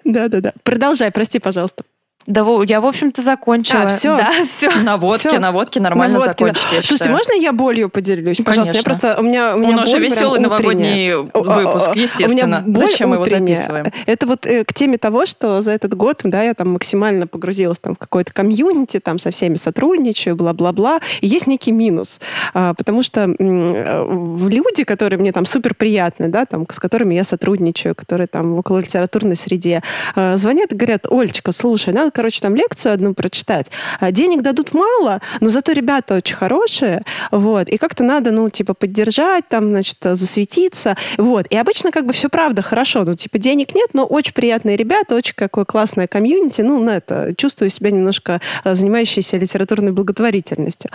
Да-да-да. 0.03 0.53
Продолжай, 0.63 1.11
прости, 1.11 1.39
пожалуйста. 1.39 1.83
Да, 2.27 2.45
я, 2.67 2.81
в 2.81 2.85
общем-то, 2.85 3.21
закончила. 3.21 3.83
А, 3.83 3.87
все? 3.87 4.17
Да, 4.17 4.31
все. 4.47 4.69
На 4.83 4.97
водке, 4.97 5.29
все. 5.29 5.39
на 5.39 5.53
водке 5.53 5.79
нормально 5.79 6.19
на 6.19 6.25
водке, 6.25 6.45
закончить, 6.45 6.67
да. 6.71 6.83
Слушайте, 6.83 7.09
можно 7.09 7.33
я 7.41 7.53
болью 7.53 7.89
поделюсь? 7.89 8.37
Пожалуйста, 8.37 8.73
Конечно. 8.73 8.77
я 8.77 8.83
просто... 8.83 9.15
У, 9.17 9.23
меня, 9.23 9.55
у, 9.55 9.59
меня 9.59 9.69
у 9.69 9.79
нас 9.79 9.89
же 9.89 9.97
веселый 9.97 10.41
новогодний 10.41 11.15
выпуск, 11.15 11.95
естественно. 11.95 12.65
Зачем 12.67 13.09
мы 13.09 13.15
его 13.15 13.25
записываем? 13.25 13.93
Это 14.05 14.27
вот 14.27 14.45
э, 14.45 14.65
к 14.65 14.73
теме 14.73 14.97
того, 14.97 15.25
что 15.25 15.61
за 15.61 15.71
этот 15.71 15.93
год, 15.95 16.19
да, 16.25 16.43
я 16.43 16.53
там 16.53 16.73
максимально 16.73 17.27
погрузилась 17.27 17.79
там 17.79 17.95
в 17.95 17.97
какой-то 17.97 18.33
комьюнити, 18.33 18.99
там 18.99 19.19
со 19.19 19.31
всеми 19.31 19.55
сотрудничаю, 19.55 20.35
бла-бла-бла. 20.35 20.99
И 21.21 21.27
есть 21.27 21.47
некий 21.47 21.71
минус, 21.71 22.19
а, 22.53 22.73
потому 22.73 23.03
что 23.03 23.21
э, 23.21 24.47
люди, 24.49 24.83
которые 24.83 25.17
мне 25.17 25.31
там 25.31 25.45
супер 25.45 25.75
приятны, 25.75 26.27
да, 26.27 26.45
там, 26.45 26.65
с 26.69 26.77
которыми 26.77 27.15
я 27.15 27.23
сотрудничаю, 27.23 27.95
которые 27.95 28.27
там 28.27 28.53
в 28.55 28.59
около 28.59 28.79
литературной 28.79 29.37
среде, 29.37 29.81
э, 30.17 30.35
звонят 30.35 30.73
и 30.73 30.75
говорят, 30.75 31.07
Олечка, 31.09 31.53
слушай, 31.53 31.93
надо 31.93 32.11
короче, 32.17 32.41
там 32.41 32.55
лекцию 32.55 32.93
одну 32.93 33.13
прочитать. 33.13 33.69
А 33.99 34.11
денег 34.11 34.41
дадут 34.41 34.73
мало, 34.73 35.21
но 35.39 35.49
зато 35.49 35.71
ребята 35.71 36.15
очень 36.15 36.35
хорошие, 36.35 37.03
вот, 37.29 37.69
и 37.69 37.77
как-то 37.77 38.03
надо, 38.03 38.31
ну, 38.31 38.49
типа, 38.49 38.73
поддержать, 38.73 39.47
там, 39.47 39.69
значит, 39.69 39.97
засветиться, 40.01 40.97
вот. 41.19 41.45
И 41.51 41.55
обычно 41.55 41.91
как 41.91 42.07
бы 42.07 42.13
все 42.13 42.27
правда 42.27 42.63
хорошо, 42.63 43.03
ну, 43.03 43.13
типа, 43.13 43.37
денег 43.37 43.75
нет, 43.75 43.91
но 43.93 44.03
очень 44.03 44.33
приятные 44.33 44.77
ребята, 44.77 45.13
очень 45.13 45.35
какое 45.35 45.63
классное 45.63 46.07
комьюнити, 46.07 46.61
ну, 46.61 46.79
на 46.79 46.97
это, 46.97 47.35
чувствую 47.37 47.69
себя 47.69 47.91
немножко 47.91 48.41
а, 48.63 48.73
занимающейся 48.73 49.37
литературной 49.37 49.91
благотворительностью. 49.91 50.89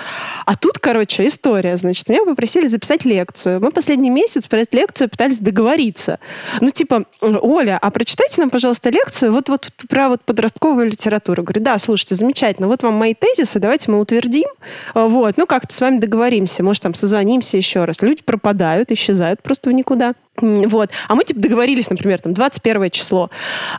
А 0.45 0.57
тут, 0.57 0.81
короче, 0.81 1.25
история, 1.29 1.77
значит, 1.77 2.09
меня 2.09 2.25
попросили 2.25 2.67
записать 2.67 3.05
лекцию. 3.05 3.61
Мы 3.61 3.71
последний 3.71 4.11
месяц 4.11 4.49
про 4.49 4.63
эту 4.63 4.77
лекцию 4.77 5.09
пытались 5.09 5.39
договориться. 5.39 6.19
Ну, 6.61 6.71
типа, 6.71 7.05
Оля, 7.21 7.79
а 7.81 7.93
прочитайте 7.93 8.41
нам, 8.41 8.51
пожалуйста, 8.51 8.91
лекцию 8.91 9.33
вот, 9.33 9.49
вот 9.49 9.71
про 9.89 10.09
вот 10.09 10.23
подростковую 10.25 10.87
литературу 10.87 11.12
литературы. 11.13 11.43
Говорю, 11.43 11.63
да, 11.63 11.79
слушайте, 11.79 12.15
замечательно, 12.15 12.69
вот 12.69 12.83
вам 12.83 12.95
мои 12.95 13.15
тезисы, 13.15 13.59
давайте 13.59 13.91
мы 13.91 14.01
утвердим, 14.01 14.49
а, 14.95 15.09
вот, 15.09 15.37
ну 15.37 15.47
как-то 15.47 15.75
с 15.75 15.81
вами 15.81 15.99
договоримся, 15.99 16.63
может, 16.63 16.83
там 16.83 16.95
созвонимся 16.95 17.57
еще 17.57 17.85
раз. 17.85 18.01
Люди 18.03 18.23
пропадают, 18.25 18.91
исчезают 18.91 19.43
просто 19.43 19.71
в 19.71 19.73
никуда. 19.73 20.15
Вот. 20.41 20.91
А 21.09 21.15
мы, 21.15 21.25
типа, 21.25 21.41
договорились, 21.41 21.91
например, 21.91 22.21
там, 22.21 22.33
21 22.33 22.91
число. 22.91 23.31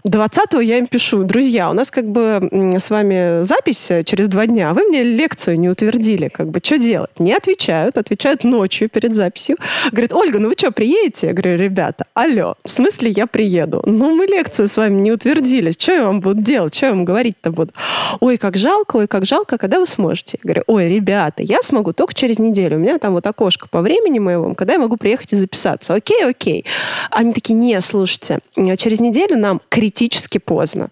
20 0.03 0.53
я 0.61 0.77
им 0.77 0.85
пишу, 0.85 1.23
друзья, 1.23 1.69
у 1.71 1.73
нас 1.73 1.89
как 1.89 2.05
бы 2.05 2.47
с 2.79 2.89
вами 2.91 3.41
запись 3.41 3.89
э, 3.89 4.03
через 4.03 4.27
два 4.27 4.45
дня, 4.45 4.73
вы 4.73 4.83
мне 4.83 5.03
лекцию 5.03 5.59
не 5.59 5.69
утвердили, 5.69 6.27
как 6.27 6.49
бы, 6.49 6.59
что 6.63 6.77
делать? 6.77 7.09
Не 7.17 7.33
отвечают, 7.33 7.97
отвечают 7.97 8.43
ночью 8.43 8.87
перед 8.87 9.15
записью. 9.15 9.57
Говорит, 9.91 10.13
Ольга, 10.13 10.37
ну 10.37 10.47
вы 10.47 10.53
что, 10.55 10.71
приедете? 10.71 11.27
Я 11.27 11.33
говорю, 11.33 11.57
ребята, 11.57 12.05
алло, 12.13 12.55
в 12.63 12.69
смысле 12.69 13.09
я 13.09 13.25
приеду? 13.25 13.81
Ну, 13.85 14.15
мы 14.15 14.27
лекцию 14.27 14.67
с 14.67 14.77
вами 14.77 15.01
не 15.01 15.11
утвердили, 15.11 15.71
что 15.71 15.91
я 15.91 16.05
вам 16.05 16.21
буду 16.21 16.41
делать, 16.41 16.75
что 16.75 16.85
я 16.85 16.91
вам 16.91 17.03
говорить-то 17.03 17.51
буду? 17.51 17.71
Ой, 18.19 18.37
как 18.37 18.57
жалко, 18.57 18.97
ой, 18.97 19.07
как 19.07 19.25
жалко, 19.25 19.57
когда 19.57 19.79
вы 19.79 19.87
сможете? 19.87 20.37
Я 20.43 20.47
говорю, 20.47 20.63
ой, 20.67 20.87
ребята, 20.87 21.41
я 21.41 21.63
смогу 21.63 21.93
только 21.93 22.13
через 22.13 22.37
неделю, 22.37 22.75
у 22.75 22.79
меня 22.79 22.99
там 22.99 23.13
вот 23.13 23.25
окошко 23.25 23.67
по 23.67 23.81
времени 23.81 24.19
моему, 24.19 24.53
когда 24.53 24.73
я 24.73 24.79
могу 24.79 24.97
приехать 24.97 25.33
и 25.33 25.35
записаться. 25.35 25.95
Окей, 25.95 26.23
окей 26.23 26.42
окей. 26.43 26.65
Они 27.09 27.33
такие, 27.33 27.53
не, 27.55 27.79
слушайте, 27.81 28.39
через 28.77 28.99
неделю 28.99 29.37
нам 29.37 29.61
критически 29.69 30.37
поздно. 30.37 30.89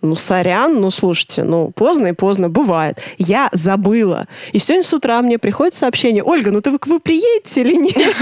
Ну, 0.00 0.16
сорян, 0.16 0.80
ну, 0.80 0.90
слушайте, 0.90 1.44
ну, 1.44 1.70
поздно 1.70 2.08
и 2.08 2.12
поздно, 2.12 2.48
бывает. 2.48 3.00
Я 3.18 3.50
забыла. 3.52 4.26
И 4.52 4.58
сегодня 4.58 4.82
с 4.82 4.92
утра 4.92 5.22
мне 5.22 5.38
приходит 5.38 5.74
сообщение, 5.74 6.24
Ольга, 6.24 6.50
ну 6.50 6.60
ты 6.60 6.72
вы, 6.72 6.78
вы 6.86 6.98
приедете 6.98 7.60
или 7.60 7.76
нет? 7.76 8.16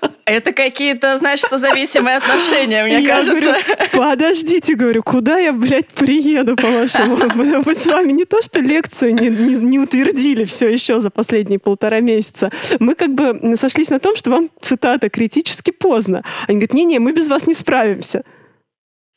Это 0.28 0.52
какие-то, 0.52 1.16
знаешь, 1.16 1.40
созависимые 1.40 2.16
отношения, 2.18 2.84
мне 2.84 3.00
я 3.00 3.08
кажется. 3.08 3.56
Говорю, 3.66 3.90
подождите, 3.92 4.74
говорю, 4.74 5.02
куда 5.02 5.38
я, 5.38 5.52
блядь, 5.52 5.88
приеду, 5.88 6.54
по-вашему? 6.56 7.16
Мы 7.64 7.74
с 7.74 7.86
вами 7.86 8.12
не 8.12 8.24
то, 8.24 8.42
что 8.42 8.60
лекцию 8.60 9.14
не, 9.14 9.28
не, 9.28 9.54
не 9.56 9.78
утвердили 9.78 10.44
все 10.44 10.68
еще 10.68 11.00
за 11.00 11.10
последние 11.10 11.58
полтора 11.58 12.00
месяца. 12.00 12.50
Мы 12.78 12.94
как 12.94 13.14
бы 13.14 13.56
сошлись 13.56 13.88
на 13.88 14.00
том, 14.00 14.16
что 14.16 14.30
вам, 14.30 14.50
цитата, 14.60 15.08
критически 15.08 15.70
поздно. 15.70 16.22
Они 16.46 16.58
говорят, 16.58 16.74
не-не, 16.74 16.98
мы 16.98 17.12
без 17.12 17.28
вас 17.28 17.46
не 17.46 17.54
справимся. 17.54 18.22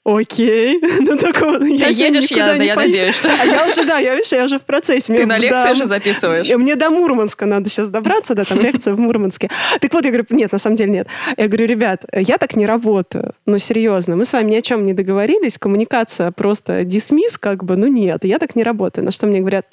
Окей. 0.04 0.82
Ну, 1.02 1.18
такого, 1.18 1.60
Ты 1.60 1.76
я 1.76 1.88
едешь, 1.88 2.32
я, 2.32 2.58
не 2.58 2.68
я 2.68 2.76
надеюсь, 2.76 3.16
что... 3.16 3.30
А 3.30 3.46
я 3.46 3.68
уже, 3.68 3.86
да, 3.86 3.98
я, 3.98 4.16
видишь, 4.16 4.32
я 4.32 4.46
уже 4.46 4.60
в 4.60 4.64
процессе. 4.64 5.08
Ты 5.08 5.14
мне, 5.14 5.26
на 5.26 5.38
лекции 5.38 5.64
да, 5.66 5.72
уже 5.72 5.86
записываешь? 5.86 6.48
Мне 6.50 6.76
до 6.76 6.90
Мурманска 6.90 7.46
надо 7.46 7.70
сейчас 7.70 7.90
добраться, 7.90 8.34
да, 8.34 8.44
там 8.44 8.60
лекция 8.62 8.94
в 8.94 9.00
Мурманске. 9.00 9.50
Так 9.80 9.94
вот, 9.94 10.06
я 10.06 10.12
говорю, 10.12 10.26
нет, 10.30 10.52
на 10.52 10.60
самом 10.60 10.76
деле 10.76 10.92
нет. 10.92 11.08
Я 11.38 11.48
говорю, 11.48 11.66
ребят, 11.66 12.06
я 12.14 12.38
так 12.38 12.56
не 12.56 12.66
работаю. 12.66 13.34
Ну, 13.46 13.58
серьезно, 13.58 14.16
мы 14.16 14.26
с 14.26 14.34
вами 14.34 14.52
ни 14.52 14.56
о 14.56 14.62
чем 14.62 14.86
не 14.86 14.94
договорились, 14.94 15.58
коммуникация 15.58 16.32
просто 16.32 16.84
дисмисс, 16.84 17.38
как 17.38 17.64
бы, 17.64 17.76
ну 17.76 17.88
нет, 17.88 18.24
я 18.24 18.40
так 18.40 18.56
не 18.56 18.64
работаю. 18.64 19.06
На 19.06 19.12
что 19.12 19.28
мне 19.28 19.40
говорят, 19.40 19.66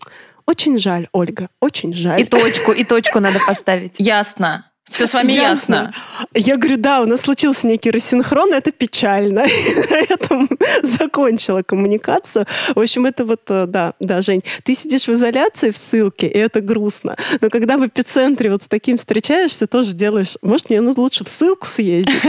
очень 0.46 0.78
жаль, 0.78 1.08
Ольга, 1.12 1.48
очень 1.60 1.92
жаль. 1.92 2.22
И 2.22 2.24
точку, 2.24 2.72
и 2.72 2.84
точку 2.84 3.20
надо 3.20 3.38
поставить. 3.46 3.96
Ясно. 3.98 4.67
Все 4.90 5.06
с 5.06 5.14
вами 5.14 5.32
ясно. 5.32 5.74
ясно. 5.74 5.94
Я 6.34 6.56
говорю, 6.56 6.76
да, 6.78 7.02
у 7.02 7.06
нас 7.06 7.20
случился 7.20 7.66
некий 7.66 7.90
рассинхрон, 7.90 8.52
это 8.52 8.72
печально. 8.72 9.42
На 9.90 9.96
этом 9.96 10.48
закончила 10.82 11.62
коммуникацию. 11.62 12.46
В 12.74 12.80
общем, 12.80 13.06
это 13.06 13.24
вот, 13.24 13.42
э, 13.48 13.66
да, 13.66 13.94
да, 14.00 14.20
Жень, 14.20 14.42
ты 14.64 14.74
сидишь 14.74 15.06
в 15.06 15.12
изоляции 15.12 15.70
в 15.70 15.76
ссылке, 15.76 16.26
и 16.26 16.38
это 16.38 16.60
грустно. 16.60 17.16
Но 17.40 17.50
когда 17.50 17.76
в 17.76 17.86
эпицентре 17.86 18.50
вот 18.50 18.62
с 18.62 18.68
таким 18.68 18.96
встречаешься, 18.96 19.66
тоже 19.66 19.92
делаешь, 19.92 20.36
может, 20.42 20.70
мне 20.70 20.80
ну, 20.80 20.92
лучше 20.96 21.24
в 21.24 21.28
ссылку 21.28 21.66
съездить. 21.66 22.14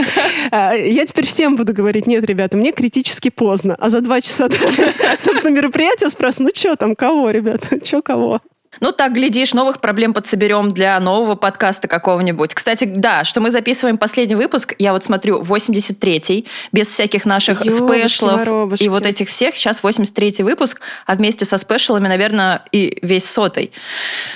А, 0.52 0.74
я 0.74 1.06
теперь 1.06 1.26
всем 1.26 1.54
буду 1.54 1.72
говорить, 1.72 2.06
нет, 2.06 2.24
ребята, 2.24 2.56
мне 2.56 2.72
критически 2.72 3.30
поздно. 3.30 3.76
А 3.78 3.90
за 3.90 4.00
два 4.00 4.20
часа, 4.20 4.48
собственно, 5.18 5.54
мероприятия 5.54 6.08
спрашиваю, 6.08 6.48
ну 6.48 6.58
что 6.58 6.76
там, 6.76 6.96
кого, 6.96 7.30
ребята, 7.30 7.84
что 7.84 8.02
кого? 8.02 8.40
Ну, 8.80 8.92
так, 8.92 9.12
глядишь, 9.12 9.54
новых 9.54 9.80
проблем 9.80 10.14
подсоберем 10.14 10.72
для 10.72 10.98
нового 11.00 11.34
подкаста 11.34 11.86
какого-нибудь. 11.86 12.54
Кстати, 12.54 12.84
да, 12.84 13.24
что 13.24 13.40
мы 13.40 13.50
записываем 13.50 13.98
последний 13.98 14.34
выпуск, 14.34 14.74
я 14.78 14.92
вот 14.92 15.04
смотрю, 15.04 15.42
83-й, 15.42 16.46
без 16.72 16.88
всяких 16.88 17.26
наших 17.26 17.64
Ёбушки, 17.64 18.00
спешлов 18.00 18.40
воробушки. 18.40 18.82
и 18.82 18.88
вот 18.88 19.04
этих 19.04 19.28
всех. 19.28 19.56
Сейчас 19.56 19.82
83-й 19.82 20.42
выпуск, 20.42 20.80
а 21.06 21.14
вместе 21.14 21.44
со 21.44 21.58
спешлами, 21.58 22.08
наверное, 22.08 22.62
и 22.72 22.98
весь 23.02 23.28
сотый. 23.28 23.72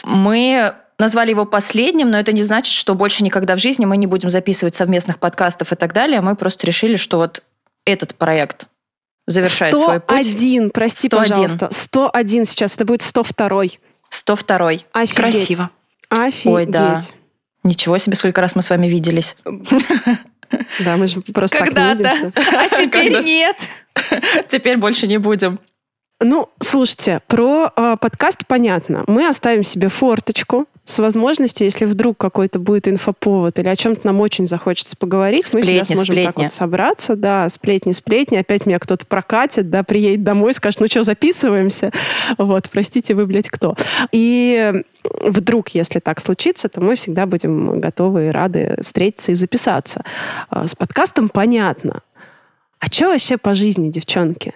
Мы 0.04 0.74
назвали 0.98 1.30
его 1.30 1.44
последним, 1.46 2.10
но 2.10 2.18
это 2.18 2.32
не 2.32 2.42
значит, 2.42 2.72
что 2.72 2.94
больше 2.94 3.24
никогда 3.24 3.56
в 3.56 3.58
жизни 3.58 3.84
мы 3.84 3.96
не 3.96 4.06
будем 4.06 4.30
записывать 4.30 4.74
совместных 4.74 5.18
подкастов 5.18 5.72
и 5.72 5.76
так 5.76 5.92
далее. 5.92 6.20
Мы 6.20 6.36
просто 6.36 6.66
решили, 6.66 6.96
что 6.96 7.16
вот 7.16 7.42
этот 7.84 8.14
проект 8.14 8.66
завершает 9.26 9.74
101, 9.74 9.84
свой 9.84 10.00
путь. 10.00 10.26
101, 10.26 10.70
прости, 10.70 11.08
101. 11.08 11.28
пожалуйста. 11.28 11.68
101 11.72 12.46
сейчас, 12.46 12.74
это 12.74 12.84
будет 12.84 13.02
102. 13.02 13.64
102. 14.10 14.68
Офигеть. 14.92 15.14
Красиво. 15.14 15.70
Офигеть. 16.08 16.46
Ой, 16.46 16.66
да. 16.66 17.00
Ничего 17.62 17.96
себе, 17.98 18.16
сколько 18.16 18.40
раз 18.40 18.54
мы 18.56 18.62
с 18.62 18.70
вами 18.70 18.86
виделись. 18.86 19.36
Да, 20.80 20.96
мы 20.96 21.06
же 21.06 21.20
просто 21.20 21.58
Когда-то. 21.58 22.02
так 22.02 22.42
не 22.44 22.56
А 22.56 22.68
теперь 22.68 23.22
нет. 23.24 23.56
Теперь 24.48 24.76
больше 24.76 25.06
не 25.06 25.18
будем. 25.18 25.58
Ну, 26.20 26.48
слушайте, 26.60 27.20
про 27.26 27.72
э, 27.76 27.96
подкаст 28.00 28.46
понятно. 28.46 29.04
Мы 29.08 29.26
оставим 29.26 29.64
себе 29.64 29.88
форточку 29.88 30.66
с 30.84 30.98
возможностью, 30.98 31.64
если 31.64 31.86
вдруг 31.86 32.18
какой-то 32.18 32.58
будет 32.58 32.86
инфоповод 32.88 33.58
или 33.58 33.68
о 33.68 33.74
чем-то 33.74 34.06
нам 34.06 34.20
очень 34.20 34.46
захочется 34.46 34.96
поговорить, 34.96 35.46
сплетни, 35.46 35.78
мы 35.78 35.84
всегда 35.84 35.94
сможем 35.94 36.04
сплетни. 36.04 36.26
так 36.26 36.36
вот 36.36 36.52
собраться, 36.52 37.16
да, 37.16 37.48
сплетни, 37.48 37.92
сплетни, 37.92 38.36
опять 38.36 38.66
меня 38.66 38.78
кто-то 38.78 39.06
прокатит, 39.06 39.70
да, 39.70 39.82
приедет 39.82 40.22
домой, 40.22 40.54
скажет, 40.54 40.80
ну 40.80 40.86
что, 40.86 41.02
записываемся? 41.02 41.90
Вот, 42.38 42.68
простите, 42.70 43.14
вы, 43.14 43.26
блядь, 43.26 43.48
кто? 43.48 43.76
И 44.12 44.72
вдруг, 45.02 45.70
если 45.70 46.00
так 46.00 46.20
случится, 46.20 46.68
то 46.68 46.80
мы 46.80 46.96
всегда 46.96 47.26
будем 47.26 47.80
готовы 47.80 48.28
и 48.28 48.30
рады 48.30 48.76
встретиться 48.82 49.32
и 49.32 49.34
записаться. 49.34 50.04
А, 50.48 50.66
с 50.66 50.76
подкастом 50.76 51.28
понятно. 51.28 52.02
А 52.78 52.86
что 52.86 53.08
вообще 53.08 53.36
по 53.36 53.54
жизни, 53.54 53.90
девчонки? 53.90 54.54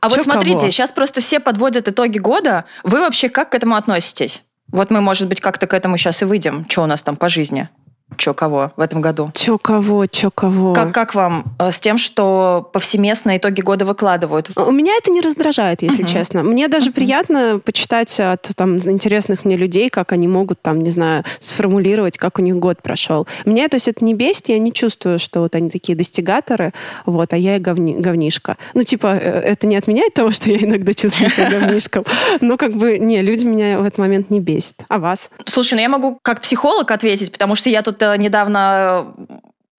А 0.00 0.08
Чё 0.08 0.16
вот 0.16 0.24
смотрите, 0.24 0.58
кого? 0.58 0.70
сейчас 0.70 0.92
просто 0.92 1.20
все 1.20 1.40
подводят 1.40 1.88
итоги 1.88 2.18
года. 2.18 2.64
Вы 2.82 3.00
вообще 3.00 3.28
как 3.28 3.50
к 3.50 3.54
этому 3.54 3.76
относитесь? 3.76 4.42
Вот 4.72 4.90
мы, 4.90 5.00
может 5.00 5.28
быть, 5.28 5.40
как-то 5.40 5.66
к 5.66 5.74
этому 5.74 5.96
сейчас 5.96 6.22
и 6.22 6.24
выйдем. 6.24 6.66
Что 6.68 6.82
у 6.82 6.86
нас 6.86 7.02
там 7.02 7.16
по 7.16 7.28
жизни? 7.28 7.68
Чё 8.16 8.34
кого 8.34 8.72
в 8.76 8.80
этом 8.80 9.00
году? 9.00 9.30
Чё 9.34 9.58
кого, 9.58 10.06
чё 10.06 10.30
кого? 10.30 10.72
Как, 10.72 10.92
как 10.92 11.14
вам 11.14 11.44
э, 11.58 11.70
с 11.70 11.80
тем, 11.80 11.98
что 11.98 12.68
повсеместно 12.72 13.36
итоги 13.36 13.60
года 13.60 13.84
выкладывают? 13.84 14.50
У 14.56 14.70
меня 14.70 14.94
это 14.96 15.10
не 15.10 15.20
раздражает, 15.20 15.82
если 15.82 16.04
uh-huh. 16.04 16.12
честно. 16.12 16.42
Мне 16.42 16.68
даже 16.68 16.90
uh-huh. 16.90 16.94
приятно 16.94 17.60
почитать 17.64 18.18
от 18.20 18.50
там, 18.56 18.78
интересных 18.78 19.44
мне 19.44 19.56
людей, 19.56 19.90
как 19.90 20.12
они 20.12 20.28
могут, 20.28 20.60
там, 20.62 20.80
не 20.80 20.90
знаю, 20.90 21.24
сформулировать, 21.40 22.18
как 22.18 22.38
у 22.38 22.42
них 22.42 22.56
год 22.56 22.82
прошел. 22.82 23.26
Меня, 23.44 23.68
то 23.68 23.76
есть, 23.76 23.88
это 23.88 24.04
не 24.04 24.14
бесит, 24.14 24.48
я 24.48 24.58
не 24.58 24.72
чувствую, 24.72 25.18
что 25.18 25.40
вот 25.40 25.54
они 25.54 25.70
такие 25.70 25.96
достигаторы, 25.96 26.72
вот, 27.04 27.32
а 27.32 27.36
я 27.36 27.58
говни, 27.58 27.96
говнишка. 27.96 28.56
Ну, 28.74 28.82
типа, 28.82 29.18
э, 29.20 29.40
это 29.40 29.66
не 29.66 29.76
отменяет 29.76 30.14
того, 30.14 30.30
что 30.30 30.50
я 30.50 30.58
иногда 30.58 30.94
чувствую 30.94 31.30
себя 31.30 31.50
говнишком, 31.50 32.04
но 32.40 32.56
как 32.56 32.74
бы, 32.74 32.98
не, 32.98 33.22
люди 33.22 33.44
меня 33.44 33.78
в 33.78 33.84
этот 33.84 33.98
момент 33.98 34.30
не 34.30 34.40
бесят. 34.40 34.84
А 34.88 34.98
вас? 34.98 35.30
Слушай, 35.44 35.74
ну 35.74 35.80
я 35.80 35.88
могу 35.88 36.18
как 36.22 36.40
психолог 36.40 36.90
ответить, 36.90 37.32
потому 37.32 37.54
что 37.54 37.70
я 37.70 37.82
тут 37.82 37.98
недавно 38.14 39.14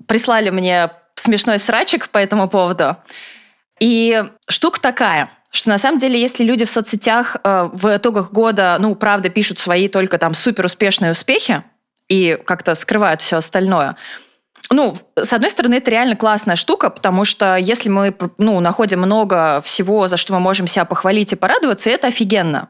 прислали 0.07 0.49
мне 0.49 0.91
смешной 1.15 1.59
срачик 1.59 2.09
по 2.09 2.17
этому 2.17 2.49
поводу. 2.49 2.97
И 3.79 4.23
штука 4.49 4.79
такая, 4.81 5.29
что 5.51 5.69
на 5.69 5.77
самом 5.77 5.99
деле, 5.99 6.19
если 6.19 6.43
люди 6.43 6.65
в 6.65 6.69
соцсетях 6.69 7.37
э, 7.43 7.69
в 7.71 7.97
итогах 7.97 8.31
года, 8.31 8.77
ну, 8.79 8.95
правда, 8.95 9.29
пишут 9.29 9.59
свои 9.59 9.87
только 9.87 10.17
там 10.17 10.33
супер 10.33 10.65
успешные 10.65 11.11
успехи 11.11 11.63
и 12.07 12.39
как-то 12.45 12.75
скрывают 12.75 13.21
все 13.21 13.37
остальное, 13.37 13.95
ну, 14.69 14.97
с 15.15 15.31
одной 15.31 15.49
стороны, 15.49 15.75
это 15.75 15.91
реально 15.91 16.15
классная 16.15 16.55
штука, 16.55 16.89
потому 16.89 17.23
что 17.23 17.55
если 17.55 17.89
мы 17.89 18.13
ну, 18.37 18.59
находим 18.59 18.99
много 18.99 19.61
всего, 19.61 20.07
за 20.07 20.17
что 20.17 20.33
мы 20.33 20.39
можем 20.39 20.67
себя 20.67 20.83
похвалить 20.83 21.31
и 21.31 21.37
порадоваться, 21.37 21.89
это 21.89 22.07
офигенно. 22.07 22.69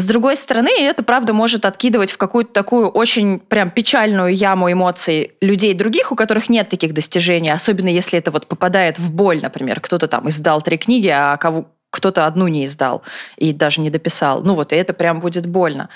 С 0.00 0.06
другой 0.06 0.36
стороны, 0.36 0.70
это, 0.80 1.02
правда, 1.02 1.34
может 1.34 1.66
откидывать 1.66 2.10
в 2.10 2.16
какую-то 2.16 2.54
такую 2.54 2.88
очень 2.88 3.38
прям 3.38 3.68
печальную 3.68 4.34
яму 4.34 4.72
эмоций 4.72 5.32
людей 5.42 5.74
других, 5.74 6.10
у 6.10 6.16
которых 6.16 6.48
нет 6.48 6.70
таких 6.70 6.94
достижений, 6.94 7.50
особенно 7.50 7.88
если 7.88 8.18
это 8.18 8.30
вот 8.30 8.46
попадает 8.46 8.98
в 8.98 9.12
боль, 9.12 9.42
например. 9.42 9.78
Кто-то 9.78 10.06
там 10.06 10.26
издал 10.26 10.62
три 10.62 10.78
книги, 10.78 11.08
а 11.08 11.36
кого, 11.36 11.66
кто-то 11.90 12.24
одну 12.24 12.48
не 12.48 12.64
издал 12.64 13.02
и 13.36 13.52
даже 13.52 13.82
не 13.82 13.90
дописал. 13.90 14.42
Ну 14.42 14.54
вот, 14.54 14.72
и 14.72 14.76
это 14.76 14.94
прям 14.94 15.20
будет 15.20 15.46
больно. 15.46 15.90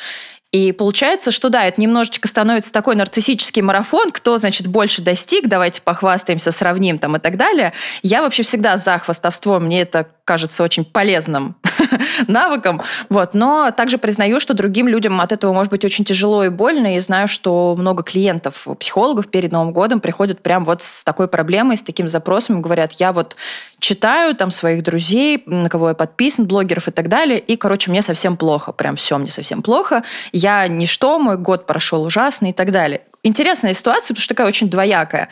И 0.55 0.71
получается, 0.71 1.33
что 1.33 1.49
да, 1.49 1.64
это 1.64 1.81
немножечко 1.81 2.29
становится 2.29 2.73
такой 2.73 2.95
нарциссический 2.95 3.61
марафон, 3.61 4.12
кто, 4.12 4.38
значит, 4.38 4.69
больше 4.69 5.03
достиг, 5.03 5.49
давайте 5.49 5.83
похвастаемся, 5.83 6.53
сравним 6.53 6.99
там 6.99 7.17
и 7.17 7.19
так 7.19 7.37
далее. 7.37 7.73
Я 8.05 8.23
вообще 8.23 8.45
всегда 8.45 8.77
за 8.77 8.99
хвастовство, 8.99 9.59
мне 9.59 9.83
это 9.83 10.07
кажется 10.25 10.62
очень 10.62 10.85
полезным 10.85 11.57
навыкам. 12.29 12.81
Вот. 13.09 13.35
Но 13.35 13.73
также 13.77 13.99
признаю, 13.99 14.38
что 14.38 14.55
другим 14.55 14.88
людям 14.88 15.21
от 15.21 15.33
этого 15.33 15.53
может 15.53 15.71
быть 15.71 15.85
очень 15.85 16.05
тяжело 16.05 16.45
и 16.45 16.49
больно. 16.49 16.97
И 16.97 17.01
знаю, 17.01 17.29
что 17.29 17.75
много 17.77 18.03
клиентов, 18.03 18.67
психологов 18.79 19.29
перед 19.29 19.53
Новым 19.53 19.73
годом 19.73 20.01
приходят 20.01 20.40
прям 20.40 20.64
вот 20.64 20.83
с 20.83 21.05
такой 21.05 21.29
проблемой, 21.29 21.77
с 21.77 21.83
таким 21.83 22.09
запросом. 22.09 22.62
Говорят, 22.62 22.93
я 22.93 23.12
вот 23.12 23.37
читаю 23.85 24.35
там 24.35 24.51
своих 24.51 24.83
друзей, 24.83 25.42
на 25.44 25.68
кого 25.68 25.90
я 25.90 25.94
подписан, 25.94 26.47
блогеров 26.47 26.88
и 26.88 26.90
так 26.90 27.09
далее. 27.09 27.38
И, 27.38 27.57
короче, 27.57 27.90
мне 27.90 28.01
совсем 28.01 28.38
плохо. 28.38 28.73
Прям 28.73 28.97
все 28.97 29.18
мне 29.18 29.29
совсем 29.29 29.61
плохо. 29.61 30.05
Я 30.33 30.66
ничто, 30.68 31.18
мой 31.18 31.37
год 31.37 31.66
прошел 31.66 32.03
ужасно 32.03 32.47
и 32.47 32.53
так 32.53 32.70
далее 32.70 33.03
интересная 33.27 33.73
ситуация, 33.73 34.09
потому 34.09 34.20
что 34.20 34.35
такая 34.35 34.47
очень 34.47 34.68
двоякая. 34.68 35.31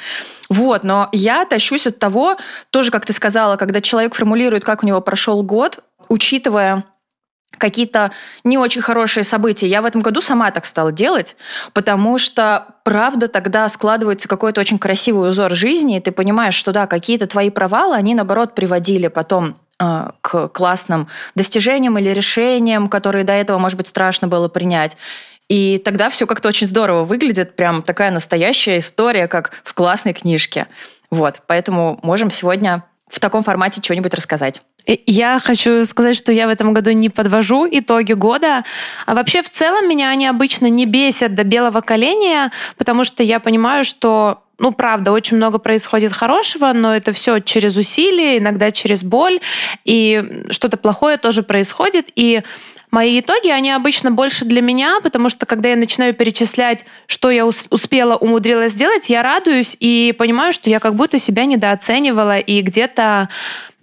Вот, 0.48 0.82
но 0.82 1.10
я 1.12 1.44
тащусь 1.44 1.86
от 1.86 1.98
того, 1.98 2.38
тоже, 2.70 2.90
как 2.90 3.04
ты 3.04 3.12
сказала, 3.12 3.56
когда 3.56 3.82
человек 3.82 4.14
формулирует, 4.14 4.64
как 4.64 4.82
у 4.82 4.86
него 4.86 5.02
прошел 5.02 5.42
год, 5.42 5.80
учитывая 6.08 6.84
какие-то 7.58 8.12
не 8.44 8.58
очень 8.58 8.82
хорошие 8.82 9.24
события. 9.24 9.66
Я 9.66 9.82
в 9.82 9.84
этом 9.84 10.00
году 10.00 10.20
сама 10.20 10.50
так 10.50 10.64
стала 10.64 10.92
делать, 10.92 11.36
потому 11.72 12.18
что, 12.18 12.66
правда, 12.84 13.28
тогда 13.28 13.68
складывается 13.68 14.28
какой-то 14.28 14.60
очень 14.60 14.78
красивый 14.78 15.30
узор 15.30 15.52
жизни, 15.52 15.96
и 15.96 16.00
ты 16.00 16.12
понимаешь, 16.12 16.54
что 16.54 16.72
да, 16.72 16.86
какие-то 16.86 17.26
твои 17.26 17.50
провалы, 17.50 17.94
они, 17.94 18.14
наоборот, 18.14 18.54
приводили 18.54 19.08
потом 19.08 19.56
э, 19.78 20.10
к 20.20 20.48
классным 20.48 21.08
достижениям 21.34 21.98
или 21.98 22.10
решениям, 22.10 22.88
которые 22.88 23.24
до 23.24 23.32
этого, 23.32 23.58
может 23.58 23.76
быть, 23.76 23.86
страшно 23.86 24.28
было 24.28 24.48
принять. 24.48 24.96
И 25.48 25.78
тогда 25.84 26.08
все 26.08 26.26
как-то 26.26 26.48
очень 26.48 26.66
здорово 26.66 27.04
выглядит, 27.04 27.56
прям 27.56 27.82
такая 27.82 28.10
настоящая 28.10 28.78
история, 28.78 29.28
как 29.28 29.52
в 29.64 29.74
классной 29.74 30.14
книжке. 30.14 30.66
Вот, 31.10 31.42
поэтому 31.46 32.00
можем 32.02 32.30
сегодня 32.30 32.84
в 33.06 33.20
таком 33.20 33.42
формате 33.42 33.82
что-нибудь 33.84 34.14
рассказать. 34.14 34.62
Я 34.86 35.38
хочу 35.38 35.84
сказать, 35.84 36.16
что 36.16 36.32
я 36.32 36.46
в 36.46 36.50
этом 36.50 36.72
году 36.72 36.90
не 36.92 37.08
подвожу 37.08 37.66
итоги 37.70 38.12
года. 38.12 38.64
А 39.06 39.14
вообще 39.14 39.42
в 39.42 39.50
целом 39.50 39.88
меня 39.88 40.10
они 40.10 40.26
обычно 40.26 40.66
не 40.66 40.86
бесят 40.86 41.34
до 41.34 41.44
белого 41.44 41.80
коленя, 41.80 42.52
потому 42.76 43.04
что 43.04 43.22
я 43.22 43.40
понимаю, 43.40 43.84
что 43.84 44.42
ну, 44.58 44.70
правда, 44.70 45.10
очень 45.10 45.38
много 45.38 45.58
происходит 45.58 46.12
хорошего, 46.12 46.72
но 46.72 46.94
это 46.94 47.12
все 47.12 47.40
через 47.40 47.76
усилия, 47.76 48.38
иногда 48.38 48.70
через 48.70 49.02
боль, 49.02 49.40
и 49.84 50.44
что-то 50.50 50.76
плохое 50.76 51.16
тоже 51.16 51.42
происходит. 51.42 52.10
И 52.14 52.42
Мои 52.92 53.20
итоги, 53.20 53.48
они 53.48 53.70
обычно 53.70 54.10
больше 54.10 54.44
для 54.44 54.60
меня, 54.60 55.00
потому 55.02 55.30
что 55.30 55.46
когда 55.46 55.70
я 55.70 55.76
начинаю 55.76 56.12
перечислять, 56.12 56.84
что 57.06 57.30
я 57.30 57.46
успела, 57.46 58.16
умудрилась 58.16 58.72
сделать, 58.72 59.08
я 59.08 59.22
радуюсь 59.22 59.78
и 59.80 60.14
понимаю, 60.18 60.52
что 60.52 60.68
я 60.68 60.78
как 60.78 60.94
будто 60.94 61.18
себя 61.18 61.46
недооценивала 61.46 62.38
и 62.38 62.60
где-то 62.60 63.30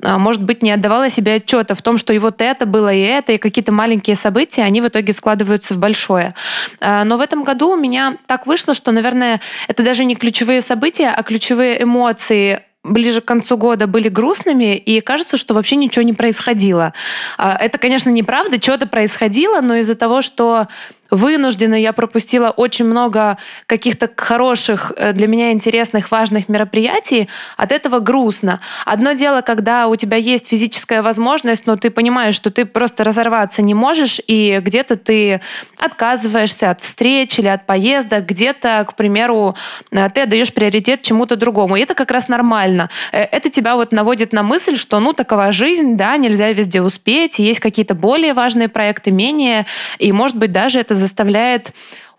а, 0.03 0.19
может 0.19 0.43
быть, 0.43 0.61
не 0.61 0.71
отдавала 0.71 1.09
себе 1.09 1.35
отчета 1.35 1.73
в 1.73 1.81
том, 1.81 1.97
что 1.97 2.13
и 2.13 2.19
вот 2.19 2.39
это 2.39 2.67
было, 2.67 2.93
и 2.93 3.01
это, 3.01 3.31
и 3.31 3.37
какие-то 3.39 3.71
маленькие 3.71 4.15
события, 4.15 4.61
они 4.61 4.79
в 4.79 4.87
итоге 4.87 5.11
складываются 5.11 5.73
в 5.73 5.77
большое. 5.77 6.35
А, 6.79 7.03
но 7.03 7.17
в 7.17 7.21
этом 7.21 7.43
году 7.43 7.71
у 7.71 7.77
меня 7.77 8.17
так 8.27 8.45
вышло, 8.45 8.75
что, 8.75 8.91
наверное, 8.91 9.41
это 9.67 9.81
даже 9.81 10.05
не 10.05 10.15
ключевые 10.15 10.61
события, 10.61 11.09
а 11.09 11.23
ключевые 11.23 11.81
эмоции 11.81 12.61
ближе 12.83 13.21
к 13.21 13.25
концу 13.25 13.57
года 13.57 13.87
были 13.87 14.09
грустными, 14.09 14.77
и 14.77 15.01
кажется, 15.01 15.37
что 15.37 15.53
вообще 15.53 15.75
ничего 15.75 16.03
не 16.03 16.13
происходило. 16.13 16.93
А, 17.37 17.55
это, 17.55 17.77
конечно, 17.77 18.09
неправда, 18.09 18.61
что-то 18.61 18.87
происходило, 18.87 19.61
но 19.61 19.75
из-за 19.75 19.95
того, 19.95 20.21
что 20.21 20.67
вынуждена, 21.11 21.75
я 21.75 21.93
пропустила 21.93 22.49
очень 22.49 22.85
много 22.85 23.37
каких-то 23.65 24.09
хороших, 24.15 24.91
э, 24.95 25.11
для 25.13 25.27
меня 25.27 25.51
интересных, 25.51 26.11
важных 26.11 26.49
мероприятий. 26.49 27.29
От 27.57 27.71
этого 27.71 27.99
грустно. 27.99 28.59
Одно 28.85 29.13
дело, 29.13 29.41
когда 29.41 29.87
у 29.87 29.95
тебя 29.95 30.17
есть 30.17 30.47
физическая 30.47 31.01
возможность, 31.01 31.65
но 31.65 31.75
ты 31.75 31.89
понимаешь, 31.89 32.35
что 32.35 32.49
ты 32.49 32.65
просто 32.65 33.03
разорваться 33.03 33.61
не 33.61 33.73
можешь, 33.73 34.19
и 34.27 34.59
где-то 34.61 34.95
ты 34.95 35.41
отказываешься 35.77 36.71
от 36.71 36.81
встреч 36.81 37.39
или 37.39 37.47
от 37.47 37.65
поездок, 37.65 38.25
где-то, 38.25 38.85
к 38.87 38.95
примеру, 38.95 39.55
э, 39.91 40.09
ты 40.09 40.21
отдаешь 40.21 40.53
приоритет 40.53 41.01
чему-то 41.01 41.35
другому. 41.35 41.75
И 41.75 41.81
это 41.81 41.93
как 41.93 42.11
раз 42.11 42.27
нормально. 42.27 42.89
Э, 43.11 43.23
это 43.23 43.49
тебя 43.49 43.75
вот 43.75 43.91
наводит 43.91 44.33
на 44.33 44.43
мысль, 44.43 44.75
что 44.75 44.99
ну 44.99 45.13
такова 45.13 45.51
жизнь, 45.51 45.97
да, 45.97 46.17
нельзя 46.17 46.51
везде 46.51 46.81
успеть, 46.81 47.39
есть 47.39 47.59
какие-то 47.59 47.95
более 47.95 48.33
важные 48.33 48.67
проекты, 48.67 49.11
менее, 49.11 49.65
и 49.97 50.11
может 50.11 50.37
быть 50.37 50.51
даже 50.51 50.79
это 50.79 50.95
заставляет 50.99 51.73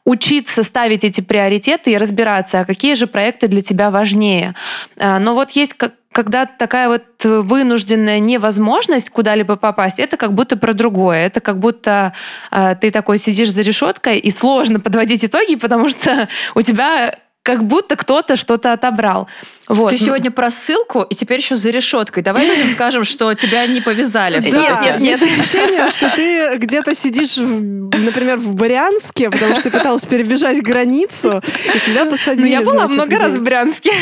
учиться 0.04 0.62
ставить 0.62 1.04
эти 1.04 1.20
приоритеты 1.20 1.92
и 1.92 1.98
разбираться, 1.98 2.60
а 2.60 2.64
какие 2.64 2.94
же 2.94 3.06
проекты 3.06 3.48
для 3.48 3.62
тебя 3.62 3.90
важнее. 3.90 4.54
А, 4.98 5.18
но 5.18 5.34
вот 5.34 5.50
есть 5.52 5.74
как 5.74 5.94
когда 6.12 6.44
такая 6.44 6.88
вот 6.88 7.04
вынужденная 7.22 8.18
невозможность 8.18 9.10
куда-либо 9.10 9.54
попасть, 9.54 10.00
это 10.00 10.16
как 10.16 10.34
будто 10.34 10.56
про 10.56 10.72
другое. 10.72 11.26
Это 11.26 11.40
как 11.40 11.60
будто 11.60 12.12
э, 12.50 12.74
ты 12.80 12.90
такой 12.90 13.18
сидишь 13.18 13.52
за 13.52 13.62
решеткой, 13.62 14.18
и 14.18 14.30
сложно 14.32 14.80
подводить 14.80 15.24
итоги, 15.24 15.54
потому 15.54 15.88
что 15.88 16.28
у 16.56 16.62
тебя 16.62 17.16
как 17.42 17.64
будто 17.64 17.96
кто-то 17.96 18.36
что-то 18.36 18.72
отобрал. 18.72 19.28
Вот. 19.66 19.90
Ты 19.90 19.96
сегодня 19.96 20.30
про 20.30 20.50
ссылку, 20.50 21.02
и 21.02 21.14
теперь 21.14 21.38
еще 21.38 21.56
за 21.56 21.70
решеткой. 21.70 22.22
Давай 22.22 22.46
людям 22.46 22.68
скажем, 22.72 23.04
что 23.04 23.32
тебя 23.34 23.66
не 23.66 23.80
повязали. 23.80 24.36
Нет, 24.36 24.54
нет, 24.54 25.00
нет. 25.00 25.20
Есть 25.20 25.38
ощущение, 25.38 25.88
что 25.90 26.10
ты 26.10 26.56
где-то 26.58 26.94
сидишь, 26.94 27.36
например, 27.36 28.36
в 28.36 28.54
Брянске, 28.54 29.30
потому 29.30 29.54
что 29.54 29.64
ты 29.64 29.70
пыталась 29.70 30.04
перебежать 30.04 30.62
границу, 30.62 31.42
и 31.74 31.78
тебя 31.80 32.04
посадили. 32.04 32.42
Ну, 32.42 32.50
я 32.50 32.60
была 32.62 32.88
много 32.88 33.18
раз 33.18 33.34
в 33.34 33.42
Брянске. 33.42 33.92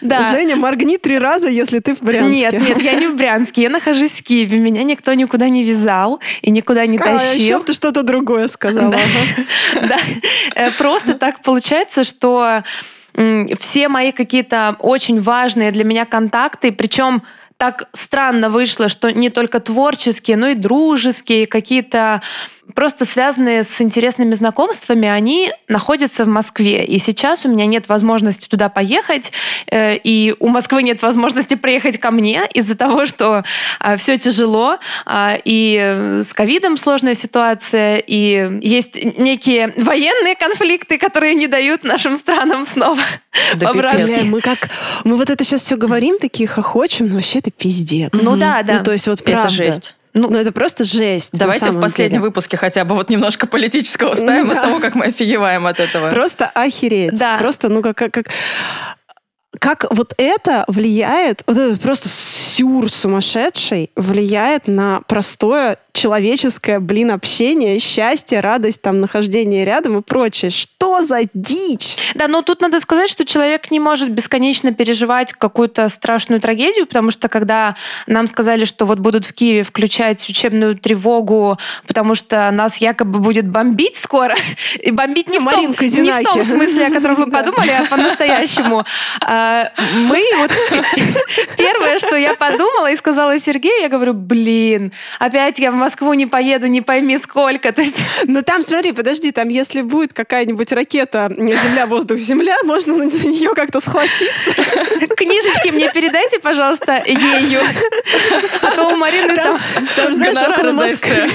Да. 0.00 0.30
Женя, 0.30 0.56
моргни 0.56 0.96
три 0.96 1.18
раза, 1.18 1.48
если 1.48 1.80
ты 1.80 1.94
в 1.94 2.02
Брянске. 2.02 2.38
Нет, 2.40 2.52
нет, 2.52 2.82
я 2.82 2.94
не 2.94 3.06
в 3.06 3.16
Брянске, 3.16 3.62
я 3.62 3.70
нахожусь 3.70 4.12
в 4.12 4.22
Киеве. 4.22 4.58
Меня 4.58 4.82
никто 4.84 5.12
никуда 5.14 5.48
не 5.48 5.64
вязал 5.64 6.20
и 6.40 6.50
никуда 6.50 6.86
не 6.86 6.98
тащил. 6.98 7.30
А 7.30 7.34
еще 7.34 7.60
ты 7.60 7.74
что-то 7.74 8.02
другое 8.02 8.48
сказала. 8.48 8.92
Да. 9.74 9.96
Э, 10.54 10.70
просто 10.72 11.14
так 11.14 11.42
получается, 11.42 12.04
что 12.04 12.62
все 13.58 13.88
мои 13.88 14.12
какие-то 14.12 14.76
очень 14.78 15.20
важные 15.20 15.70
для 15.70 15.84
меня 15.84 16.04
контакты, 16.04 16.72
причем 16.72 17.22
так 17.56 17.88
странно 17.92 18.50
вышло, 18.50 18.88
что 18.88 19.12
не 19.12 19.30
только 19.30 19.60
творческие, 19.60 20.36
но 20.36 20.48
и 20.48 20.54
дружеские, 20.54 21.46
какие-то 21.46 22.20
просто 22.74 23.04
связанные 23.04 23.62
с 23.62 23.80
интересными 23.80 24.34
знакомствами, 24.34 25.08
они 25.08 25.52
находятся 25.68 26.24
в 26.24 26.28
Москве. 26.28 26.84
И 26.84 26.98
сейчас 26.98 27.44
у 27.44 27.48
меня 27.48 27.66
нет 27.66 27.88
возможности 27.88 28.48
туда 28.48 28.68
поехать, 28.68 29.32
э, 29.70 29.96
и 29.96 30.34
у 30.38 30.48
Москвы 30.48 30.82
нет 30.82 31.02
возможности 31.02 31.54
приехать 31.54 31.98
ко 31.98 32.10
мне 32.10 32.42
из-за 32.54 32.76
того, 32.76 33.06
что 33.06 33.44
э, 33.80 33.96
все 33.96 34.16
тяжело, 34.18 34.78
а, 35.04 35.38
и 35.44 36.18
с 36.22 36.32
ковидом 36.32 36.76
сложная 36.76 37.14
ситуация, 37.14 37.98
и 37.98 38.58
есть 38.62 39.02
некие 39.18 39.72
военные 39.76 40.34
конфликты, 40.36 40.98
которые 40.98 41.34
не 41.34 41.46
дают 41.46 41.84
нашим 41.84 42.16
странам 42.16 42.66
снова 42.66 43.00
да 43.56 43.68
побраться. 43.72 44.24
Мы 44.24 44.40
как 44.40 44.70
мы 45.04 45.16
вот 45.16 45.30
это 45.30 45.44
сейчас 45.44 45.62
все 45.62 45.76
говорим, 45.76 46.18
такие 46.18 46.48
хохочем, 46.48 47.08
но 47.08 47.16
вообще 47.16 47.38
это 47.38 47.50
пиздец. 47.50 48.10
Ну 48.12 48.36
да, 48.36 48.62
да. 48.62 48.78
Ну, 48.78 48.84
то 48.84 48.92
есть 48.92 49.06
вот 49.08 49.22
правда. 49.22 49.42
Это 49.42 49.48
жесть. 49.48 49.96
Ну, 50.14 50.28
ну, 50.28 50.38
это 50.38 50.52
просто 50.52 50.84
жесть. 50.84 51.30
Давайте 51.32 51.70
в 51.70 51.80
последнем 51.80 52.18
деле. 52.18 52.28
выпуске 52.28 52.56
хотя 52.56 52.84
бы 52.84 52.94
вот 52.94 53.08
немножко 53.08 53.46
политического 53.46 54.14
ставим 54.14 54.48
да. 54.48 54.56
от 54.56 54.62
того, 54.62 54.78
как 54.78 54.94
мы 54.94 55.06
офигеваем 55.06 55.66
от 55.66 55.80
этого. 55.80 56.10
Просто 56.10 56.46
охереть. 56.46 57.18
Да. 57.18 57.38
Просто, 57.38 57.68
ну, 57.68 57.80
как, 57.80 57.96
как, 57.96 58.12
как 58.12 58.26
как 59.58 59.86
вот 59.90 60.14
это 60.16 60.64
влияет, 60.68 61.42
вот 61.46 61.58
этот 61.58 61.80
просто 61.80 62.08
сюр 62.08 62.90
сумасшедший 62.90 63.90
влияет 63.96 64.66
на 64.66 65.00
простое 65.06 65.78
человеческое, 65.92 66.80
блин, 66.80 67.10
общение, 67.10 67.78
счастье, 67.78 68.40
радость, 68.40 68.80
там, 68.80 69.00
нахождение 69.00 69.64
рядом 69.64 69.98
и 69.98 70.02
прочее. 70.02 70.50
Что 70.50 71.02
за 71.02 71.20
дичь? 71.34 71.96
Да, 72.14 72.28
но 72.28 72.42
тут 72.42 72.60
надо 72.60 72.80
сказать, 72.80 73.10
что 73.10 73.24
человек 73.26 73.70
не 73.70 73.78
может 73.78 74.10
бесконечно 74.10 74.72
переживать 74.72 75.32
какую-то 75.34 75.88
страшную 75.90 76.40
трагедию, 76.40 76.86
потому 76.86 77.10
что 77.10 77.28
когда 77.28 77.76
нам 78.06 78.26
сказали, 78.26 78.64
что 78.64 78.86
вот 78.86 79.00
будут 79.00 79.26
в 79.26 79.34
Киеве 79.34 79.62
включать 79.64 80.26
учебную 80.28 80.76
тревогу, 80.76 81.58
потому 81.86 82.14
что 82.14 82.50
нас 82.50 82.78
якобы 82.78 83.18
будет 83.18 83.46
бомбить 83.46 83.96
скоро, 83.96 84.34
и 84.80 84.90
бомбить 84.90 85.28
не, 85.28 85.38
в 85.38 85.44
том, 85.44 85.74
не 85.78 86.12
в 86.12 86.22
том 86.24 86.42
смысле, 86.42 86.86
о 86.86 86.90
котором 86.90 87.16
вы 87.16 87.26
подумали, 87.30 87.70
а 87.70 87.84
по-настоящему. 87.84 88.84
А, 89.42 89.72
мы 89.96 90.24
вот 90.36 90.52
первое, 91.56 91.98
что 91.98 92.16
я 92.16 92.34
подумала 92.34 92.90
и 92.92 92.96
сказала 92.96 93.38
Сергею, 93.40 93.80
я 93.80 93.88
говорю, 93.88 94.12
блин, 94.14 94.92
опять 95.18 95.58
я 95.58 95.72
в 95.72 95.74
Москву 95.74 96.14
не 96.14 96.26
поеду, 96.26 96.68
не 96.68 96.80
пойми 96.80 97.18
сколько. 97.18 97.72
То 97.72 97.82
есть... 97.82 98.02
Ну 98.24 98.42
там, 98.42 98.62
смотри, 98.62 98.92
подожди, 98.92 99.32
там 99.32 99.48
если 99.48 99.82
будет 99.82 100.12
какая-нибудь 100.12 100.72
ракета 100.72 101.28
Земля, 101.28 101.86
воздух, 101.86 102.18
Земля, 102.18 102.56
можно 102.64 102.96
на 102.96 103.02
нее 103.04 103.52
как-то 103.54 103.80
схватиться. 103.80 104.52
Книжечки 105.16 105.70
мне 105.70 105.90
передайте, 105.92 106.38
пожалуйста, 106.38 107.02
ею. 107.04 107.60
А 108.62 108.70
то 108.70 108.88
у 108.88 108.96
Марины 108.96 109.34
там... 109.34 109.58
Там, 109.96 110.12
знаешь, 110.12 110.38
около 110.38 110.72
Москвы. 110.72 111.30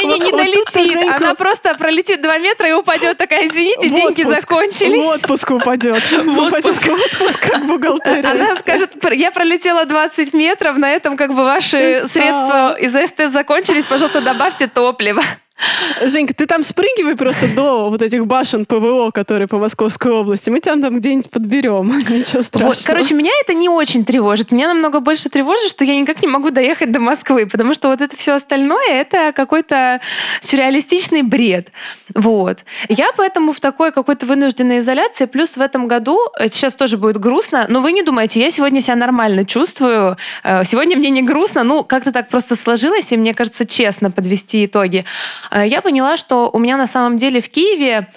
Не-не, 0.00 0.18
не 0.18 0.32
долетит. 0.32 0.96
Она 1.16 1.34
просто 1.34 1.74
пролетит 1.74 2.20
два 2.20 2.38
метра 2.38 2.68
и 2.68 2.72
упадет 2.72 3.16
такая, 3.16 3.46
извините, 3.46 3.88
деньги 3.88 4.22
закончились. 4.22 5.02
В 5.02 5.06
отпуск 5.06 5.50
упадет. 5.50 5.93
В 5.94 6.38
отпуск, 6.38 6.82
в 6.82 6.92
отпуск, 6.92 7.40
как 7.40 7.66
бухгалтерия. 7.66 8.30
Она 8.30 8.56
скажет, 8.56 8.90
я 9.12 9.30
пролетела 9.30 9.84
20 9.84 10.32
метров, 10.34 10.76
на 10.76 10.92
этом 10.92 11.16
как 11.16 11.34
бы 11.34 11.44
ваши 11.44 12.02
средства 12.06 12.76
из 12.78 12.92
СТ 12.92 13.30
закончились, 13.30 13.84
пожалуйста, 13.84 14.20
добавьте 14.20 14.66
топливо. 14.66 15.22
Женька, 16.02 16.34
ты 16.34 16.46
там 16.46 16.62
спрыгивай 16.62 17.16
просто 17.16 17.46
до 17.54 17.88
вот 17.88 18.02
этих 18.02 18.26
башен 18.26 18.66
ПВО, 18.66 19.10
которые 19.10 19.46
по 19.46 19.58
Московской 19.58 20.10
области. 20.10 20.50
Мы 20.50 20.60
тебя 20.60 20.76
там 20.76 20.98
где-нибудь 20.98 21.30
подберем. 21.30 21.88
Ничего 22.08 22.42
страшного. 22.42 22.74
Вот, 22.74 22.82
короче, 22.84 23.14
меня 23.14 23.30
это 23.40 23.54
не 23.54 23.68
очень 23.68 24.04
тревожит. 24.04 24.50
Меня 24.50 24.68
намного 24.68 25.00
больше 25.00 25.28
тревожит, 25.28 25.70
что 25.70 25.84
я 25.84 25.96
никак 25.96 26.22
не 26.22 26.28
могу 26.28 26.50
доехать 26.50 26.90
до 26.90 26.98
Москвы, 26.98 27.46
потому 27.46 27.74
что 27.74 27.88
вот 27.88 28.00
это 28.00 28.16
все 28.16 28.32
остальное, 28.32 28.90
это 28.90 29.32
какой-то 29.32 30.00
сюрреалистичный 30.40 31.22
бред. 31.22 31.70
Вот. 32.14 32.64
Я 32.88 33.12
поэтому 33.16 33.52
в 33.52 33.60
такой 33.60 33.92
какой-то 33.92 34.26
вынужденной 34.26 34.80
изоляции, 34.80 35.26
плюс 35.26 35.56
в 35.56 35.60
этом 35.60 35.86
году, 35.86 36.18
э, 36.38 36.48
сейчас 36.48 36.74
тоже 36.74 36.98
будет 36.98 37.18
грустно, 37.18 37.66
но 37.68 37.80
вы 37.80 37.92
не 37.92 38.02
думайте, 38.02 38.40
я 38.40 38.50
сегодня 38.50 38.80
себя 38.80 38.96
нормально 38.96 39.44
чувствую. 39.44 40.16
Э, 40.42 40.64
сегодня 40.64 40.96
мне 40.96 41.10
не 41.10 41.22
грустно, 41.22 41.62
ну, 41.62 41.84
как-то 41.84 42.12
так 42.12 42.28
просто 42.28 42.56
сложилось, 42.56 43.12
и 43.12 43.16
мне 43.16 43.34
кажется, 43.34 43.64
честно 43.64 44.10
подвести 44.10 44.64
итоги. 44.64 45.04
Э, 45.50 45.66
я 45.66 45.82
поняла, 45.82 46.16
что 46.16 46.50
у 46.52 46.58
меня 46.58 46.76
на 46.76 46.86
самом 46.86 47.16
деле 47.16 47.40
в 47.40 47.48
Киеве 47.50 48.08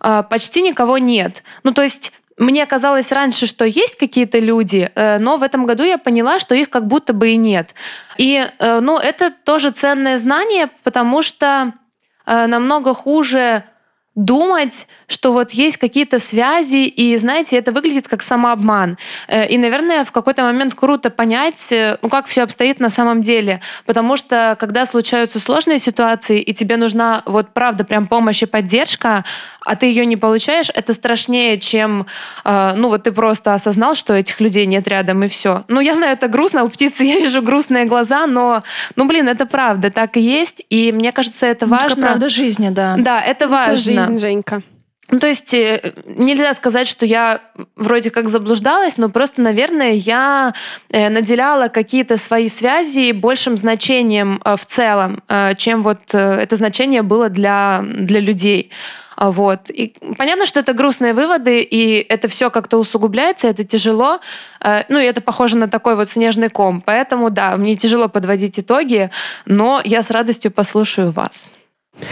э, 0.00 0.22
почти 0.28 0.62
никого 0.62 0.98
нет. 0.98 1.42
Ну, 1.62 1.72
то 1.72 1.82
есть 1.82 2.12
мне 2.36 2.66
казалось 2.66 3.10
раньше, 3.12 3.46
что 3.46 3.64
есть 3.64 3.96
какие-то 3.96 4.38
люди, 4.38 4.90
э, 4.94 5.18
но 5.18 5.36
в 5.36 5.42
этом 5.42 5.66
году 5.66 5.84
я 5.84 5.98
поняла, 5.98 6.38
что 6.38 6.54
их 6.54 6.70
как 6.70 6.86
будто 6.86 7.12
бы 7.12 7.30
и 7.30 7.36
нет. 7.36 7.74
И, 8.16 8.46
ну, 8.60 8.98
это 8.98 9.30
тоже 9.30 9.70
ценное 9.70 10.18
знание, 10.18 10.68
потому 10.82 11.22
что 11.22 11.72
намного 12.26 12.94
хуже 12.94 13.64
думать, 14.18 14.88
что 15.06 15.32
вот 15.32 15.52
есть 15.52 15.76
какие-то 15.76 16.18
связи, 16.18 16.86
и, 16.86 17.16
знаете, 17.16 17.56
это 17.56 17.70
выглядит 17.70 18.08
как 18.08 18.20
самообман. 18.22 18.98
Э, 19.28 19.46
и, 19.46 19.56
наверное, 19.56 20.04
в 20.04 20.10
какой-то 20.10 20.42
момент 20.42 20.74
круто 20.74 21.08
понять, 21.08 21.70
э, 21.70 21.98
ну, 22.02 22.08
как 22.08 22.26
все 22.26 22.42
обстоит 22.42 22.80
на 22.80 22.88
самом 22.88 23.22
деле. 23.22 23.60
Потому 23.86 24.16
что, 24.16 24.56
когда 24.58 24.86
случаются 24.86 25.38
сложные 25.38 25.78
ситуации, 25.78 26.40
и 26.40 26.52
тебе 26.52 26.76
нужна 26.76 27.22
вот 27.26 27.54
правда 27.54 27.84
прям 27.84 28.08
помощь 28.08 28.42
и 28.42 28.46
поддержка, 28.46 29.24
а 29.60 29.76
ты 29.76 29.86
ее 29.86 30.04
не 30.04 30.16
получаешь, 30.16 30.70
это 30.74 30.94
страшнее, 30.94 31.60
чем, 31.60 32.06
э, 32.44 32.72
ну, 32.74 32.88
вот 32.88 33.04
ты 33.04 33.12
просто 33.12 33.54
осознал, 33.54 33.94
что 33.94 34.14
этих 34.14 34.40
людей 34.40 34.66
нет 34.66 34.88
рядом, 34.88 35.22
и 35.22 35.28
все. 35.28 35.62
Ну, 35.68 35.80
я 35.80 35.94
знаю, 35.94 36.14
это 36.14 36.26
грустно, 36.26 36.64
у 36.64 36.68
птицы 36.68 37.04
я 37.04 37.20
вижу 37.20 37.40
грустные 37.40 37.84
глаза, 37.84 38.26
но, 38.26 38.64
ну, 38.96 39.04
блин, 39.04 39.28
это 39.28 39.46
правда, 39.46 39.90
так 39.92 40.16
и 40.16 40.20
есть, 40.20 40.64
и 40.70 40.90
мне 40.90 41.12
кажется, 41.12 41.46
это 41.46 41.66
важно. 41.66 41.92
Это 41.92 42.00
правда 42.00 42.28
жизни, 42.28 42.70
да. 42.70 42.96
Да, 42.98 43.20
это 43.20 43.46
важно. 43.46 43.72
Это 43.72 43.80
жизнь, 43.80 44.07
Женька. 44.16 44.62
Ну, 45.10 45.20
то 45.20 45.26
есть 45.26 45.54
э, 45.54 45.94
нельзя 46.04 46.52
сказать, 46.52 46.86
что 46.86 47.06
я 47.06 47.40
вроде 47.76 48.10
как 48.10 48.28
заблуждалась, 48.28 48.98
но 48.98 49.08
просто, 49.08 49.40
наверное, 49.40 49.92
я 49.92 50.52
э, 50.90 51.08
наделяла 51.08 51.68
какие-то 51.68 52.18
свои 52.18 52.48
связи 52.48 53.12
большим 53.12 53.56
значением 53.56 54.42
э, 54.44 54.56
в 54.56 54.66
целом, 54.66 55.22
чем 55.56 55.82
вот 55.82 56.14
это 56.14 56.56
значение 56.56 57.02
было 57.02 57.30
для, 57.30 57.82
для 57.82 58.20
людей. 58.20 58.70
Вот. 59.16 59.70
И 59.70 59.94
понятно, 60.16 60.46
что 60.46 60.60
это 60.60 60.74
грустные 60.74 61.14
выводы, 61.14 61.60
и 61.60 62.06
это 62.08 62.28
все 62.28 62.50
как-то 62.50 62.78
усугубляется, 62.78 63.48
это 63.48 63.64
тяжело. 63.64 64.20
Ну, 64.88 64.98
и 64.98 65.04
это 65.04 65.20
похоже 65.20 65.56
на 65.56 65.68
такой 65.68 65.96
вот 65.96 66.08
снежный 66.08 66.50
ком. 66.50 66.80
Поэтому, 66.80 67.30
да, 67.30 67.56
мне 67.56 67.74
тяжело 67.74 68.08
подводить 68.08 68.60
итоги, 68.60 69.10
но 69.44 69.80
я 69.84 70.02
с 70.02 70.10
радостью 70.10 70.52
послушаю 70.52 71.10
вас. 71.10 71.50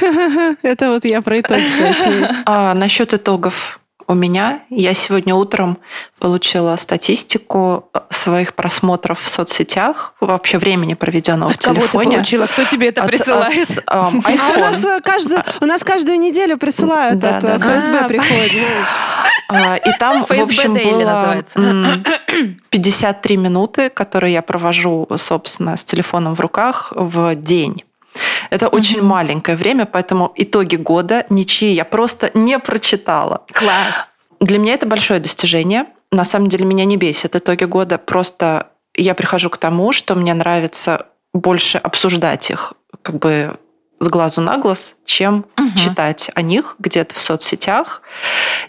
Это 0.62 0.90
вот 0.90 1.04
я 1.04 1.22
про 1.22 1.40
итоги 1.40 1.64
а, 2.46 2.74
Насчет 2.74 3.14
итогов 3.14 3.80
у 4.08 4.14
меня. 4.14 4.60
Я 4.70 4.94
сегодня 4.94 5.34
утром 5.34 5.78
получила 6.18 6.76
статистику 6.76 7.90
своих 8.10 8.54
просмотров 8.54 9.20
в 9.20 9.28
соцсетях, 9.28 10.14
вообще 10.20 10.58
времени, 10.58 10.94
проведенного 10.94 11.50
от 11.50 11.56
в 11.56 11.58
телефоне. 11.58 11.86
Кого 11.86 12.04
ты 12.04 12.10
получила? 12.16 12.46
Кто 12.46 12.64
тебе 12.64 12.88
это 12.88 13.02
от, 13.02 13.08
присылает? 13.08 13.70
От, 13.86 14.14
um, 14.14 14.22
а 14.24 14.56
у 14.56 14.60
нас, 14.60 14.84
э, 14.84 15.00
каждую, 15.02 15.42
у 15.60 15.66
нас 15.66 15.82
каждую 15.82 16.18
неделю 16.18 16.56
присылают, 16.56 17.18
да, 17.18 17.38
от 17.38 17.42
да, 17.42 17.58
ФСБ 17.58 17.98
а, 17.98 18.08
приходит, 18.08 18.52
знаешь. 18.52 19.80
И 19.84 19.98
там, 19.98 20.24
ФСБ 20.24 20.42
в 20.42 20.44
общем, 20.44 20.74
было 20.74 21.04
называется. 21.04 22.02
53 22.70 23.36
минуты, 23.36 23.90
которые 23.90 24.34
я 24.34 24.42
провожу, 24.42 25.08
собственно, 25.16 25.76
с 25.76 25.84
телефоном 25.84 26.34
в 26.34 26.40
руках 26.40 26.92
в 26.94 27.34
день. 27.34 27.82
Это 28.50 28.66
mm-hmm. 28.66 28.76
очень 28.76 29.02
маленькое 29.02 29.56
время, 29.56 29.86
поэтому 29.86 30.32
итоги 30.36 30.76
года 30.76 31.26
ничьи 31.30 31.72
я 31.72 31.84
просто 31.84 32.30
не 32.34 32.58
прочитала. 32.58 33.44
Класс. 33.52 34.08
Для 34.40 34.58
меня 34.58 34.74
это 34.74 34.86
большое 34.86 35.20
достижение. 35.20 35.86
На 36.10 36.24
самом 36.24 36.48
деле 36.48 36.64
меня 36.64 36.84
не 36.84 36.96
бесит 36.96 37.36
итоги 37.36 37.64
года, 37.64 37.98
просто 37.98 38.68
я 38.94 39.14
прихожу 39.14 39.50
к 39.50 39.58
тому, 39.58 39.92
что 39.92 40.14
мне 40.14 40.34
нравится 40.34 41.06
больше 41.34 41.78
обсуждать 41.78 42.50
их 42.50 42.74
как 43.02 43.18
бы 43.18 43.58
с 43.98 44.08
глазу 44.08 44.40
на 44.42 44.58
глаз, 44.58 44.94
чем 45.04 45.46
угу. 45.58 45.78
читать 45.78 46.30
о 46.34 46.42
них 46.42 46.76
где-то 46.78 47.14
в 47.14 47.20
соцсетях. 47.20 48.02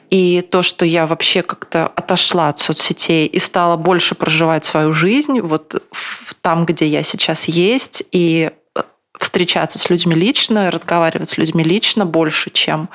И 0.09 0.41
то, 0.41 0.61
что 0.61 0.85
я 0.85 1.05
вообще 1.05 1.41
как-то 1.41 1.87
отошла 1.87 2.49
от 2.49 2.59
соцсетей 2.59 3.27
и 3.27 3.39
стала 3.39 3.75
больше 3.75 4.15
проживать 4.15 4.63
свою 4.63 4.93
жизнь 4.93 5.41
вот 5.41 5.83
там, 6.41 6.65
где 6.65 6.87
я 6.87 7.03
сейчас 7.03 7.45
есть, 7.45 8.03
и 8.11 8.51
встречаться 9.19 9.79
с 9.79 9.89
людьми 9.89 10.15
лично, 10.15 10.71
разговаривать 10.71 11.29
с 11.29 11.37
людьми 11.37 11.63
лично 11.63 12.05
больше, 12.05 12.49
чем 12.51 12.89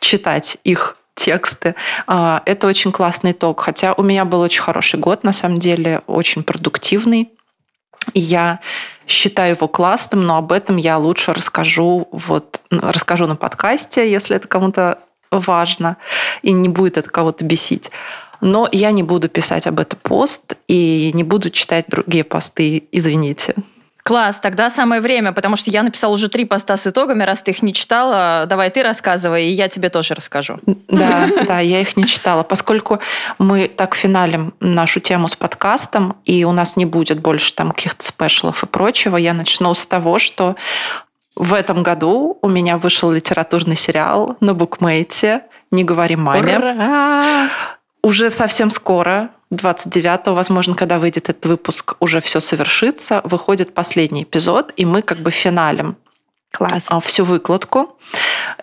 читать 0.00 0.58
их 0.64 0.96
тексты. 1.14 1.74
А, 2.06 2.42
это 2.46 2.66
очень 2.66 2.92
классный 2.92 3.32
итог. 3.32 3.60
Хотя 3.60 3.92
у 3.92 4.02
меня 4.02 4.24
был 4.24 4.40
очень 4.40 4.62
хороший 4.62 4.98
год, 5.00 5.24
на 5.24 5.32
самом 5.32 5.58
деле, 5.58 6.02
очень 6.06 6.42
продуктивный. 6.42 7.30
И 8.14 8.20
я 8.20 8.60
считаю 9.06 9.56
его 9.56 9.68
классным, 9.68 10.24
но 10.24 10.36
об 10.36 10.52
этом 10.52 10.76
я 10.76 10.96
лучше 10.98 11.32
расскажу, 11.32 12.08
вот, 12.12 12.60
расскажу 12.70 13.26
на 13.26 13.36
подкасте, 13.36 14.10
если 14.10 14.36
это 14.36 14.46
кому-то 14.48 14.98
важно, 15.30 15.96
и 16.42 16.52
не 16.52 16.68
будет 16.68 16.96
это 16.96 17.10
кого-то 17.10 17.44
бесить. 17.44 17.90
Но 18.40 18.68
я 18.70 18.92
не 18.92 19.02
буду 19.02 19.28
писать 19.28 19.66
об 19.66 19.80
этом 19.80 19.98
пост 20.02 20.54
и 20.68 21.10
не 21.12 21.24
буду 21.24 21.50
читать 21.50 21.86
другие 21.88 22.24
посты, 22.24 22.84
извините. 22.92 23.54
Класс, 24.08 24.40
тогда 24.40 24.70
самое 24.70 25.02
время, 25.02 25.32
потому 25.32 25.56
что 25.56 25.70
я 25.70 25.82
написала 25.82 26.14
уже 26.14 26.30
три 26.30 26.46
поста 26.46 26.78
с 26.78 26.86
итогами, 26.86 27.24
раз 27.24 27.42
ты 27.42 27.50
их 27.50 27.60
не 27.60 27.74
читала, 27.74 28.46
давай 28.48 28.70
ты 28.70 28.82
рассказывай, 28.82 29.44
и 29.44 29.50
я 29.50 29.68
тебе 29.68 29.90
тоже 29.90 30.14
расскажу. 30.14 30.60
Да, 30.64 31.28
да, 31.46 31.60
я 31.60 31.82
их 31.82 31.94
не 31.98 32.06
читала, 32.06 32.42
поскольку 32.42 33.00
мы 33.38 33.68
так 33.68 33.94
финалим 33.94 34.54
нашу 34.60 35.00
тему 35.00 35.28
с 35.28 35.36
подкастом, 35.36 36.16
и 36.24 36.44
у 36.44 36.52
нас 36.52 36.74
не 36.76 36.86
будет 36.86 37.20
больше 37.20 37.52
там 37.52 37.72
каких-то 37.72 38.06
спешлов 38.06 38.62
и 38.62 38.66
прочего, 38.66 39.18
я 39.18 39.34
начну 39.34 39.74
с 39.74 39.84
того, 39.84 40.18
что 40.18 40.56
в 41.36 41.52
этом 41.52 41.82
году 41.82 42.38
у 42.40 42.48
меня 42.48 42.78
вышел 42.78 43.10
литературный 43.10 43.76
сериал 43.76 44.38
на 44.40 44.54
букмейте 44.54 45.42
«Не 45.70 45.84
говори 45.84 46.16
маме». 46.16 46.56
Ура! 46.56 47.50
Уже 48.02 48.30
совсем 48.30 48.70
скоро 48.70 49.28
29-го, 49.50 50.34
возможно, 50.34 50.74
когда 50.74 50.98
выйдет 50.98 51.28
этот 51.28 51.46
выпуск, 51.46 51.94
уже 52.00 52.20
все 52.20 52.40
совершится, 52.40 53.22
выходит 53.24 53.74
последний 53.74 54.24
эпизод, 54.24 54.72
и 54.76 54.84
мы 54.84 55.02
как 55.02 55.18
бы 55.18 55.30
финалем 55.30 55.96
Класс. 56.50 56.86
А, 56.88 56.98
всю 57.00 57.24
выкладку. 57.24 57.96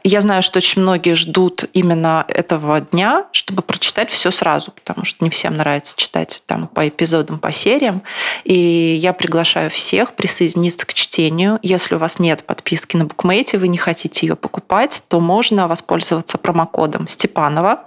Я 0.03 0.21
знаю, 0.21 0.41
что 0.41 0.57
очень 0.57 0.81
многие 0.81 1.13
ждут 1.13 1.65
именно 1.73 2.25
этого 2.27 2.81
дня, 2.81 3.27
чтобы 3.31 3.61
прочитать 3.61 4.09
все 4.09 4.31
сразу, 4.31 4.71
потому 4.71 5.05
что 5.05 5.23
не 5.23 5.29
всем 5.29 5.55
нравится 5.55 5.95
читать 5.95 6.41
там 6.47 6.67
по 6.67 6.87
эпизодам, 6.87 7.39
по 7.39 7.51
сериям. 7.51 8.01
И 8.43 8.97
я 9.01 9.13
приглашаю 9.13 9.69
всех 9.69 10.13
присоединиться 10.13 10.85
к 10.87 10.93
чтению. 10.93 11.59
Если 11.61 11.95
у 11.95 11.99
вас 11.99 12.17
нет 12.17 12.43
подписки 12.43 12.97
на 12.97 13.05
букмейте, 13.05 13.57
вы 13.59 13.67
не 13.67 13.77
хотите 13.77 14.25
ее 14.25 14.35
покупать, 14.35 15.03
то 15.07 15.19
можно 15.19 15.67
воспользоваться 15.67 16.37
промокодом 16.39 17.07
Степанова 17.07 17.85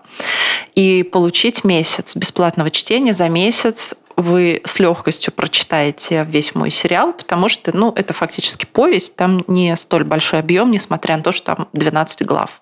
и 0.74 1.02
получить 1.02 1.64
месяц 1.64 2.14
бесплатного 2.14 2.70
чтения 2.70 3.12
за 3.12 3.28
месяц 3.28 3.94
вы 4.18 4.60
с 4.64 4.80
легкостью 4.80 5.32
прочитаете 5.32 6.26
весь 6.28 6.56
мой 6.56 6.70
сериал, 6.70 7.12
потому 7.12 7.48
что, 7.48 7.74
ну, 7.74 7.92
это 7.94 8.12
фактически 8.12 8.66
повесть, 8.66 9.14
там 9.14 9.44
не 9.46 9.76
столь 9.76 10.02
большой 10.02 10.40
объем, 10.40 10.72
несмотря 10.72 11.16
на 11.16 11.22
то, 11.22 11.30
что 11.30 11.54
там 11.54 11.68
12 11.72 12.26
глав. 12.26 12.60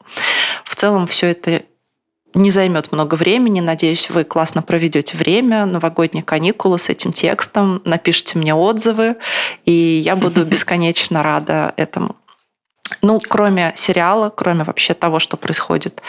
В 0.67 0.77
целом 0.77 1.07
все 1.07 1.29
это 1.29 1.63
не 2.35 2.51
займет 2.51 2.93
много 2.93 3.15
времени. 3.15 3.61
Надеюсь, 3.61 4.11
вы 4.11 4.25
классно 4.25 4.61
проведете 4.61 5.17
время, 5.17 5.65
новогодние 5.65 6.23
каникулы 6.23 6.79
с 6.79 6.91
этим 6.91 7.15
текстом, 7.15 7.81
напишите 7.87 8.39
мне 8.39 8.55
отзывы, 8.55 9.17
и 9.65 9.73
я 9.73 10.15
буду 10.15 10.45
бесконечно 10.45 11.23
рада 11.23 11.73
этому. 11.79 12.17
Ну, 13.01 13.19
кроме 13.19 13.73
сериала, 13.77 14.29
кроме 14.29 14.63
вообще 14.65 14.93
того, 14.93 15.21
что 15.21 15.39
происходит 15.39 16.03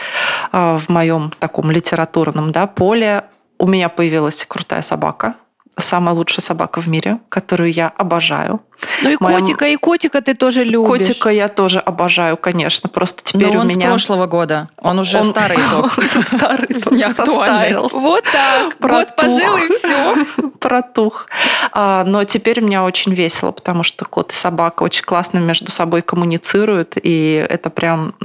а, 0.51 0.77
в 0.77 0.89
моем 0.89 1.31
таком 1.39 1.71
литературном 1.71 2.51
да, 2.51 2.67
поле, 2.67 3.23
у 3.57 3.67
меня 3.67 3.89
появилась 3.89 4.45
крутая 4.47 4.81
собака. 4.81 5.35
самая 5.79 6.15
лучшая 6.15 6.41
собака 6.41 6.81
в 6.81 6.87
мире, 6.87 7.19
которую 7.29 7.71
я 7.71 7.87
обожаю. 7.89 8.61
Ну 9.03 9.11
и 9.11 9.17
Моя... 9.19 9.39
котика, 9.39 9.67
и 9.67 9.75
котика 9.75 10.21
ты 10.21 10.33
тоже 10.33 10.63
любишь. 10.63 10.87
Котика 10.87 11.29
я 11.29 11.49
тоже 11.49 11.79
обожаю, 11.79 12.35
конечно. 12.37 12.89
Просто 12.89 13.21
теперь 13.23 13.53
Но 13.53 13.59
он 13.59 13.67
у 13.67 13.69
меня... 13.69 13.87
с 13.87 13.89
прошлого 13.89 14.25
года. 14.25 14.69
Он 14.77 14.99
уже 14.99 15.17
он... 15.21 15.25
старый 15.25 15.57
итог. 15.57 15.91
Старый 16.23 16.67
итог. 16.69 16.93
Не 16.93 17.03
актуальный. 17.03 17.89
Вот 17.91 18.23
так. 18.23 18.75
Год 18.79 19.15
пожил 19.15 19.57
и 19.57 19.67
все. 19.69 20.25
Протух. 20.59 21.27
А, 21.71 22.03
но 22.05 22.23
теперь 22.23 22.61
меня 22.61 22.83
очень 22.83 23.13
весело, 23.13 23.51
потому 23.51 23.83
что 23.83 24.05
кот 24.05 24.31
и 24.31 24.35
собака 24.35 24.83
очень 24.83 25.03
классно 25.05 25.37
между 25.37 25.71
собой 25.71 26.01
коммуницируют, 26.01 26.93
и 27.01 27.45
это 27.49 27.69
прям 27.69 28.15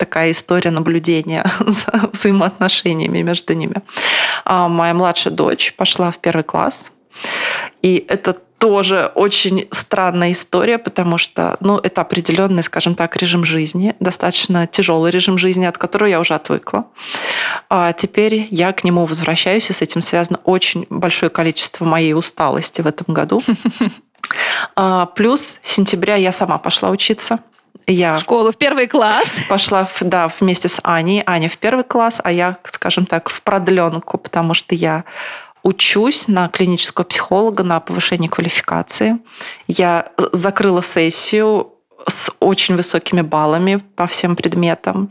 такая 0.00 0.32
история 0.32 0.70
наблюдения 0.70 1.44
за 1.60 2.10
взаимоотношениями 2.12 3.22
между 3.22 3.54
ними. 3.54 3.82
А 4.44 4.68
моя 4.68 4.94
младшая 4.94 5.32
дочь 5.32 5.74
пошла 5.76 6.10
в 6.10 6.18
первый 6.18 6.42
класс, 6.42 6.92
и 7.82 8.04
это 8.08 8.32
тоже 8.60 9.10
очень 9.14 9.68
странная 9.70 10.32
история, 10.32 10.78
потому 10.78 11.16
что, 11.16 11.56
ну, 11.60 11.78
это 11.78 12.02
определенный, 12.02 12.62
скажем 12.62 12.94
так, 12.94 13.16
режим 13.16 13.44
жизни, 13.44 13.94
достаточно 14.00 14.66
тяжелый 14.66 15.10
режим 15.10 15.38
жизни, 15.38 15.64
от 15.64 15.78
которого 15.78 16.08
я 16.08 16.20
уже 16.20 16.34
отвыкла. 16.34 16.84
А 17.70 17.94
теперь 17.94 18.48
я 18.50 18.72
к 18.72 18.84
нему 18.84 19.06
возвращаюсь, 19.06 19.70
и 19.70 19.72
с 19.72 19.80
этим 19.80 20.02
связано 20.02 20.40
очень 20.44 20.86
большое 20.90 21.30
количество 21.30 21.86
моей 21.86 22.12
усталости 22.12 22.80
в 22.82 22.86
этом 22.86 23.14
году. 23.14 23.42
А, 24.76 25.06
плюс 25.06 25.58
с 25.60 25.72
сентября 25.72 26.14
я 26.14 26.30
сама 26.30 26.58
пошла 26.58 26.90
учиться. 26.90 27.40
Я 27.86 28.14
в 28.14 28.20
школу 28.20 28.52
в 28.52 28.56
первый 28.56 28.86
класс. 28.86 29.28
Пошла, 29.48 29.88
да, 30.00 30.30
вместе 30.40 30.68
с 30.68 30.80
Аней. 30.82 31.22
Аня 31.26 31.48
в 31.48 31.58
первый 31.58 31.84
класс, 31.84 32.20
а 32.22 32.30
я, 32.30 32.58
скажем 32.64 33.06
так, 33.06 33.28
в 33.28 33.42
продленку, 33.42 34.18
потому 34.18 34.54
что 34.54 34.74
я 34.74 35.04
учусь 35.62 36.28
на 36.28 36.48
клинического 36.48 37.04
психолога 37.04 37.64
на 37.64 37.80
повышение 37.80 38.30
квалификации. 38.30 39.18
Я 39.66 40.08
закрыла 40.32 40.82
сессию 40.82 41.72
с 42.08 42.30
очень 42.40 42.76
высокими 42.76 43.20
баллами 43.20 43.76
по 43.96 44.06
всем 44.06 44.36
предметам. 44.36 45.10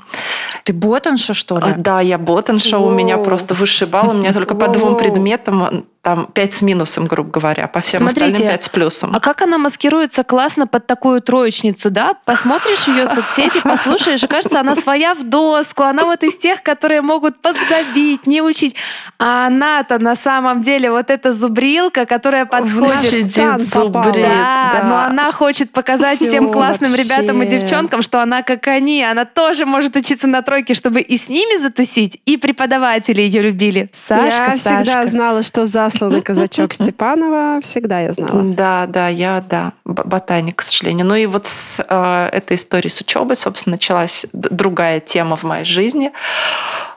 Ты 0.64 0.74
ботанша, 0.74 1.34
что 1.34 1.60
ли? 1.60 1.74
Да, 1.78 2.02
я 2.02 2.18
ботанша. 2.18 2.80
У 2.80 2.90
меня 2.90 3.18
просто 3.18 3.54
высший 3.54 3.88
балл. 3.88 4.10
У 4.10 4.14
меня 4.14 4.34
только 4.34 4.56
по 4.56 4.68
двум 4.70 4.98
предметам 4.98 5.86
там 6.10 6.26
5 6.26 6.54
с 6.54 6.62
минусом, 6.64 7.06
грубо 7.06 7.30
говоря, 7.30 7.68
по 7.68 7.82
всем 7.82 8.00
Смотрите, 8.00 8.26
остальным 8.26 8.52
5 8.52 8.64
с 8.64 8.70
плюсом. 8.70 9.12
А 9.14 9.20
как 9.20 9.44
она 9.44 9.60
маскируется 9.60 10.24
классно 10.24 10.66
под 10.66 10.88
такую 10.88 11.22
троечницу, 11.22 11.92
да? 11.92 12.16
Посмотришь 12.26 12.88
ее 12.88 13.08
соцсети, 13.08 13.60
послушаешь, 13.64 14.24
и 14.24 14.28
кажется, 14.28 14.60
она 14.60 14.74
своя 14.76 15.14
в 15.14 15.24
доску, 15.24 15.84
она 15.84 16.06
вот 16.06 16.24
из 16.24 16.36
тех, 16.38 16.64
которые 16.64 17.02
могут 17.02 17.40
подзабить, 17.42 18.26
не 18.26 18.42
учить. 18.42 18.76
А 19.20 19.46
она-то 19.48 20.00
на 20.00 20.16
самом 20.16 20.64
деле 20.64 20.90
вот 20.90 21.12
эта 21.12 21.32
зубрилка, 21.32 22.06
которая 22.06 22.46
подходит... 22.46 22.90
Сидит, 23.02 23.62
зубрит, 23.62 24.16
да, 24.16 24.80
да, 24.80 24.88
но 24.90 25.00
она 25.00 25.32
хочет 25.32 25.72
показать 25.72 26.18
Всё 26.18 26.26
всем 26.26 26.52
классным 26.52 26.90
вообще. 26.90 27.04
ребятам 27.04 27.44
и 27.44 27.46
девчонкам, 27.46 28.02
что 28.02 28.20
она 28.22 28.42
как 28.42 28.68
они, 28.68 29.04
она 29.04 29.26
тоже 29.26 29.68
может 29.68 29.96
учиться 29.96 30.28
на 30.28 30.42
тройке, 30.42 30.74
чтобы 30.74 31.02
и 31.02 31.18
с 31.18 31.30
ними 31.30 31.62
затусить, 31.62 32.20
и 32.26 32.38
преподаватели 32.38 33.22
ее 33.22 33.44
любили. 33.44 33.90
Сашка, 33.94 34.26
Я 34.26 34.58
Сашка. 34.58 34.78
всегда 34.84 35.06
знала, 35.06 35.44
что 35.44 35.68
за 35.68 35.86
засланный 36.00 36.22
казачок 36.22 36.74
Степанова, 36.80 37.60
всегда 37.62 38.00
я 38.00 38.14
знала. 38.14 38.42
Да, 38.42 38.86
да, 38.88 39.08
я, 39.10 39.44
да, 39.48 39.74
ботаник, 39.86 40.58
к 40.58 40.62
сожалению. 40.62 41.06
Ну 41.06 41.16
и 41.16 41.26
вот 41.26 41.46
с 41.46 41.76
э, 41.78 42.30
этой 42.32 42.56
историей 42.56 42.90
с 42.90 43.02
учебой, 43.02 43.36
собственно, 43.36 43.76
началась 43.76 44.26
другая 44.34 45.00
тема 45.00 45.36
в 45.36 45.44
моей 45.44 45.66
жизни. 45.66 46.12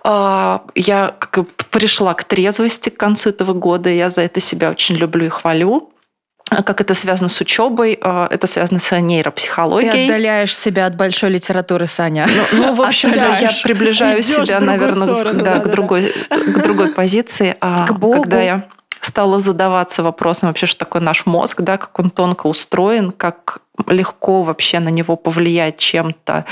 Э, 0.04 0.60
я 0.74 1.14
как 1.18 1.46
пришла 1.70 2.14
к 2.14 2.24
трезвости 2.24 2.90
к 2.90 2.96
концу 2.96 3.30
этого 3.30 3.52
года, 3.52 3.90
я 3.90 4.10
за 4.10 4.22
это 4.22 4.40
себя 4.40 4.70
очень 4.70 4.94
люблю 4.94 5.26
и 5.26 5.28
хвалю. 5.28 5.88
Как 6.50 6.82
это 6.82 6.92
связано 6.92 7.30
с 7.30 7.40
учебой? 7.40 7.98
Э, 8.00 8.28
это 8.30 8.46
связано 8.46 8.78
с 8.78 9.00
нейропсихологией. 9.00 9.92
Ты 9.92 10.04
отдаляешь 10.04 10.56
себя 10.56 10.86
от 10.86 10.96
большой 10.96 11.30
литературы, 11.30 11.86
Саня. 11.86 12.28
Ну, 12.52 12.58
ну 12.58 12.74
в 12.74 12.82
общем, 12.82 13.10
я 13.14 13.50
приближаю 13.62 14.22
себя, 14.22 14.60
наверное, 14.60 15.06
сторону, 15.06 15.42
да, 15.42 15.54
да, 15.56 15.60
к, 15.60 15.70
другой, 15.70 16.12
к 16.30 16.62
другой 16.62 16.88
позиции. 16.88 17.56
А 17.60 17.86
к 17.86 17.98
Богу. 17.98 18.22
Когда 18.22 18.42
я 18.42 18.68
стала 19.02 19.40
задаваться 19.40 20.02
вопросом 20.02 20.48
вообще, 20.48 20.66
что 20.66 20.78
такое 20.78 21.02
наш 21.02 21.26
мозг, 21.26 21.60
да, 21.60 21.76
как 21.76 21.98
он 21.98 22.10
тонко 22.10 22.46
устроен, 22.46 23.10
как 23.10 23.58
легко 23.86 24.42
вообще 24.42 24.80
на 24.80 24.90
него 24.90 25.16
повлиять 25.16 25.78
чем-то 25.78 26.44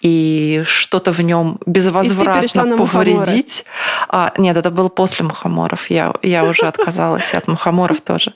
и 0.00 0.62
что-то 0.64 1.10
в 1.10 1.20
нем 1.20 1.58
безвозвратно 1.66 2.76
повредить. 2.76 3.64
А, 4.08 4.32
нет, 4.36 4.56
это 4.56 4.70
было 4.70 4.88
после 4.88 5.24
мухоморов. 5.24 5.90
Я, 5.90 6.12
я 6.22 6.44
уже 6.44 6.62
отказалась 6.62 7.34
от 7.34 7.48
мухоморов 7.48 8.00
тоже. 8.00 8.32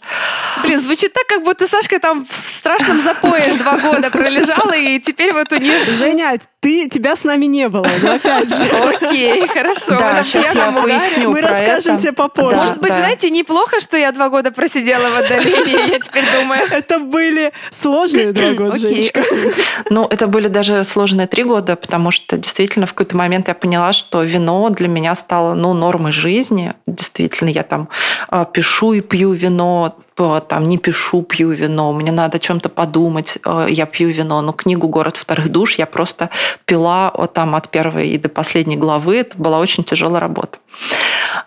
Блин, 0.62 0.80
звучит 0.80 1.12
так, 1.12 1.26
как 1.26 1.44
будто 1.44 1.68
Сашка 1.68 2.00
там 2.00 2.26
в 2.28 2.34
страшном 2.34 3.00
запое 3.00 3.54
два 3.58 3.78
года 3.78 4.10
пролежала, 4.10 4.74
и 4.74 4.98
теперь 4.98 5.32
вот 5.32 5.52
у 5.52 5.56
нее... 5.56 5.78
Женя, 5.92 6.38
ты, 6.60 6.88
тебя 6.88 7.14
с 7.14 7.22
нами 7.22 7.46
не 7.46 7.68
было, 7.68 7.86
но 8.02 8.12
опять 8.12 8.48
же. 8.48 8.64
Окей, 8.64 9.46
хорошо. 9.46 9.98
Да, 9.98 10.24
сейчас 10.24 10.52
я 10.52 10.72
поясню 10.72 11.30
Мы 11.30 11.40
расскажем 11.40 11.98
тебе 11.98 12.12
попозже. 12.12 12.56
Может 12.56 12.80
быть, 12.80 12.92
знаете, 12.92 13.30
неплохо, 13.30 13.80
что 13.80 13.96
я 13.96 14.10
два 14.10 14.28
года 14.28 14.50
просидела 14.50 15.08
в 15.10 15.16
отдалении, 15.16 15.92
я 15.92 16.00
теперь 16.00 16.24
думаю. 16.40 16.62
Это 16.70 16.98
были 16.98 17.52
сложные 17.70 18.15
два 18.32 18.52
года, 18.52 18.78
Женечка. 18.78 19.22
Ну, 19.90 20.06
это 20.08 20.26
были 20.26 20.48
даже 20.48 20.84
сложные 20.84 21.26
три 21.26 21.44
года, 21.44 21.76
потому 21.76 22.10
что 22.10 22.36
действительно 22.36 22.86
в 22.86 22.94
какой-то 22.94 23.16
момент 23.16 23.48
я 23.48 23.54
поняла, 23.54 23.92
что 23.92 24.22
вино 24.22 24.68
для 24.70 24.88
меня 24.88 25.14
стало 25.14 25.54
ну, 25.54 25.74
нормой 25.74 26.12
жизни. 26.12 26.74
Действительно, 26.86 27.48
я 27.48 27.62
там 27.62 27.88
а, 28.28 28.44
пишу 28.44 28.92
и 28.92 29.00
пью 29.00 29.32
вино, 29.32 29.96
там 30.16 30.68
не 30.68 30.78
пишу, 30.78 31.22
пью 31.22 31.50
вино, 31.50 31.92
мне 31.92 32.10
надо 32.10 32.38
о 32.38 32.40
чем-то 32.40 32.68
подумать, 32.68 33.36
э, 33.44 33.66
я 33.68 33.86
пью 33.86 34.08
вино. 34.08 34.40
Но 34.40 34.52
книгу 34.52 34.88
«Город 34.88 35.16
вторых 35.16 35.50
душ» 35.50 35.74
я 35.78 35.86
просто 35.86 36.30
пила 36.64 37.10
там 37.34 37.54
от 37.54 37.68
первой 37.68 38.08
и 38.08 38.18
до 38.18 38.28
последней 38.28 38.76
главы. 38.76 39.18
Это 39.18 39.36
была 39.36 39.58
очень 39.58 39.84
тяжелая 39.84 40.20
работа. 40.20 40.58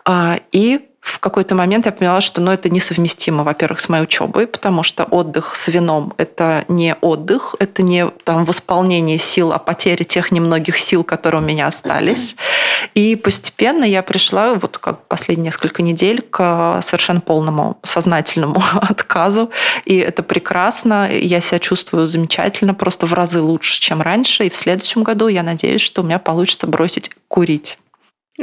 А, 0.05 0.39
и 0.51 0.88
в 1.09 1.19
какой-то 1.19 1.55
момент 1.55 1.85
я 1.85 1.91
поняла, 1.91 2.21
что 2.21 2.39
ну, 2.39 2.51
это 2.51 2.69
несовместимо, 2.69 3.43
во-первых, 3.43 3.79
с 3.79 3.89
моей 3.89 4.03
учебой, 4.03 4.47
потому 4.47 4.83
что 4.83 5.03
отдых 5.03 5.55
с 5.55 5.67
вином– 5.67 6.13
это 6.17 6.65
не 6.67 6.95
отдых, 7.01 7.55
это 7.59 7.81
не 7.81 8.05
там, 8.23 8.45
восполнение 8.45 9.17
сил, 9.17 9.51
а 9.51 9.57
потеря 9.57 10.03
тех 10.03 10.31
немногих 10.31 10.77
сил, 10.77 11.03
которые 11.03 11.41
у 11.41 11.45
меня 11.45 11.67
остались. 11.67 12.35
И 12.93 13.15
постепенно 13.15 13.83
я 13.83 14.03
пришла, 14.03 14.53
вот 14.53 14.77
как 14.77 15.07
последние 15.07 15.45
несколько 15.45 15.81
недель, 15.81 16.21
к 16.21 16.79
совершенно 16.83 17.21
полному 17.21 17.79
сознательному 17.83 18.61
отказу. 18.81 19.49
И 19.85 19.97
это 19.97 20.21
прекрасно, 20.21 21.09
я 21.11 21.41
себя 21.41 21.59
чувствую 21.59 22.07
замечательно, 22.07 22.75
просто 22.75 23.07
в 23.07 23.13
разы 23.13 23.41
лучше, 23.41 23.81
чем 23.81 24.01
раньше. 24.01 24.45
И 24.45 24.49
в 24.49 24.55
следующем 24.55 25.01
году 25.01 25.27
я 25.27 25.41
надеюсь, 25.41 25.81
что 25.81 26.03
у 26.03 26.05
меня 26.05 26.19
получится 26.19 26.67
бросить 26.67 27.09
курить. 27.27 27.78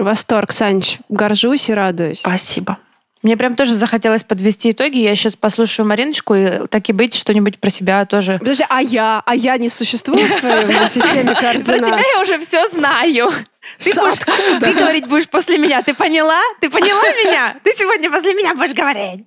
Восторг, 0.02 0.52
Санч. 0.52 0.98
Горжусь 1.08 1.68
и 1.70 1.74
радуюсь. 1.74 2.20
Спасибо. 2.20 2.78
Мне 3.22 3.36
прям 3.36 3.56
тоже 3.56 3.74
захотелось 3.74 4.22
подвести 4.22 4.70
итоги. 4.70 4.98
Я 4.98 5.16
сейчас 5.16 5.34
послушаю 5.34 5.86
Мариночку 5.86 6.34
и 6.34 6.66
так 6.68 6.88
и 6.88 6.92
быть 6.92 7.14
что-нибудь 7.14 7.58
про 7.58 7.70
себя 7.70 8.04
тоже. 8.04 8.38
Подожди, 8.38 8.64
а 8.68 8.80
я? 8.80 9.22
А 9.26 9.34
я 9.34 9.56
не 9.56 9.68
существую 9.68 10.28
в 10.28 10.38
твоей 10.38 10.88
системе 10.88 11.34
координат? 11.40 11.66
Про 11.66 11.78
тебя 11.78 12.02
я 12.14 12.20
уже 12.20 12.38
все 12.38 12.68
знаю. 12.68 13.32
Ты, 13.80 13.92
будешь, 13.94 14.60
ты 14.60 14.72
говорить 14.74 15.08
будешь 15.08 15.28
после 15.28 15.58
меня. 15.58 15.82
Ты 15.82 15.92
поняла? 15.94 16.40
Ты 16.60 16.70
поняла 16.70 17.02
меня? 17.24 17.56
Ты 17.64 17.72
сегодня 17.72 18.10
после 18.10 18.32
меня 18.34 18.54
будешь 18.54 18.74
говорить. 18.74 19.24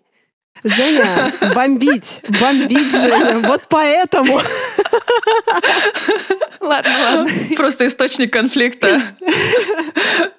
Женя, 0.64 1.32
бомбить, 1.56 2.22
бомбить, 2.40 2.92
Женя, 2.92 3.40
вот 3.48 3.64
поэтому. 3.70 4.40
Ладно, 6.60 6.92
ладно. 7.04 7.32
Просто 7.56 7.88
источник 7.88 8.34
конфликта 8.34 9.02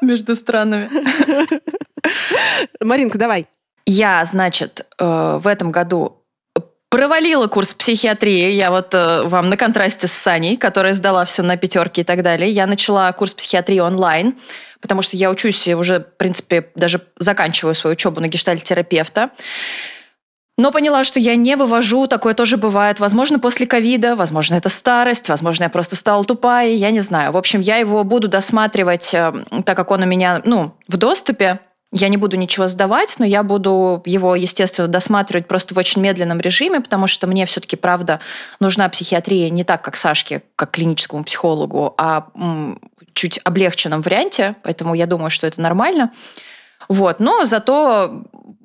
между 0.01 0.37
странами. 0.37 0.91
Маринка, 2.81 3.18
давай. 3.18 3.47
Я, 3.87 4.25
значит, 4.25 4.87
э, 4.99 5.39
в 5.41 5.47
этом 5.47 5.73
году 5.73 6.21
провалила 6.91 7.47
курс 7.47 7.73
психиатрии. 7.73 8.51
Я 8.51 8.71
вот 8.71 8.95
э, 8.95 9.23
вам 9.25 9.49
на 9.49 9.57
контрасте 9.57 10.07
с 10.07 10.12
Саней, 10.12 10.57
которая 10.57 10.93
сдала 10.93 11.25
все 11.25 11.43
на 11.43 11.57
пятерки 11.57 12.03
и 12.03 12.05
так 12.05 12.23
далее. 12.23 12.51
Я 12.51 12.66
начала 12.66 13.11
курс 13.12 13.33
психиатрии 13.33 13.79
онлайн, 13.79 14.35
потому 14.81 15.01
что 15.01 15.16
я 15.16 15.31
учусь 15.31 15.66
уже, 15.68 16.01
в 16.01 16.16
принципе, 16.16 16.68
даже 16.75 17.01
заканчиваю 17.16 17.75
свою 17.75 17.93
учебу 17.93 18.21
на 18.21 18.29
гештальт-терапевта. 18.29 19.31
Но 20.61 20.72
поняла, 20.72 21.04
что 21.04 21.18
я 21.18 21.36
не 21.36 21.56
вывожу, 21.56 22.06
такое 22.06 22.34
тоже 22.34 22.58
бывает. 22.58 23.00
Возможно, 23.00 23.38
после 23.38 23.66
ковида, 23.66 24.14
возможно, 24.14 24.56
это 24.56 24.68
старость, 24.68 25.30
возможно, 25.30 25.62
я 25.64 25.70
просто 25.70 25.96
стала 25.96 26.22
тупая, 26.22 26.72
я 26.72 26.90
не 26.90 27.00
знаю. 27.00 27.32
В 27.32 27.38
общем, 27.38 27.62
я 27.62 27.78
его 27.78 28.04
буду 28.04 28.28
досматривать, 28.28 29.14
э, 29.14 29.32
так 29.64 29.74
как 29.74 29.90
он 29.90 30.02
у 30.02 30.04
меня 30.04 30.42
ну, 30.44 30.74
в 30.86 30.98
доступе. 30.98 31.61
Я 31.92 32.08
не 32.08 32.18
буду 32.18 32.36
ничего 32.36 32.68
сдавать, 32.68 33.16
но 33.18 33.24
я 33.24 33.42
буду 33.42 34.02
его, 34.04 34.36
естественно, 34.36 34.86
досматривать 34.86 35.48
просто 35.48 35.74
в 35.74 35.78
очень 35.78 36.02
медленном 36.02 36.40
режиме, 36.40 36.80
потому 36.80 37.06
что 37.06 37.26
мне 37.26 37.46
все-таки, 37.46 37.76
правда, 37.76 38.20
нужна 38.61 38.86
психиатрия 38.90 39.48
не 39.48 39.64
так, 39.64 39.80
как 39.80 39.96
Сашке, 39.96 40.42
как 40.56 40.72
клиническому 40.72 41.24
психологу, 41.24 41.94
а 41.96 42.26
чуть 43.14 43.40
облегченном 43.44 44.02
варианте, 44.02 44.56
поэтому 44.62 44.92
я 44.92 45.06
думаю, 45.06 45.30
что 45.30 45.46
это 45.46 45.58
нормально. 45.62 46.12
Вот. 46.90 47.20
Но 47.20 47.44
зато 47.44 48.24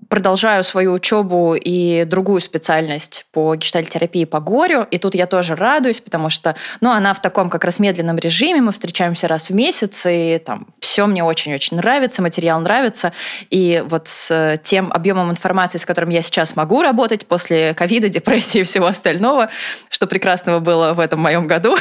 продолжаю 0.09 0.63
свою 0.63 0.93
учебу 0.93 1.55
и 1.55 2.05
другую 2.05 2.39
специальность 2.39 3.25
по 3.31 3.55
гештальтерапии 3.55 4.25
по 4.25 4.39
горю. 4.39 4.87
И 4.91 4.97
тут 4.97 5.15
я 5.15 5.25
тоже 5.25 5.55
радуюсь, 5.55 6.01
потому 6.01 6.29
что, 6.29 6.55
ну, 6.81 6.91
она 6.91 7.13
в 7.13 7.21
таком 7.21 7.49
как 7.49 7.63
раз 7.63 7.79
медленном 7.79 8.17
режиме, 8.17 8.61
мы 8.61 8.71
встречаемся 8.71 9.27
раз 9.27 9.49
в 9.49 9.55
месяц, 9.55 10.05
и 10.07 10.41
там 10.45 10.67
все 10.79 11.05
мне 11.05 11.23
очень-очень 11.23 11.77
нравится, 11.77 12.21
материал 12.21 12.59
нравится. 12.59 13.13
И 13.49 13.83
вот 13.87 14.07
с 14.07 14.57
тем 14.63 14.91
объемом 14.91 15.31
информации, 15.31 15.77
с 15.77 15.85
которым 15.85 16.09
я 16.09 16.21
сейчас 16.21 16.55
могу 16.55 16.81
работать 16.81 17.25
после 17.25 17.73
ковида, 17.73 18.09
депрессии 18.09 18.61
и 18.61 18.63
всего 18.63 18.87
остального, 18.87 19.49
что 19.89 20.07
прекрасного 20.07 20.59
было 20.59 20.93
в 20.93 20.99
этом 20.99 21.19
моем 21.19 21.47
году, 21.47 21.75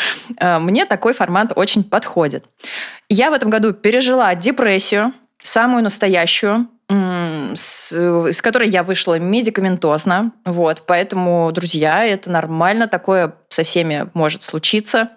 мне 0.40 0.86
такой 0.86 1.12
формат 1.12 1.52
очень 1.54 1.84
подходит. 1.84 2.44
Я 3.08 3.30
в 3.30 3.34
этом 3.34 3.50
году 3.50 3.72
пережила 3.72 4.34
депрессию, 4.34 5.12
самую 5.42 5.82
настоящую, 5.82 6.68
с, 6.88 7.92
из 7.92 8.40
которой 8.42 8.68
я 8.68 8.82
вышла 8.82 9.18
медикаментозно. 9.18 10.32
Вот, 10.44 10.84
поэтому, 10.86 11.50
друзья, 11.52 12.04
это 12.04 12.30
нормально, 12.30 12.88
такое 12.88 13.34
со 13.48 13.62
всеми 13.62 14.10
может 14.14 14.42
случиться. 14.42 15.10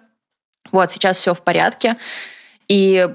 Вот, 0.70 0.90
сейчас 0.90 1.16
все 1.16 1.34
в 1.34 1.42
порядке. 1.42 1.96
И 2.68 3.08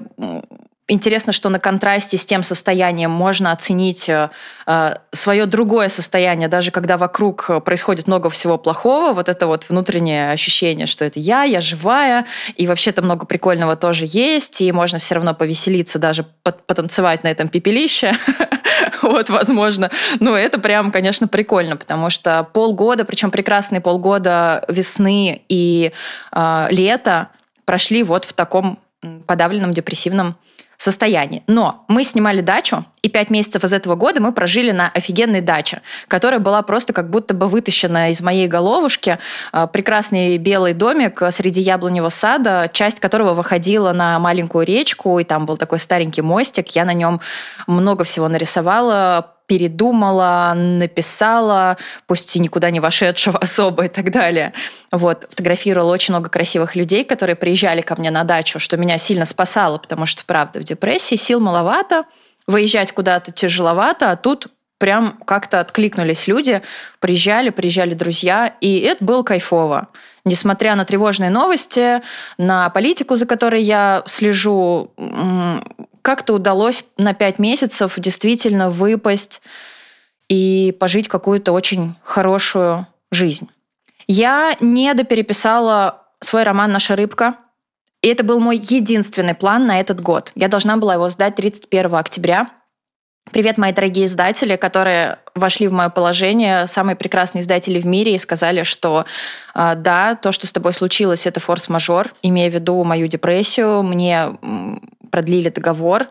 Интересно, 0.90 1.34
что 1.34 1.50
на 1.50 1.58
контрасте 1.58 2.16
с 2.16 2.24
тем 2.24 2.42
состоянием 2.42 3.10
можно 3.10 3.52
оценить 3.52 4.08
э, 4.08 4.30
э 4.66 4.94
свое 5.12 5.44
другое 5.44 5.88
состояние, 5.88 6.48
даже 6.48 6.70
когда 6.70 6.96
вокруг 6.96 7.62
происходит 7.62 8.06
много 8.06 8.30
всего 8.30 8.56
плохого, 8.56 9.12
вот 9.12 9.28
это 9.28 9.46
вот 9.46 9.68
внутреннее 9.68 10.32
ощущение, 10.32 10.86
что 10.86 11.04
это 11.04 11.20
я, 11.20 11.42
я 11.42 11.60
живая, 11.60 12.24
и 12.56 12.66
вообще-то 12.66 13.02
много 13.02 13.26
прикольного 13.26 13.76
тоже 13.76 14.06
есть, 14.08 14.62
и 14.62 14.72
можно 14.72 14.98
все 14.98 15.16
равно 15.16 15.34
повеселиться, 15.34 15.98
даже 15.98 16.24
потанцевать 16.42 17.22
на 17.22 17.28
этом 17.28 17.48
пепелище, 17.48 18.14
вот, 19.02 19.28
возможно. 19.28 19.90
Ну, 20.20 20.34
это 20.34 20.58
прям, 20.58 20.90
конечно, 20.90 21.28
прикольно, 21.28 21.76
потому 21.76 22.08
что 22.08 22.48
полгода, 22.54 23.04
причем 23.04 23.30
прекрасные 23.30 23.82
полгода 23.82 24.64
весны 24.68 25.42
и 25.50 25.92
э, 26.32 26.66
лета 26.70 27.28
прошли 27.66 28.02
вот 28.02 28.24
в 28.24 28.32
таком 28.32 28.78
подавленном 29.26 29.74
депрессивном 29.74 30.36
состоянии. 30.78 31.42
Но 31.48 31.84
мы 31.88 32.04
снимали 32.04 32.40
дачу, 32.40 32.84
и 33.02 33.08
пять 33.08 33.30
месяцев 33.30 33.64
из 33.64 33.72
этого 33.72 33.96
года 33.96 34.20
мы 34.20 34.32
прожили 34.32 34.70
на 34.70 34.88
офигенной 34.88 35.40
даче, 35.40 35.82
которая 36.06 36.38
была 36.38 36.62
просто 36.62 36.92
как 36.92 37.10
будто 37.10 37.34
бы 37.34 37.48
вытащена 37.48 38.10
из 38.10 38.22
моей 38.22 38.46
головушки. 38.46 39.18
А, 39.52 39.66
прекрасный 39.66 40.38
белый 40.38 40.74
домик 40.74 41.20
среди 41.30 41.60
яблоневого 41.60 42.10
сада, 42.10 42.70
часть 42.72 43.00
которого 43.00 43.34
выходила 43.34 43.92
на 43.92 44.18
маленькую 44.20 44.64
речку, 44.64 45.18
и 45.18 45.24
там 45.24 45.46
был 45.46 45.56
такой 45.56 45.80
старенький 45.80 46.22
мостик. 46.22 46.68
Я 46.68 46.84
на 46.84 46.94
нем 46.94 47.20
много 47.66 48.04
всего 48.04 48.28
нарисовала, 48.28 49.34
передумала, 49.48 50.52
написала, 50.54 51.78
пусть 52.06 52.36
и 52.36 52.38
никуда 52.38 52.70
не 52.70 52.78
вошедшего 52.78 53.38
особо 53.40 53.86
и 53.86 53.88
так 53.88 54.12
далее. 54.12 54.52
Вот, 54.92 55.26
фотографировала 55.28 55.92
очень 55.92 56.14
много 56.14 56.28
красивых 56.28 56.76
людей, 56.76 57.02
которые 57.02 57.34
приезжали 57.34 57.80
ко 57.80 57.96
мне 57.96 58.12
на 58.12 58.22
дачу, 58.22 58.60
что 58.60 58.76
меня 58.76 58.98
сильно 58.98 59.24
спасало, 59.24 59.78
потому 59.78 60.06
что, 60.06 60.22
правда, 60.24 60.60
в 60.60 60.62
депрессии 60.62 61.16
сил 61.16 61.40
маловато, 61.40 62.04
выезжать 62.46 62.92
куда-то 62.92 63.32
тяжеловато, 63.32 64.10
а 64.12 64.16
тут 64.16 64.48
прям 64.78 65.18
как-то 65.24 65.60
откликнулись 65.60 66.28
люди, 66.28 66.62
приезжали, 67.00 67.50
приезжали 67.50 67.94
друзья, 67.94 68.54
и 68.60 68.78
это 68.80 69.04
было 69.04 69.22
кайфово. 69.22 69.88
Несмотря 70.24 70.76
на 70.76 70.84
тревожные 70.84 71.30
новости, 71.30 72.02
на 72.36 72.68
политику, 72.70 73.16
за 73.16 73.24
которой 73.24 73.62
я 73.62 74.02
слежу, 74.06 74.92
как-то 76.02 76.34
удалось 76.34 76.84
на 76.96 77.14
пять 77.14 77.38
месяцев 77.38 77.94
действительно 77.98 78.70
выпасть 78.70 79.42
и 80.28 80.76
пожить 80.78 81.08
какую-то 81.08 81.52
очень 81.52 81.94
хорошую 82.02 82.86
жизнь. 83.10 83.48
Я 84.06 84.56
не 84.60 84.92
допереписала 84.94 86.02
свой 86.20 86.42
роман 86.42 86.72
«Наша 86.72 86.96
рыбка», 86.96 87.34
и 88.02 88.08
это 88.08 88.24
был 88.24 88.38
мой 88.38 88.56
единственный 88.56 89.34
план 89.34 89.66
на 89.66 89.80
этот 89.80 90.00
год. 90.00 90.30
Я 90.34 90.48
должна 90.48 90.76
была 90.76 90.94
его 90.94 91.08
сдать 91.08 91.34
31 91.34 91.94
октября. 91.94 92.48
Привет, 93.32 93.58
мои 93.58 93.72
дорогие 93.72 94.06
издатели, 94.06 94.56
которые 94.56 95.18
вошли 95.34 95.68
в 95.68 95.72
мое 95.72 95.90
положение, 95.90 96.66
самые 96.66 96.96
прекрасные 96.96 97.42
издатели 97.42 97.78
в 97.78 97.86
мире, 97.86 98.14
и 98.14 98.18
сказали, 98.18 98.62
что 98.62 99.04
э, 99.54 99.74
да, 99.76 100.14
то, 100.14 100.32
что 100.32 100.46
с 100.46 100.52
тобой 100.52 100.72
случилось, 100.72 101.26
это 101.26 101.40
форс-мажор, 101.40 102.08
имея 102.22 102.48
в 102.48 102.54
виду 102.54 102.82
мою 102.84 103.06
депрессию, 103.06 103.82
мне 103.82 104.30
продлили 105.10 105.48
договор. 105.48 106.08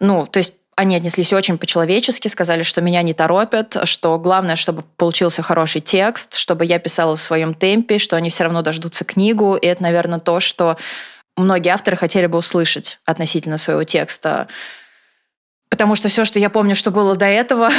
Ну, 0.00 0.26
то 0.26 0.38
есть 0.38 0.54
они 0.76 0.94
отнеслись 0.94 1.32
очень 1.32 1.56
по-человечески, 1.56 2.28
сказали, 2.28 2.62
что 2.62 2.82
меня 2.82 3.00
не 3.00 3.14
торопят, 3.14 3.78
что 3.84 4.18
главное, 4.18 4.56
чтобы 4.56 4.84
получился 4.98 5.42
хороший 5.42 5.80
текст, 5.80 6.34
чтобы 6.34 6.66
я 6.66 6.78
писала 6.78 7.16
в 7.16 7.20
своем 7.20 7.54
темпе, 7.54 7.96
что 7.96 8.14
они 8.16 8.28
все 8.28 8.44
равно 8.44 8.60
дождутся 8.60 9.06
книгу. 9.06 9.56
И 9.56 9.66
это, 9.66 9.82
наверное, 9.82 10.18
то, 10.18 10.38
что 10.38 10.76
многие 11.34 11.70
авторы 11.70 11.96
хотели 11.96 12.26
бы 12.26 12.36
услышать 12.36 12.98
относительно 13.06 13.56
своего 13.56 13.84
текста. 13.84 14.48
Потому 15.68 15.94
что 15.96 16.08
все, 16.08 16.24
что 16.24 16.38
я 16.38 16.48
помню, 16.48 16.74
что 16.74 16.90
было 16.90 17.16
до 17.16 17.26
этого, 17.26 17.70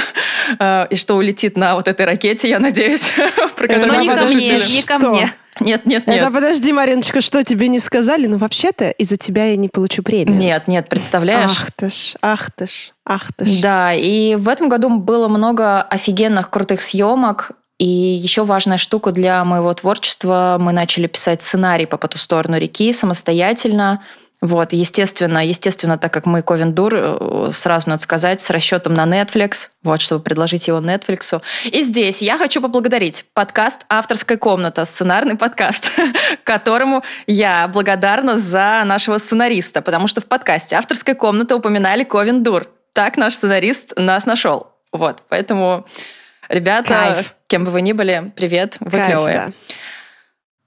э, 0.58 0.86
и 0.90 0.96
что 0.96 1.16
улетит 1.16 1.56
на 1.56 1.74
вот 1.74 1.88
этой 1.88 2.04
ракете, 2.04 2.48
я 2.48 2.58
надеюсь, 2.58 3.12
про 3.56 3.66
которую 3.66 3.86
Но 3.88 4.00
не 4.00 4.08
ко 4.08 4.26
мне, 4.26 4.60
не 4.60 4.82
ко 4.82 4.98
мне. 4.98 5.34
Нет, 5.58 5.86
нет, 5.86 6.06
нет. 6.06 6.22
Это 6.22 6.30
подожди, 6.30 6.72
Мариночка, 6.72 7.20
что 7.20 7.42
тебе 7.42 7.68
не 7.68 7.78
сказали? 7.78 8.26
Ну, 8.26 8.36
вообще-то 8.38 8.90
из-за 8.90 9.16
тебя 9.16 9.46
я 9.46 9.56
не 9.56 9.68
получу 9.68 10.02
премию. 10.02 10.36
Нет, 10.36 10.68
нет, 10.68 10.88
представляешь? 10.88 11.50
Ах 11.50 11.72
ты 11.72 11.88
ж, 11.88 12.14
ах 12.22 12.50
ты 12.52 12.66
ж, 12.66 12.92
ах 13.04 13.32
ты 13.36 13.44
ж. 13.44 13.60
Да, 13.60 13.94
и 13.94 14.36
в 14.36 14.48
этом 14.48 14.68
году 14.68 14.98
было 14.98 15.28
много 15.28 15.82
офигенных, 15.82 16.50
крутых 16.50 16.80
съемок. 16.80 17.52
И 17.78 17.86
еще 17.86 18.44
важная 18.44 18.76
штука 18.76 19.10
для 19.10 19.42
моего 19.42 19.72
творчества. 19.72 20.58
Мы 20.60 20.72
начали 20.72 21.06
писать 21.06 21.40
сценарий 21.40 21.86
по 21.86 21.96
«По 21.96 22.08
ту 22.08 22.18
сторону 22.18 22.58
реки» 22.58 22.92
самостоятельно. 22.92 24.02
Вот, 24.40 24.72
естественно, 24.72 25.44
естественно, 25.46 25.98
так 25.98 26.12
как 26.14 26.24
мы 26.24 26.40
Ковендур, 26.40 26.94
э, 26.94 27.50
сразу 27.52 27.90
надо 27.90 28.00
сказать, 28.00 28.40
с 28.40 28.48
расчетом 28.48 28.94
на 28.94 29.04
Netflix, 29.04 29.68
вот, 29.82 30.00
чтобы 30.00 30.22
предложить 30.22 30.66
его 30.66 30.78
Netflix. 30.78 31.42
И 31.64 31.82
здесь 31.82 32.22
я 32.22 32.38
хочу 32.38 32.62
поблагодарить 32.62 33.26
подкаст 33.34 33.84
«Авторская 33.90 34.38
комната», 34.38 34.86
сценарный 34.86 35.34
подкаст, 35.34 35.92
которому 36.44 37.04
я 37.26 37.68
благодарна 37.68 38.38
за 38.38 38.82
нашего 38.86 39.18
сценариста, 39.18 39.82
потому 39.82 40.06
что 40.06 40.22
в 40.22 40.26
подкасте 40.26 40.76
«Авторская 40.76 41.14
комната» 41.14 41.54
упоминали 41.54 42.04
Ковендур. 42.04 42.66
Так 42.94 43.18
наш 43.18 43.34
сценарист 43.34 43.92
нас 43.98 44.24
нашел. 44.24 44.72
Вот, 44.90 45.22
поэтому, 45.28 45.86
ребята, 46.48 47.12
Кайф. 47.14 47.34
кем 47.46 47.66
бы 47.66 47.72
вы 47.72 47.82
ни 47.82 47.92
были, 47.92 48.32
привет, 48.34 48.78
вы 48.80 48.90
Кайф, 48.90 49.06
клевые. 49.06 49.36
Да. 49.36 49.52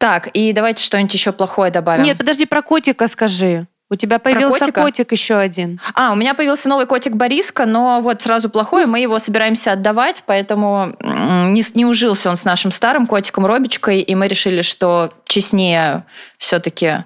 Так, 0.03 0.27
и 0.33 0.51
давайте 0.51 0.83
что-нибудь 0.83 1.13
еще 1.13 1.31
плохое 1.31 1.71
добавим. 1.71 2.03
Нет, 2.03 2.17
подожди, 2.17 2.45
про 2.45 2.61
котика 2.61 3.07
скажи. 3.07 3.67
У 3.89 3.95
тебя 3.95 4.19
появился 4.19 4.69
котик 4.73 5.13
еще 5.13 5.37
один. 5.37 5.79
А, 5.93 6.11
у 6.11 6.15
меня 6.15 6.33
появился 6.33 6.67
новый 6.67 6.87
котик 6.87 7.13
Бориска, 7.13 7.65
но 7.65 8.01
вот 8.01 8.21
сразу 8.21 8.49
плохое, 8.49 8.85
мы 8.85 8.99
его 8.99 9.17
собираемся 9.17 9.71
отдавать, 9.71 10.23
поэтому 10.25 10.97
не, 10.99 11.63
не 11.73 11.85
ужился 11.85 12.29
он 12.29 12.35
с 12.35 12.43
нашим 12.43 12.73
старым 12.73 13.07
котиком 13.07 13.45
Робичкой, 13.45 14.01
и 14.01 14.13
мы 14.13 14.27
решили, 14.27 14.61
что 14.61 15.13
честнее 15.23 16.03
все-таки 16.37 17.05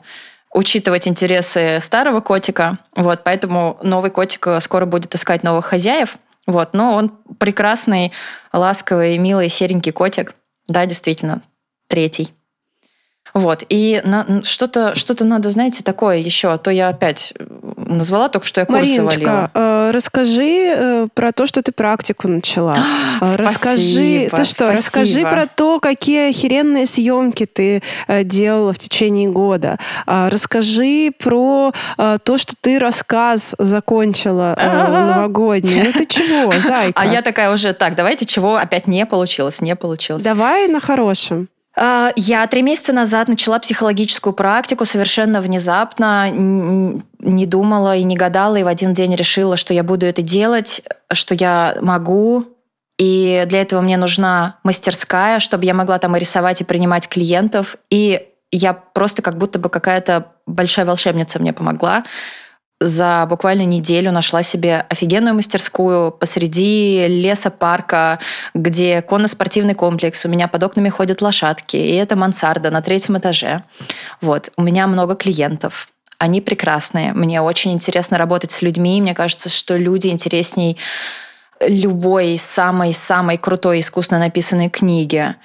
учитывать 0.52 1.08
интересы 1.08 1.78
старого 1.82 2.22
котика. 2.22 2.80
Вот, 2.96 3.24
поэтому 3.24 3.78
новый 3.84 4.10
котик 4.10 4.48
скоро 4.60 4.88
будет 4.88 5.14
искать 5.14 5.44
новых 5.44 5.68
хозяев. 5.68 6.18
Вот, 6.48 6.74
но 6.74 6.96
он 6.96 7.12
прекрасный, 7.38 8.12
ласковый, 8.52 9.20
милый, 9.20 9.50
серенький 9.50 9.92
котик. 9.92 10.34
Да, 10.68 10.88
действительно, 10.88 11.44
третий. 11.88 12.34
Вот. 13.38 13.64
И 13.70 14.02
на, 14.04 14.44
что-то, 14.44 14.96
что-то 14.96 15.26
надо, 15.26 15.50
знаете, 15.50 15.84
такое 15.84 16.18
еще. 16.18 16.50
А 16.50 16.58
то 16.58 16.72
я 16.72 16.90
опять 16.90 17.34
назвала 17.76 18.30
только, 18.30 18.48
что 18.48 18.62
я 18.62 18.66
курсы 18.66 19.02
Мариночка, 19.02 19.20
валила. 19.20 19.52
Э, 19.54 19.92
расскажи 19.94 20.74
э, 20.76 21.08
про 21.14 21.32
то, 21.32 21.46
что 21.46 21.62
ты 21.62 21.72
практику 21.72 22.28
начала. 22.28 22.76
спасибо, 23.18 23.44
расскажи, 23.44 24.30
ты 24.36 24.44
что, 24.44 24.54
спасибо. 24.54 24.72
расскажи 24.72 25.22
про 25.22 25.48
то, 25.48 25.80
какие 25.80 26.30
охеренные 26.30 26.86
съемки 26.86 27.46
ты 27.46 27.82
э, 28.08 28.24
делала 28.24 28.74
в 28.74 28.80
течение 28.80 29.30
года. 29.30 29.78
Э, 30.06 30.30
расскажи 30.30 31.12
про 31.18 31.72
э, 31.98 32.18
то, 32.24 32.38
что 32.38 32.56
ты 32.60 32.80
рассказ 32.80 33.56
закончила 33.58 34.56
э, 34.58 34.68
новогодний. 35.14 35.84
Ну 35.84 35.94
ты 35.94 36.06
чего, 36.06 36.52
зайка? 36.66 37.00
А 37.00 37.06
я 37.06 37.22
такая 37.22 37.52
уже, 37.52 37.74
так, 37.74 37.96
давайте 37.96 38.26
чего 38.26 38.56
опять 38.56 38.88
не 38.88 39.06
получилось, 39.06 39.62
не 39.62 39.76
получилось. 39.76 40.24
Давай 40.24 40.68
на 40.68 40.80
хорошем. 40.80 41.50
А, 41.80 42.12
я 42.16 42.48
три 42.48 42.64
месяца 42.64 42.92
назад 42.92 43.28
начала 43.28 43.60
психологическую 43.60 44.34
практику 44.34 44.84
совершенно 44.84 45.42
внезапно, 45.42 46.30
не 46.32 47.46
думала 47.46 47.96
и 47.96 48.04
не 48.04 48.18
гадала, 48.18 48.56
и 48.56 48.64
в 48.64 48.68
один 48.68 48.94
день 48.94 49.16
решила, 49.16 49.58
что 49.58 49.76
я 49.76 49.84
буду 49.84 50.08
это 50.08 50.24
делать, 50.24 50.82
что 51.14 51.36
я 51.36 51.78
могу, 51.82 52.46
и 52.98 53.46
для 53.48 53.62
этого 53.62 53.82
мне 53.82 53.96
нужна 53.96 54.58
мастерская, 54.64 55.40
чтобы 55.40 55.66
я 55.66 55.76
могла 55.76 56.00
там 56.00 56.18
и 56.18 56.20
рисовать, 56.20 56.62
и 56.62 56.64
принимать 56.64 57.08
клиентов. 57.08 57.78
И 57.92 58.28
я 58.52 58.74
просто 58.74 59.22
как 59.22 59.38
будто 59.38 59.60
бы 59.60 59.70
какая-то 59.70 60.32
большая 60.48 60.86
волшебница 60.86 61.38
мне 61.38 61.54
помогла. 61.54 62.06
За 62.80 63.26
буквально 63.28 63.64
неделю 63.64 64.12
нашла 64.12 64.44
себе 64.44 64.86
офигенную 64.90 65.36
мастерскую 65.36 66.12
посреди 66.12 67.08
леса 67.08 67.50
парка, 67.50 68.20
где 68.54 69.02
конно-спортивный 69.02 69.74
комплекс, 69.74 70.26
у 70.26 70.30
меня 70.30 70.48
под 70.48 70.64
окнами 70.64 70.90
ходят 70.90 71.22
лошадки, 71.22 71.76
и 71.76 71.96
это 71.96 72.16
мансарда 72.16 72.70
на 72.70 72.82
третьем 72.82 73.18
этаже. 73.18 73.64
Вот, 74.22 74.52
у 74.58 74.62
меня 74.62 74.86
много 74.88 75.16
клиентов, 75.16 75.90
они 76.20 76.42
прекрасные. 76.42 77.14
Мне 77.14 77.42
очень 77.42 77.72
интересно 77.72 78.18
работать 78.18 78.52
с 78.52 78.62
людьми. 78.62 79.02
Мне 79.02 79.14
кажется, 79.14 79.50
что 79.50 79.78
люди 79.78 80.08
интересней 80.08 80.78
любой 81.62 82.38
самой-самой 82.38 83.38
крутой 83.38 83.80
искусно 83.80 84.20
написанной 84.20 84.70
книги. 84.70 85.36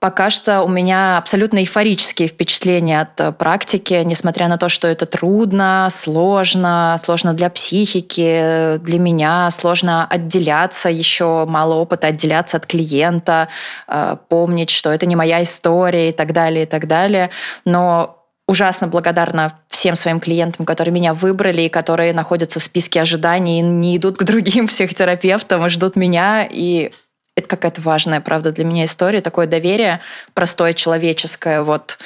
Пока 0.00 0.30
что 0.30 0.62
у 0.62 0.68
меня 0.68 1.18
абсолютно 1.18 1.58
эйфорические 1.58 2.28
впечатления 2.28 3.00
от 3.00 3.18
э, 3.18 3.32
практики, 3.32 4.00
несмотря 4.04 4.46
на 4.46 4.56
то, 4.56 4.68
что 4.68 4.86
это 4.86 5.06
трудно, 5.06 5.88
сложно, 5.90 6.96
сложно 7.00 7.34
для 7.34 7.50
психики, 7.50 8.76
для 8.78 8.98
меня, 9.00 9.50
сложно 9.50 10.06
отделяться, 10.06 10.88
еще 10.88 11.46
мало 11.48 11.74
опыта 11.74 12.06
отделяться 12.06 12.58
от 12.58 12.66
клиента, 12.66 13.48
э, 13.88 14.16
помнить, 14.28 14.70
что 14.70 14.92
это 14.92 15.04
не 15.04 15.16
моя 15.16 15.42
история 15.42 16.10
и 16.10 16.12
так 16.12 16.32
далее, 16.32 16.62
и 16.62 16.66
так 16.66 16.86
далее. 16.86 17.30
Но 17.64 18.24
ужасно 18.46 18.86
благодарна 18.86 19.52
всем 19.68 19.96
своим 19.96 20.20
клиентам, 20.20 20.64
которые 20.64 20.92
меня 20.92 21.12
выбрали 21.12 21.62
и 21.62 21.68
которые 21.68 22.12
находятся 22.12 22.60
в 22.60 22.62
списке 22.62 23.00
ожиданий, 23.00 23.58
и 23.58 23.62
не 23.62 23.96
идут 23.96 24.16
к 24.16 24.22
другим 24.22 24.66
психотерапевтам 24.68 25.66
и 25.66 25.68
ждут 25.68 25.96
меня. 25.96 26.48
И 26.48 26.92
это 27.38 27.48
какая-то 27.48 27.80
важная, 27.80 28.20
правда, 28.20 28.52
для 28.52 28.64
меня 28.64 28.84
история, 28.84 29.20
такое 29.20 29.46
доверие 29.46 30.00
простое, 30.34 30.72
человеческое, 30.72 31.62
вот 31.62 31.98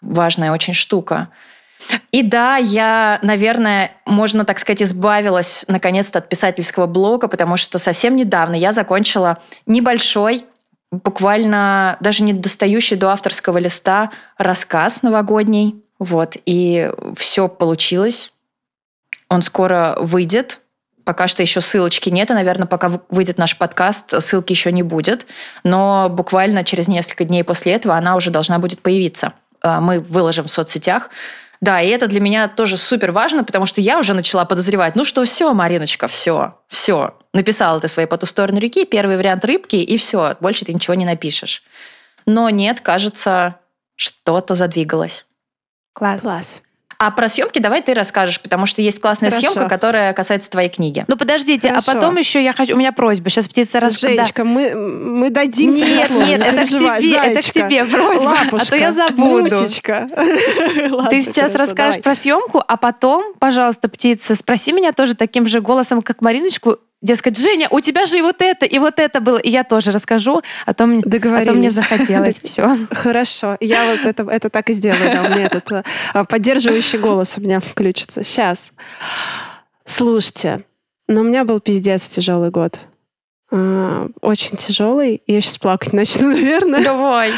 важная 0.00 0.52
очень 0.52 0.74
штука. 0.74 1.28
И 2.10 2.22
да, 2.22 2.56
я, 2.56 3.20
наверное, 3.22 3.92
можно 4.04 4.44
так 4.44 4.58
сказать, 4.58 4.82
избавилась 4.82 5.64
наконец-то 5.68 6.18
от 6.18 6.28
писательского 6.28 6.86
блога, 6.86 7.28
потому 7.28 7.56
что 7.56 7.78
совсем 7.78 8.16
недавно 8.16 8.54
я 8.56 8.72
закончила 8.72 9.38
небольшой, 9.66 10.44
буквально 10.90 11.96
даже 12.00 12.24
не 12.24 12.32
достающий 12.32 12.96
до 12.96 13.10
авторского 13.10 13.58
листа 13.58 14.10
рассказ 14.36 15.02
новогодний. 15.02 15.82
Вот, 15.98 16.36
и 16.46 16.90
все 17.16 17.48
получилось. 17.48 18.32
Он 19.28 19.42
скоро 19.42 19.96
выйдет. 20.00 20.60
Пока 21.08 21.26
что 21.26 21.40
еще 21.40 21.62
ссылочки 21.62 22.10
нет, 22.10 22.30
и, 22.30 22.34
наверное, 22.34 22.66
пока 22.66 23.00
выйдет 23.08 23.38
наш 23.38 23.56
подкаст, 23.56 24.20
ссылки 24.22 24.52
еще 24.52 24.70
не 24.70 24.82
будет. 24.82 25.26
Но 25.64 26.10
буквально 26.10 26.64
через 26.64 26.86
несколько 26.86 27.24
дней 27.24 27.42
после 27.44 27.72
этого 27.72 27.96
она 27.96 28.14
уже 28.14 28.30
должна 28.30 28.58
будет 28.58 28.80
появиться. 28.80 29.32
А, 29.62 29.80
мы 29.80 30.00
выложим 30.00 30.44
в 30.44 30.50
соцсетях. 30.50 31.08
Да, 31.62 31.80
и 31.80 31.88
это 31.88 32.08
для 32.08 32.20
меня 32.20 32.46
тоже 32.46 32.76
супер 32.76 33.10
важно, 33.12 33.42
потому 33.42 33.64
что 33.64 33.80
я 33.80 33.98
уже 33.98 34.12
начала 34.12 34.44
подозревать, 34.44 34.96
ну 34.96 35.06
что, 35.06 35.24
все, 35.24 35.54
Мариночка, 35.54 36.08
все, 36.08 36.58
все. 36.68 37.16
Написала 37.32 37.80
ты 37.80 37.88
свои 37.88 38.04
по 38.04 38.18
ту 38.18 38.26
сторону 38.26 38.58
реки, 38.58 38.84
первый 38.84 39.16
вариант 39.16 39.46
рыбки, 39.46 39.76
и 39.76 39.96
все, 39.96 40.36
больше 40.40 40.66
ты 40.66 40.74
ничего 40.74 40.92
не 40.92 41.06
напишешь. 41.06 41.62
Но 42.26 42.50
нет, 42.50 42.82
кажется, 42.82 43.54
что-то 43.96 44.54
задвигалось. 44.54 45.24
Класс. 45.94 46.20
Класс. 46.20 46.62
А 47.00 47.12
про 47.12 47.28
съемки 47.28 47.60
давай 47.60 47.80
ты 47.80 47.94
расскажешь, 47.94 48.40
потому 48.40 48.66
что 48.66 48.82
есть 48.82 49.00
классная 49.00 49.30
Хорошо. 49.30 49.52
съемка, 49.52 49.68
которая 49.68 50.12
касается 50.12 50.50
твоей 50.50 50.68
книги. 50.68 51.04
Ну 51.06 51.16
подождите, 51.16 51.68
Хорошо. 51.68 51.92
а 51.92 51.94
потом 51.94 52.16
еще 52.16 52.42
я 52.42 52.52
хочу, 52.52 52.74
у 52.74 52.76
меня 52.76 52.90
просьба. 52.90 53.30
Сейчас 53.30 53.46
птица 53.46 53.78
раз... 53.78 54.00
Женечка, 54.00 54.42
мы, 54.42 54.74
мы 54.74 55.30
дадим 55.30 55.76
тебе 55.76 55.94
Нет, 55.94 56.08
слово, 56.08 56.24
нет, 56.24 56.40
не 56.40 56.46
это 56.46 56.64
к 56.64 56.68
тебе, 56.68 57.16
это 57.16 57.40
к 57.40 57.52
тебе 57.52 57.84
просьба, 57.84 58.32
а 58.32 58.44
то 58.46 58.56
Лапушка, 58.56 58.76
я 58.76 58.92
забуду. 58.92 59.54
Мусечка. 59.54 60.08
Ты 61.10 61.20
сейчас 61.20 61.52
хорошо, 61.52 61.58
расскажешь 61.58 61.94
давай. 61.94 62.02
про 62.02 62.14
съемку, 62.16 62.64
а 62.66 62.76
потом, 62.76 63.32
пожалуйста, 63.38 63.88
птица, 63.88 64.34
спроси 64.34 64.72
меня 64.72 64.90
тоже 64.92 65.14
таким 65.14 65.46
же 65.46 65.60
голосом, 65.60 66.02
как 66.02 66.20
Мариночку. 66.20 66.78
Дескать, 67.00 67.38
Женя, 67.38 67.68
у 67.70 67.78
тебя 67.80 68.06
же 68.06 68.18
и 68.18 68.22
вот 68.22 68.42
это, 68.42 68.66
и 68.66 68.78
вот 68.80 68.98
это 68.98 69.20
было. 69.20 69.38
И 69.38 69.48
я 69.50 69.62
тоже 69.62 69.92
расскажу, 69.92 70.42
а 70.66 70.74
то, 70.74 70.86
мне- 70.86 71.02
а 71.04 71.44
то 71.46 71.52
мне 71.52 71.70
захотелось. 71.70 72.40
Все. 72.42 72.76
Хорошо, 72.90 73.56
я 73.60 73.92
вот 73.92 74.00
это, 74.06 74.24
это 74.28 74.50
так 74.50 74.68
и 74.70 74.72
сделаю. 74.72 75.12
Да, 75.14 75.22
у 75.22 75.28
меня 75.30 75.46
этот 75.46 75.70
а, 76.12 76.24
поддерживающий 76.24 76.98
голос 76.98 77.38
у 77.38 77.40
меня 77.40 77.60
включится. 77.60 78.24
Сейчас. 78.24 78.72
Слушайте, 79.84 80.64
ну 81.06 81.20
у 81.20 81.24
меня 81.24 81.44
был 81.44 81.60
пиздец 81.60 82.08
тяжелый 82.08 82.50
год. 82.50 82.80
А, 83.52 84.08
Очень 84.20 84.56
тяжелый. 84.56 85.22
Я 85.28 85.40
сейчас 85.40 85.58
плакать 85.58 85.92
начну, 85.92 86.28
наверное. 86.32 86.82
Давай. 86.82 87.30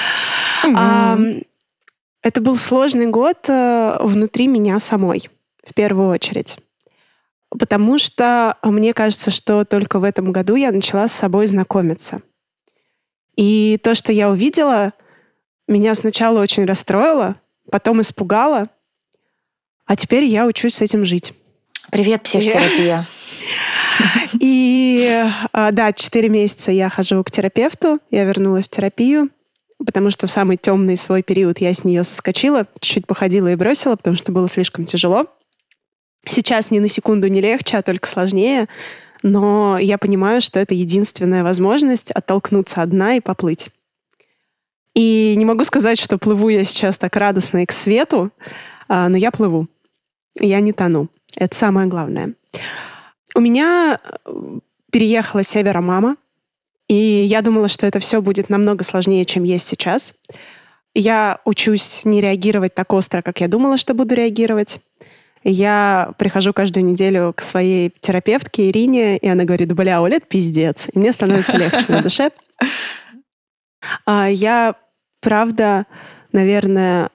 Это 2.23 2.41
был 2.41 2.57
сложный 2.57 3.07
год 3.07 3.39
э, 3.49 3.97
внутри 4.01 4.47
меня 4.47 4.79
самой, 4.79 5.29
в 5.67 5.73
первую 5.75 6.09
очередь. 6.11 6.59
Потому 7.59 7.99
что 7.99 8.57
мне 8.63 8.95
кажется, 8.95 9.31
что 9.31 9.65
только 9.65 9.99
в 9.99 10.05
этом 10.05 10.33
году 10.33 10.55
я 10.55 10.71
начала 10.71 11.09
с 11.09 11.13
собой 11.13 11.47
знакомиться. 11.47 12.23
И 13.37 13.79
то, 13.83 13.95
что 13.95 14.13
я 14.13 14.31
увидела, 14.31 14.93
меня 15.67 15.95
сначала 15.95 16.41
очень 16.41 16.65
расстроило, 16.65 17.37
потом 17.71 18.01
испугало, 18.01 18.69
а 19.87 19.97
теперь 19.97 20.25
я 20.25 20.47
учусь 20.47 20.75
с 20.75 20.83
этим 20.83 21.05
жить. 21.05 21.35
Привет, 21.91 22.23
психотерапия. 22.23 23.05
И 24.41 25.25
а, 25.53 25.73
да, 25.73 25.93
4 25.93 26.29
месяца 26.29 26.71
я 26.71 26.89
хожу 26.89 27.23
к 27.25 27.31
терапевту, 27.31 27.99
я 28.11 28.25
вернулась 28.25 28.69
в 28.69 28.71
терапию, 28.71 29.31
потому 29.85 30.11
что 30.11 30.27
в 30.27 30.31
самый 30.31 30.57
темный 30.57 30.97
свой 30.97 31.23
период 31.23 31.59
я 31.59 31.75
с 31.75 31.83
нее 31.83 32.05
соскочила, 32.05 32.67
чуть-чуть 32.81 33.07
походила 33.07 33.49
и 33.49 33.57
бросила, 33.57 33.97
потому 33.97 34.17
что 34.17 34.31
было 34.31 34.49
слишком 34.49 34.85
тяжело. 34.85 35.27
Сейчас 36.27 36.71
ни 36.71 36.79
на 36.79 36.89
секунду 36.89 37.29
не 37.29 37.41
легче, 37.41 37.79
а 37.79 37.83
только 37.83 38.09
сложнее, 38.09 38.69
но 39.23 39.79
я 39.79 39.99
понимаю, 39.99 40.41
что 40.41 40.61
это 40.61 40.75
единственная 40.75 41.43
возможность 41.43 42.11
оттолкнуться 42.11 42.83
одна 42.83 43.17
и 43.17 43.21
поплыть. 43.21 43.71
И 44.95 45.35
не 45.37 45.45
могу 45.45 45.65
сказать, 45.65 45.99
что 45.99 46.19
плыву 46.19 46.49
я 46.49 46.65
сейчас 46.65 46.99
так 46.99 47.17
радостно 47.17 47.63
и 47.63 47.67
к 47.67 47.73
свету, 47.73 48.31
а, 48.89 49.09
но 49.09 49.17
я 49.17 49.31
плыву. 49.31 49.69
Я 50.39 50.61
не 50.61 50.73
тону. 50.73 51.09
Это 51.37 51.57
самое 51.57 51.87
главное. 51.87 52.35
У 53.35 53.41
меня 53.41 54.01
э, 54.03 54.59
переехала 54.91 55.43
с 55.45 55.49
севера 55.49 55.81
мама, 55.81 56.17
и 56.89 56.95
я 56.95 57.43
думала, 57.43 57.69
что 57.69 57.87
это 57.87 58.01
все 58.01 58.21
будет 58.21 58.49
намного 58.49 58.83
сложнее, 58.83 59.25
чем 59.25 59.45
есть 59.45 59.67
сейчас. 59.67 60.13
Я 60.93 61.39
учусь 61.45 62.05
не 62.05 62.21
реагировать 62.21 62.75
так 62.75 62.93
остро, 62.93 63.23
как 63.23 63.41
я 63.41 63.47
думала, 63.47 63.77
что 63.77 63.95
буду 63.95 64.17
реагировать. 64.17 64.81
Я 65.43 66.13
прихожу 66.19 66.53
каждую 66.53 66.85
неделю 66.85 67.33
к 67.35 67.41
своей 67.41 67.93
терапевтке 68.01 68.69
Ирине, 68.69 69.17
и 69.17 69.29
она 69.29 69.45
говорит, 69.45 69.73
бля, 69.75 70.03
Оля, 70.03 70.17
это 70.17 70.27
пиздец. 70.27 70.89
И 70.93 70.99
мне 70.99 71.13
становится 71.13 71.57
легче 71.57 71.85
на 71.89 72.03
душе. 72.03 72.31
А 74.05 74.29
Я, 74.29 74.75
правда, 75.23 75.87
наверное, 76.33 77.09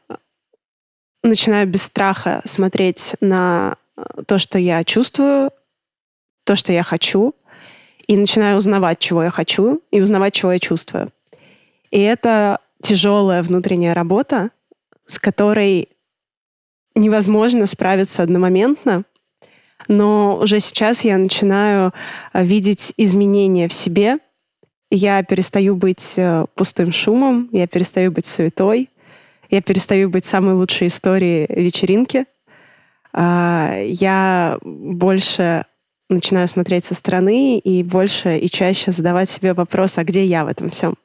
начинаю 1.22 1.68
без 1.68 1.84
страха 1.84 2.42
смотреть 2.44 3.16
на 3.22 3.78
э, 3.96 4.02
то, 4.26 4.40
что 4.40 4.58
я 4.58 4.84
чувствую, 4.84 5.52
то, 6.44 6.56
что 6.56 6.74
я 6.74 6.82
хочу, 6.82 7.36
и 8.08 8.18
начинаю 8.18 8.58
узнавать, 8.58 8.98
чего 8.98 9.24
я 9.24 9.30
хочу, 9.30 9.84
и 9.92 10.02
узнавать, 10.02 10.34
чего 10.34 10.54
я 10.54 10.60
чувствую. 10.60 11.12
И 11.92 12.02
это 12.02 12.60
тяжелая 12.82 13.42
внутренняя 13.42 13.94
работа, 13.94 14.50
с 15.06 15.20
которой 15.20 15.90
невозможно 16.96 17.68
справиться 17.68 18.24
одномоментно, 18.24 19.04
но 19.88 20.38
уже 20.42 20.60
сейчас 20.60 21.04
я 21.04 21.18
начинаю 21.18 21.94
а, 22.34 22.44
видеть 22.44 22.94
изменения 22.98 23.68
в 23.68 23.74
себе. 23.74 24.18
Я 24.90 25.24
перестаю 25.24 25.76
быть 25.76 26.14
э, 26.18 26.46
пустым 26.56 26.92
шумом, 26.92 27.50
я 27.52 27.68
перестаю 27.68 28.12
быть 28.12 28.26
суетой, 28.26 28.90
я 29.50 29.62
перестаю 29.62 30.10
быть 30.10 30.26
самой 30.26 30.54
лучшей 30.54 30.88
историей 30.88 31.48
вечеринки. 31.50 32.26
А, 33.14 33.78
Я 33.84 34.58
больше 34.62 35.66
начинаю 36.10 36.48
смотреть 36.48 36.86
со 36.86 36.94
стороны 36.94 37.58
и 37.58 37.84
больше 37.84 38.38
и 38.38 38.50
чаще 38.50 38.92
задавать 38.92 39.30
себе 39.30 39.54
вопрос, 39.54 39.98
а 39.98 40.04
где 40.04 40.24
я 40.24 40.46
в 40.46 40.48
этом 40.48 40.70
всем? 40.70 40.96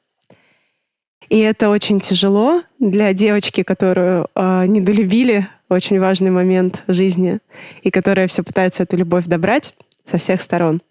И 1.28 1.38
это 1.38 1.70
очень 1.70 2.00
тяжело 2.00 2.62
для 2.78 3.12
девочки, 3.12 3.62
которую 3.62 4.26
э, 4.34 4.66
недолюбили, 4.66 5.48
очень 5.70 6.00
важный 6.00 6.30
момент 6.30 6.82
жизни, 6.88 7.38
и 7.82 7.90
которая 7.90 8.26
все 8.26 8.42
пытается 8.42 8.82
эту 8.82 8.96
любовь 8.96 9.24
добрать 9.26 9.74
со 10.04 10.18
всех 10.18 10.42
сторон. 10.42 10.82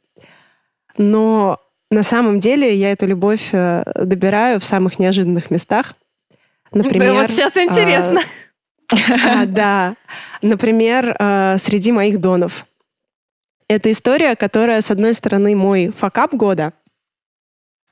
Но 0.97 1.59
на 1.91 2.03
самом 2.03 2.39
деле 2.39 2.75
я 2.75 2.91
эту 2.91 3.07
любовь 3.07 3.49
э, 3.51 3.84
добираю 3.95 4.59
в 4.59 4.63
самых 4.63 4.99
неожиданных 4.99 5.49
местах. 5.49 5.95
Например, 6.71 7.13
вот 7.13 7.32
сейчас 7.32 7.57
интересно. 7.57 8.21
а, 9.25 9.45
да. 9.45 9.95
Например, 10.41 11.15
э, 11.17 11.57
среди 11.57 11.91
моих 11.91 12.19
донов. 12.19 12.65
Это 13.67 13.91
история, 13.91 14.36
которая, 14.36 14.82
с 14.82 14.91
одной 14.91 15.13
стороны, 15.13 15.55
мой 15.55 15.89
факап 15.89 16.34
года, 16.34 16.73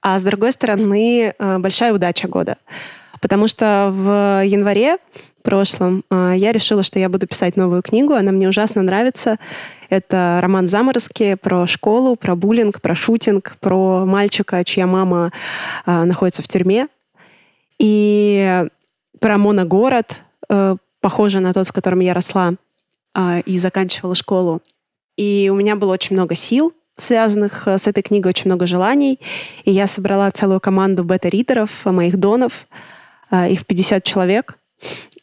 а 0.01 0.19
с 0.19 0.23
другой 0.23 0.51
стороны, 0.51 1.33
э, 1.37 1.57
большая 1.59 1.93
удача 1.93 2.27
года. 2.27 2.57
Потому 3.21 3.47
что 3.47 3.89
в 3.91 4.43
январе 4.45 4.97
прошлом 5.47 6.03
а, 6.09 6.33
я 6.33 6.51
решила, 6.51 6.83
что 6.83 6.99
я 6.99 7.07
буду 7.07 7.25
писать 7.25 7.55
новую 7.55 7.81
книгу. 7.81 8.13
Она 8.13 8.33
мне 8.33 8.49
ужасно 8.49 8.81
нравится. 8.81 9.37
Это 9.89 10.39
роман 10.41 10.67
«Заморозки» 10.67 11.35
про 11.35 11.65
школу, 11.67 12.17
про 12.17 12.35
буллинг, 12.35 12.81
про 12.81 12.95
шутинг, 12.95 13.55
про 13.61 14.05
мальчика, 14.05 14.61
чья 14.65 14.85
мама 14.87 15.31
а, 15.85 16.03
находится 16.03 16.41
в 16.41 16.49
тюрьме. 16.49 16.89
И 17.79 18.65
про 19.21 19.37
моногород, 19.37 20.21
э, 20.49 20.75
похожий 20.99 21.39
на 21.39 21.53
тот, 21.53 21.65
в 21.65 21.71
котором 21.71 22.01
я 22.01 22.13
росла 22.13 22.55
а, 23.13 23.39
и 23.39 23.57
заканчивала 23.57 24.15
школу. 24.15 24.61
И 25.15 25.49
у 25.49 25.55
меня 25.55 25.77
было 25.77 25.93
очень 25.93 26.17
много 26.17 26.35
сил, 26.35 26.73
связанных 26.97 27.69
э, 27.69 27.77
с 27.77 27.87
этой 27.87 28.03
книгой, 28.03 28.31
очень 28.31 28.51
много 28.51 28.65
желаний. 28.65 29.21
И 29.63 29.71
я 29.71 29.87
собрала 29.87 30.29
целую 30.31 30.59
команду 30.59 31.05
бета-ридеров, 31.05 31.85
моих 31.85 32.17
донов. 32.17 32.67
Э, 33.31 33.49
их 33.49 33.65
50 33.65 34.03
человек. 34.03 34.57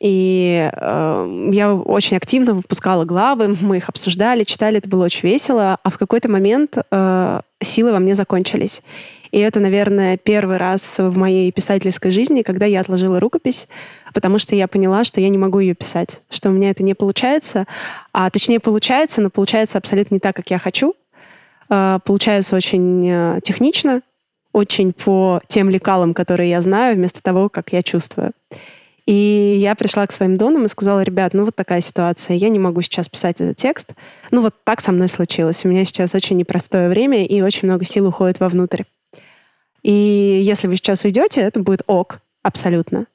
И 0.04 0.70
э, 0.70 1.48
я 1.50 1.74
очень 1.74 2.18
активно 2.18 2.52
выпускала 2.52 3.06
главы, 3.06 3.56
мы 3.62 3.78
их 3.78 3.88
обсуждали, 3.88 4.44
читали, 4.44 4.76
это 4.76 4.88
было 4.88 5.06
очень 5.06 5.26
весело. 5.26 5.78
А 5.82 5.88
в 5.88 5.96
какой-то 5.96 6.30
момент 6.30 6.76
э, 6.90 7.40
силы 7.62 7.90
во 7.90 7.98
мне 8.00 8.14
закончились. 8.14 8.82
И 9.32 9.38
это, 9.38 9.60
наверное, 9.60 10.18
первый 10.18 10.58
раз 10.58 10.98
в 10.98 11.16
моей 11.16 11.50
писательской 11.52 12.10
жизни, 12.10 12.42
когда 12.42 12.66
я 12.66 12.82
отложила 12.82 13.18
рукопись, 13.18 13.66
потому 14.12 14.38
что 14.38 14.54
я 14.54 14.68
поняла, 14.68 15.04
что 15.04 15.22
я 15.22 15.30
не 15.30 15.38
могу 15.38 15.58
ее 15.58 15.74
писать, 15.74 16.20
что 16.28 16.50
у 16.50 16.52
меня 16.52 16.68
это 16.68 16.82
не 16.82 16.92
получается. 16.92 17.64
А 18.12 18.28
точнее, 18.28 18.60
получается, 18.60 19.22
но 19.22 19.30
получается 19.30 19.78
абсолютно 19.78 20.16
не 20.16 20.20
так, 20.20 20.36
как 20.36 20.50
я 20.50 20.58
хочу. 20.58 20.94
Э, 21.70 21.98
получается 22.04 22.56
очень 22.56 23.08
э, 23.08 23.40
технично, 23.42 24.02
очень 24.52 24.92
по 24.92 25.40
тем 25.48 25.70
лекалам, 25.70 26.12
которые 26.12 26.50
я 26.50 26.60
знаю, 26.60 26.94
вместо 26.94 27.22
того, 27.22 27.48
как 27.48 27.72
я 27.72 27.82
чувствую. 27.82 28.32
И 29.06 29.58
я 29.60 29.74
пришла 29.74 30.06
к 30.06 30.12
своим 30.12 30.36
донам 30.36 30.64
и 30.64 30.68
сказала, 30.68 31.02
ребят, 31.02 31.34
ну 31.34 31.44
вот 31.44 31.54
такая 31.54 31.80
ситуация, 31.80 32.36
я 32.36 32.48
не 32.48 32.58
могу 32.58 32.80
сейчас 32.80 33.08
писать 33.08 33.40
этот 33.40 33.56
текст. 33.56 33.92
Ну 34.30 34.40
вот 34.40 34.54
так 34.64 34.80
со 34.80 34.92
мной 34.92 35.08
случилось. 35.08 35.64
У 35.64 35.68
меня 35.68 35.84
сейчас 35.84 36.14
очень 36.14 36.36
непростое 36.36 36.88
время, 36.88 37.24
и 37.26 37.42
очень 37.42 37.68
много 37.68 37.84
сил 37.84 38.06
уходит 38.06 38.40
вовнутрь. 38.40 38.84
И 39.82 40.40
если 40.42 40.68
вы 40.68 40.76
сейчас 40.76 41.04
уйдете, 41.04 41.42
это 41.42 41.60
будет 41.60 41.82
ок, 41.86 42.20
абсолютно. 42.42 43.06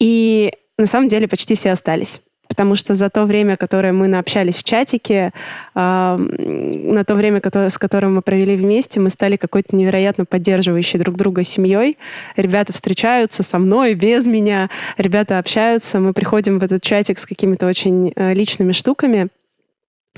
И 0.00 0.52
на 0.78 0.86
самом 0.86 1.08
деле 1.08 1.28
почти 1.28 1.54
все 1.54 1.70
остались 1.70 2.20
потому 2.60 2.74
что 2.74 2.94
за 2.94 3.08
то 3.08 3.24
время, 3.24 3.56
которое 3.56 3.94
мы 3.94 4.06
наобщались 4.06 4.56
в 4.56 4.64
чатике, 4.64 5.32
э, 5.74 5.80
на 5.80 7.04
то 7.06 7.14
время, 7.14 7.40
с 7.42 7.78
которым 7.78 8.16
мы 8.16 8.20
провели 8.20 8.54
вместе, 8.54 9.00
мы 9.00 9.08
стали 9.08 9.36
какой-то 9.36 9.74
невероятно 9.74 10.26
поддерживающей 10.26 10.98
друг 10.98 11.16
друга 11.16 11.42
семьей. 11.42 11.96
Ребята 12.36 12.74
встречаются 12.74 13.42
со 13.42 13.58
мной, 13.58 13.94
без 13.94 14.26
меня, 14.26 14.68
ребята 14.98 15.38
общаются, 15.38 16.00
мы 16.00 16.12
приходим 16.12 16.58
в 16.58 16.62
этот 16.62 16.82
чатик 16.82 17.18
с 17.18 17.24
какими-то 17.24 17.66
очень 17.66 18.12
э, 18.14 18.34
личными 18.34 18.72
штуками. 18.72 19.30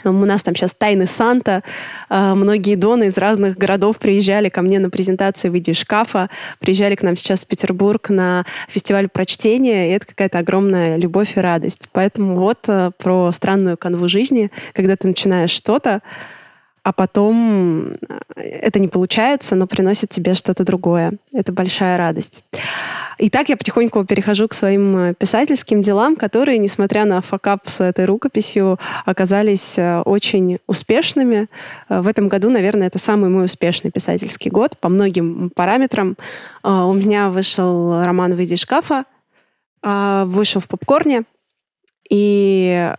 У 0.05 0.11
нас 0.11 0.43
там 0.43 0.55
сейчас 0.55 0.73
тайны 0.75 1.07
Санта. 1.07 1.63
А, 2.09 2.35
многие 2.35 2.77
доны 2.77 3.05
из 3.05 3.19
разных 3.19 3.59
городов 3.59 3.99
приезжали 3.99 4.49
ко 4.49 4.63
мне 4.63 4.79
на 4.79 4.89
презентации 4.89 5.51
в 5.51 5.55
виде 5.55 5.75
шкафа, 5.75 6.31
приезжали 6.61 6.95
к 6.95 7.03
нам 7.03 7.15
сейчас 7.15 7.45
в 7.45 7.47
Петербург 7.47 8.09
на 8.09 8.47
фестиваль 8.69 9.09
прочтения, 9.09 9.91
и 9.91 9.93
это 9.93 10.07
какая-то 10.07 10.39
огромная 10.39 10.97
любовь 10.97 11.37
и 11.37 11.41
радость. 11.41 11.91
Поэтому 11.93 12.37
вот 12.37 12.61
э, 12.69 12.91
про 12.97 13.31
странную 13.33 13.77
канву 13.77 14.09
жизни, 14.09 14.51
когда 14.73 14.97
ты 14.97 15.09
начинаешь 15.09 15.51
что-то, 15.51 16.01
а 16.85 16.93
потом 16.93 17.93
э, 17.93 18.41
это 18.41 18.81
не 18.81 18.89
получается, 18.89 19.55
но 19.55 19.67
приносит 19.67 20.11
тебе 20.11 20.35
что-то 20.35 20.65
другое. 20.65 21.13
Это 21.33 21.53
большая 21.53 21.97
радость. 21.97 22.43
И 23.19 23.31
так 23.31 23.49
я 23.49 23.57
потихоньку 23.57 24.05
перехожу 24.05 24.49
к 24.49 24.55
своим 24.55 24.97
э, 24.97 25.15
писательским 25.15 25.81
делам, 25.81 26.17
которые, 26.17 26.59
несмотря 26.59 27.05
на 27.05 27.21
факап 27.21 27.69
с 27.69 27.81
этой 27.81 28.05
рукописью, 28.05 28.81
оказались 29.05 29.79
э, 29.79 30.01
очень 30.01 30.59
успешными. 30.67 31.49
В 31.89 32.09
этом 32.09 32.27
году, 32.27 32.51
наверное, 32.51 32.89
это 32.89 32.99
самый 32.99 33.31
мой 33.31 33.45
успешный 33.45 33.93
писательский 33.93 34.51
год 34.51 34.77
по 34.79 34.89
многим 34.89 35.51
параметрам. 35.55 36.17
У 36.65 36.93
меня 36.93 37.31
вышел 37.31 38.03
роман 38.03 38.35
«Выйди 38.35 38.55
из 38.55 38.61
шкафа», 38.61 39.05
вышел 39.83 40.61
в 40.61 40.69
попкорне, 40.69 41.25
и 42.09 42.93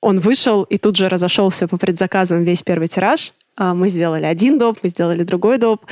он 0.00 0.20
вышел 0.20 0.62
и 0.64 0.78
тут 0.78 0.96
же 0.96 1.08
разошелся 1.08 1.68
по 1.68 1.78
предзаказам 1.78 2.44
весь 2.44 2.62
первый 2.62 2.88
тираж. 2.88 3.32
А, 3.56 3.74
мы 3.74 3.88
сделали 3.88 4.24
один 4.24 4.58
доп, 4.58 4.78
мы 4.82 4.90
сделали 4.90 5.22
другой 5.22 5.58
доп. 5.58 5.86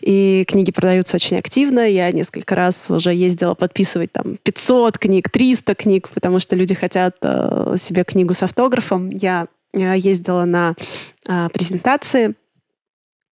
И 0.00 0.44
книги 0.48 0.72
продаются 0.72 1.16
очень 1.16 1.36
активно. 1.36 1.88
Я 1.88 2.10
несколько 2.10 2.54
раз 2.54 2.90
уже 2.90 3.14
ездила 3.14 3.54
подписывать 3.54 4.12
там 4.12 4.36
500 4.42 4.98
книг, 4.98 5.30
300 5.30 5.74
книг, 5.76 6.10
потому 6.12 6.40
что 6.40 6.56
люди 6.56 6.74
хотят 6.74 7.16
э, 7.22 7.76
себе 7.80 8.04
книгу 8.04 8.34
с 8.34 8.42
автографом. 8.42 9.08
Я 9.10 9.46
э, 9.72 9.96
ездила 9.96 10.44
на 10.44 10.74
э, 11.28 11.48
презентации 11.52 12.34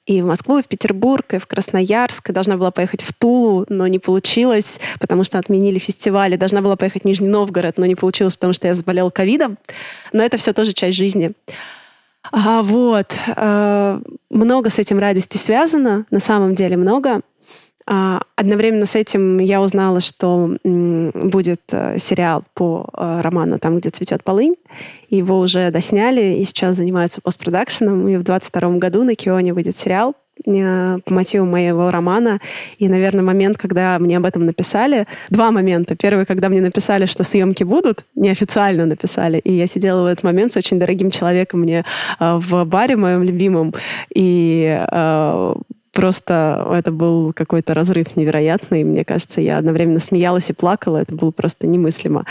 и 0.07 0.21
в 0.21 0.27
Москву, 0.27 0.59
и 0.59 0.63
в 0.63 0.69
Петербург, 0.69 1.35
и 1.35 1.39
в 1.39 1.47
Красноярск. 1.47 2.31
Должна 2.31 2.57
была 2.57 2.71
поехать 2.71 3.03
в 3.03 3.13
Тулу, 3.13 3.65
но 3.69 3.87
не 3.87 3.99
получилось, 3.99 4.81
потому 5.01 5.25
что 5.25 5.39
отменили 5.39 5.79
фестиваль. 5.79 6.35
И 6.35 6.37
должна 6.37 6.61
была 6.61 6.77
поехать 6.77 7.03
в 7.03 7.05
Нижний 7.07 7.29
Новгород, 7.29 7.79
но 7.79 7.87
не 7.87 7.95
получилось, 7.95 8.37
потому 8.37 8.53
что 8.53 8.67
я 8.67 8.75
заболела 8.75 9.11
ковидом. 9.11 9.57
Но 10.13 10.23
это 10.23 10.37
все 10.37 10.53
тоже 10.53 10.73
часть 10.73 10.97
жизни. 10.97 11.33
А, 12.33 12.63
вот. 12.63 13.15
А, 13.37 14.01
много 14.31 14.71
с 14.71 14.79
этим 14.79 14.99
радости 14.99 15.37
связано, 15.37 16.07
на 16.11 16.21
самом 16.21 16.55
деле 16.55 16.77
много. 16.77 17.21
А, 17.87 18.23
одновременно 18.37 18.87
с 18.87 18.95
этим 18.95 19.39
я 19.39 19.61
узнала, 19.61 20.01
что 20.01 20.57
будет 20.65 21.61
э, 21.71 21.99
сериал 21.99 22.43
по 22.55 22.89
э, 22.97 23.21
роману 23.21 23.59
«Там, 23.59 23.79
где 23.79 23.91
цветет 23.91 24.25
полынь». 24.25 24.55
Его 25.11 25.39
уже 25.39 25.71
досняли 25.71 26.37
и 26.37 26.45
сейчас 26.45 26.77
занимаются 26.77 27.21
постпродакшеном. 27.21 28.09
И 28.09 28.17
в 28.17 28.23
22 28.23 28.71
году 28.79 29.05
на 29.05 29.15
Кионе 29.15 29.53
выйдет 29.53 29.77
сериал 29.77 30.15
э, 30.47 30.99
по 31.05 31.13
мотиву 31.13 31.45
моего 31.45 31.91
романа. 31.91 32.41
И, 32.79 32.89
наверное, 32.89 33.23
момент, 33.23 33.59
когда 33.59 33.99
мне 33.99 34.17
об 34.17 34.25
этом 34.25 34.47
написали, 34.47 35.07
два 35.29 35.51
момента. 35.51 35.95
Первый, 35.95 36.25
когда 36.25 36.49
мне 36.49 36.63
написали, 36.63 37.05
что 37.05 37.23
съемки 37.23 37.65
будут, 37.65 38.07
неофициально 38.15 38.87
написали. 38.87 39.41
И 39.41 39.53
я 39.53 39.67
сидела 39.67 40.05
в 40.05 40.07
этот 40.07 40.25
момент 40.25 40.53
с 40.53 40.57
очень 40.57 40.79
дорогим 40.79 41.11
человеком 41.11 41.61
мне 41.61 41.85
в 42.19 42.65
баре 42.65 42.97
моем 42.97 43.23
любимом. 43.23 43.75
И 44.15 44.81
просто 45.95 46.67
это 46.73 46.93
был 46.93 47.33
какой-то 47.33 47.73
разрыв 47.73 48.17
невероятный. 48.17 48.85
Мне 48.85 49.05
кажется, 49.05 49.41
я 49.41 49.59
одновременно 49.59 50.01
смеялась 50.01 50.51
и 50.51 50.53
плакала. 50.53 50.99
Это 50.99 51.15
было 51.15 51.31
просто 51.31 51.67
немыслимо. 51.67 52.27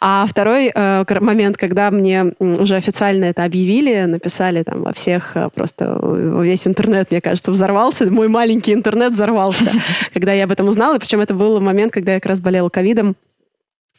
А 0.00 0.26
второй 0.28 0.70
э, 0.74 1.04
момент, 1.20 1.56
когда 1.56 1.90
мне 1.90 2.32
уже 2.38 2.76
официально 2.76 3.24
это 3.24 3.44
объявили, 3.44 4.04
написали 4.04 4.62
там 4.62 4.82
во 4.82 4.92
всех, 4.92 5.36
э, 5.36 5.48
просто 5.54 5.98
весь 6.42 6.66
интернет, 6.66 7.10
мне 7.10 7.20
кажется, 7.20 7.50
взорвался. 7.50 8.10
Мой 8.10 8.28
маленький 8.28 8.74
интернет 8.74 9.12
взорвался, 9.12 9.70
когда 10.12 10.32
я 10.32 10.44
об 10.44 10.52
этом 10.52 10.68
узнала. 10.68 10.98
Причем 10.98 11.20
это 11.20 11.34
был 11.34 11.60
момент, 11.60 11.92
когда 11.92 12.14
я 12.14 12.20
как 12.20 12.30
раз 12.30 12.40
болела 12.40 12.68
ковидом. 12.68 13.16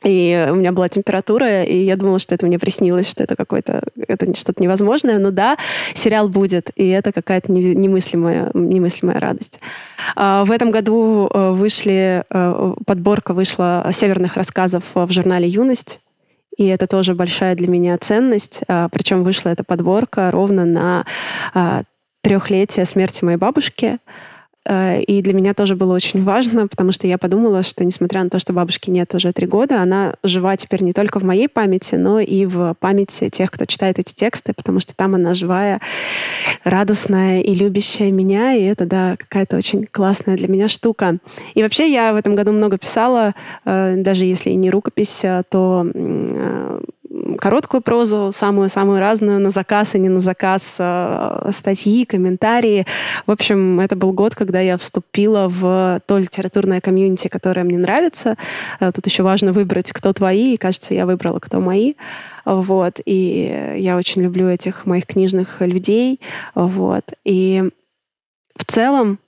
И 0.04 0.48
у 0.52 0.56
меня 0.56 0.72
была 0.72 0.88
температура, 0.88 1.64
и 1.64 1.78
я 1.78 1.96
думала, 1.96 2.20
что 2.20 2.36
это 2.36 2.46
мне 2.46 2.60
приснилось, 2.60 3.10
что 3.10 3.24
это 3.24 3.36
какое-то, 3.36 3.82
это 4.08 4.32
что-то 4.36 4.62
невозможное. 4.62 5.18
Но 5.18 5.32
да, 5.32 5.58
сериал 5.94 6.30
будет, 6.30 6.70
и 6.76 6.88
это 6.90 7.12
какая-то 7.12 7.52
немыслимая, 7.52 8.52
немыслимая 8.54 9.20
радость. 9.20 9.60
А, 10.16 10.46
в 10.46 10.52
этом 10.52 10.70
году 10.70 11.28
э, 11.34 11.52
вышли, 11.52 12.24
э, 12.30 12.74
подборка 12.86 13.34
вышла 13.34 13.90
северных 13.92 14.36
рассказов 14.36 14.84
в 14.94 15.12
журнале 15.12 15.48
«Юность». 15.48 16.02
И 16.58 16.68
это 16.68 16.88
тоже 16.88 17.16
большая 17.16 17.56
для 17.56 17.68
меня 17.68 17.98
ценность. 17.98 18.62
А, 18.68 18.90
Причем 18.90 19.24
вышла 19.24 19.50
эта 19.50 19.64
подборка 19.64 20.32
ровно 20.32 20.66
на 20.66 21.06
а, 21.54 21.84
трехлетие 22.22 22.86
смерти 22.86 23.24
моей 23.24 23.38
бабушки. 23.38 24.00
Э, 24.68 25.02
и 25.02 25.22
для 25.22 25.34
меня 25.34 25.54
тоже 25.54 25.76
было 25.76 25.94
очень 25.94 26.24
важно, 26.24 26.68
потому 26.68 26.92
что 26.92 27.08
я 27.08 27.18
подумала, 27.18 27.64
что 27.64 27.86
несмотря 27.86 28.24
на 28.24 28.30
то, 28.30 28.40
что 28.40 28.54
бабушки 28.54 28.90
нет 28.90 29.14
уже 29.14 29.32
три 29.32 29.48
года, 29.48 29.82
она 29.82 30.16
жива 30.24 30.58
теперь 30.58 30.82
не 30.82 30.94
только 30.94 31.20
в 31.20 31.24
моей 31.24 31.48
памяти, 31.48 31.96
но 31.96 32.20
и 32.20 32.46
в 32.46 32.76
памяти 32.80 33.30
тех, 33.30 33.52
кто 33.52 33.66
читает 33.66 34.00
эти 34.00 34.14
тексты, 34.14 34.54
потому 34.54 34.80
что 34.80 34.96
там 34.96 35.16
она 35.16 35.34
живая, 35.34 35.80
радостная 36.64 37.42
и 37.42 37.54
любящая 37.54 38.12
меня, 38.12 38.54
и 38.54 38.64
это, 38.64 38.86
да, 38.86 39.16
какая-то 39.18 39.58
очень 39.58 39.86
классная 39.86 40.36
для 40.38 40.48
меня 40.48 40.68
штука. 40.68 41.18
И 41.54 41.62
вообще 41.62 41.92
я 41.92 42.14
в 42.14 42.16
этом 42.16 42.36
году 42.36 42.52
много 42.52 42.78
писала, 42.78 43.34
э, 43.66 43.96
даже 43.98 44.26
если 44.26 44.50
и 44.50 44.56
не 44.56 44.70
рукопись, 44.70 45.24
э, 45.24 45.44
то 45.50 45.86
короткую 47.40 47.82
прозу, 47.82 48.32
самую-самую 48.34 49.00
разную, 49.00 49.40
на 49.40 49.50
заказ 49.50 49.96
и 49.96 50.00
не 50.00 50.10
на 50.10 50.20
заказ, 50.20 50.78
а, 50.80 51.50
статьи, 51.52 52.06
комментарии. 52.06 52.86
В 53.26 53.32
общем, 53.32 53.80
это 53.80 53.96
был 53.96 54.14
год, 54.14 54.36
когда 54.36 54.60
я 54.60 54.78
вступила 54.78 55.48
в 55.50 56.02
то 56.06 56.18
литературное 56.18 56.82
комьюнити, 56.82 57.28
которое 57.28 57.64
мне 57.64 57.78
нравится. 57.78 58.38
А, 58.80 58.92
тут 58.92 59.06
еще 59.06 59.24
важно 59.24 59.54
выбрать, 59.54 59.92
кто 59.92 60.14
твои, 60.14 60.54
и, 60.54 60.58
кажется, 60.58 60.94
я 60.94 61.06
выбрала, 61.06 61.40
кто 61.40 61.60
мои. 61.60 61.94
Вот. 62.46 63.00
И 63.06 63.74
я 63.78 63.98
очень 63.98 64.22
люблю 64.22 64.50
этих 64.50 64.86
моих 64.86 65.06
книжных 65.06 65.62
людей. 65.62 66.20
Вот. 66.54 67.14
И 67.24 67.64
в 68.56 68.66
целом 68.66 69.20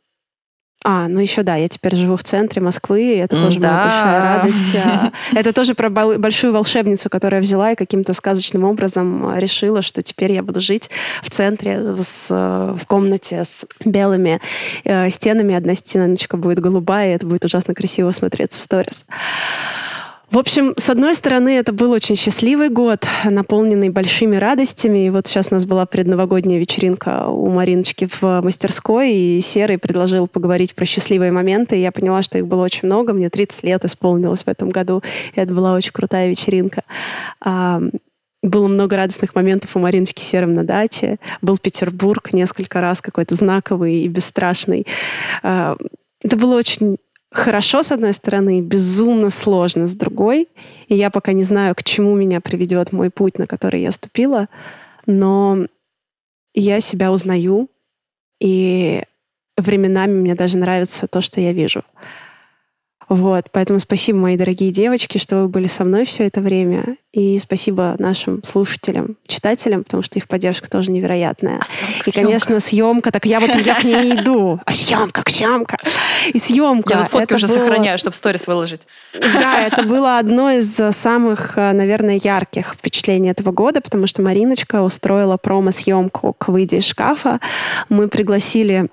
А, 0.90 1.10
ну 1.10 1.20
еще 1.20 1.44
да, 1.44 1.56
я 1.58 1.68
теперь 1.68 1.98
живу 1.98 2.16
в 2.16 2.24
центре 2.24 2.62
Москвы, 2.62 3.16
и 3.16 3.18
это 3.18 3.42
тоже 3.42 3.60
Да. 3.60 3.68
моя 3.68 3.84
большая 3.84 4.22
радость. 4.22 4.76
А, 4.86 5.12
Это 5.38 5.52
тоже 5.52 5.76
про 5.76 5.90
большую 5.90 6.54
волшебницу, 6.54 7.10
которая 7.10 7.42
взяла 7.42 7.74
и 7.74 7.76
каким-то 7.76 8.14
сказочным 8.14 8.64
образом 8.64 9.28
а, 9.28 9.38
решила, 9.38 9.82
что 9.82 10.02
теперь 10.02 10.32
я 10.32 10.44
буду 10.44 10.62
жить 10.62 10.90
в 11.22 11.30
центре, 11.30 11.98
с, 11.98 12.28
э, 12.30 12.76
в 12.82 12.86
комнате 12.86 13.44
с 13.44 13.66
белыми 13.84 14.40
э, 14.86 15.10
стенами. 15.10 15.56
Одна 15.56 15.76
стеночка 15.76 16.38
будет 16.38 16.60
голубая, 16.60 17.12
и 17.12 17.16
это 17.16 17.28
будет 17.28 17.44
ужасно 17.44 17.74
красиво 17.74 18.12
смотреться 18.12 18.58
в 18.58 18.62
сторис. 18.62 19.06
В 20.30 20.38
общем, 20.38 20.74
с 20.76 20.90
одной 20.90 21.16
стороны, 21.16 21.58
это 21.58 21.72
был 21.72 21.92
очень 21.92 22.18
счастливый 22.18 22.68
год, 22.68 23.08
наполненный 23.24 23.88
большими 23.88 24.36
радостями. 24.36 25.06
И 25.06 25.10
вот 25.10 25.26
сейчас 25.26 25.48
у 25.52 25.54
нас 25.54 25.66
была 25.66 25.86
предновогодняя 25.86 26.60
вечеринка 26.60 27.28
у 27.28 27.50
Мариночки 27.50 28.10
в 28.12 28.42
мастерской, 28.42 29.14
и 29.14 29.40
Серый 29.40 29.78
предложил 29.78 30.28
поговорить 30.28 30.76
про 30.76 30.84
счастливые 30.84 31.32
моменты. 31.32 31.78
И 31.78 31.82
я 31.82 31.94
поняла, 31.94 32.24
что 32.24 32.38
их 32.38 32.46
было 32.46 32.66
очень 32.66 32.88
много. 32.88 33.14
Мне 33.14 33.30
30 33.30 33.64
лет 33.64 33.86
исполнилось 33.86 34.44
в 34.44 34.50
этом 34.50 34.70
году, 34.70 35.02
и 35.34 35.40
это 35.40 35.54
была 35.54 35.74
очень 35.74 35.94
крутая 35.94 36.28
вечеринка. 36.28 36.84
А, 37.40 37.82
было 38.44 38.68
много 38.68 38.98
радостных 38.98 39.34
моментов 39.34 39.78
у 39.78 39.80
Мариночки 39.80 40.22
Серым 40.22 40.52
на 40.52 40.66
даче. 40.66 41.20
Был 41.42 41.58
Петербург 41.58 42.34
несколько 42.34 42.82
раз, 42.82 43.00
какой-то 43.00 43.36
знаковый 43.36 44.02
и 44.02 44.08
бесстрашный. 44.10 44.86
А, 45.42 45.78
Это 46.22 46.36
было 46.36 46.58
очень 46.58 46.98
хорошо, 47.32 47.84
с 47.84 47.92
одной 47.92 48.14
стороны, 48.14 48.62
безумно 48.62 49.30
сложно, 49.30 49.88
с 49.88 49.96
другой. 49.96 50.48
И 50.88 50.96
я 50.96 51.10
пока 51.10 51.34
не 51.34 51.44
знаю, 51.44 51.76
к 51.76 51.84
чему 51.84 52.16
меня 52.16 52.42
приведет 52.42 52.92
мой 52.92 53.10
путь, 53.10 53.38
на 53.38 53.48
который 53.48 53.82
я 53.82 53.92
ступила, 53.92 54.48
но 55.06 55.68
я 56.54 56.82
себя 56.82 57.12
узнаю, 57.12 57.70
и 58.40 59.04
временами 59.58 60.14
мне 60.14 60.36
даже 60.36 60.58
нравится 60.58 61.08
то, 61.08 61.22
что 61.22 61.42
я 61.42 61.54
вижу. 61.54 61.84
Вот, 63.10 63.46
поэтому 63.52 63.80
спасибо, 63.80 64.20
мои 64.20 64.36
дорогие 64.38 64.72
девочки, 64.72 65.18
что 65.18 65.38
вы 65.44 65.48
были 65.48 65.68
со 65.68 65.84
мной 65.86 66.04
все 66.06 66.26
это 66.26 66.42
время. 66.42 66.98
И 67.14 67.40
спасибо 67.40 67.96
нашим 68.00 68.44
слушателям, 68.44 69.16
читателям, 69.28 69.84
потому 69.84 70.04
что 70.04 70.20
их 70.20 70.28
поддержка 70.28 70.70
тоже 70.70 70.92
невероятная. 70.92 71.60
А 71.62 71.66
съемка, 71.66 72.10
И, 72.10 72.12
конечно, 72.12 72.60
съемка, 72.60 73.12
так 73.12 73.26
я 73.26 73.40
вот 73.40 73.56
я 73.56 73.76
к 73.76 73.84
ней 73.86 74.14
иду. 74.14 74.60
А 74.66 74.72
съемка, 74.72 75.24
съемка. 75.28 75.78
И 76.32 76.38
съемка. 76.38 76.94
Я 76.94 77.00
вот 77.00 77.08
фотки 77.10 77.24
это 77.24 77.36
уже 77.36 77.48
было- 77.48 77.54
сохраняю, 77.54 77.98
чтобы 77.98 78.16
сторис 78.16 78.46
выложить. 78.46 78.82
Да, 79.20 79.62
это 79.62 79.84
было 79.88 80.20
одно 80.20 80.52
из 80.52 80.80
э, 80.80 80.92
самых, 80.92 81.58
э, 81.58 81.72
наверное, 81.72 82.20
ярких 82.22 82.74
впечатлений 82.78 83.30
этого 83.30 83.52
года, 83.52 83.82
потому 83.82 84.06
что 84.06 84.22
Мариночка 84.22 84.84
устроила 84.84 85.38
промо-съемку 85.38 86.34
к 86.34 86.50
«Выйди 86.50 86.76
из 86.76 86.86
шкафа». 86.86 87.40
Мы 87.90 88.10
пригласили 88.10 88.90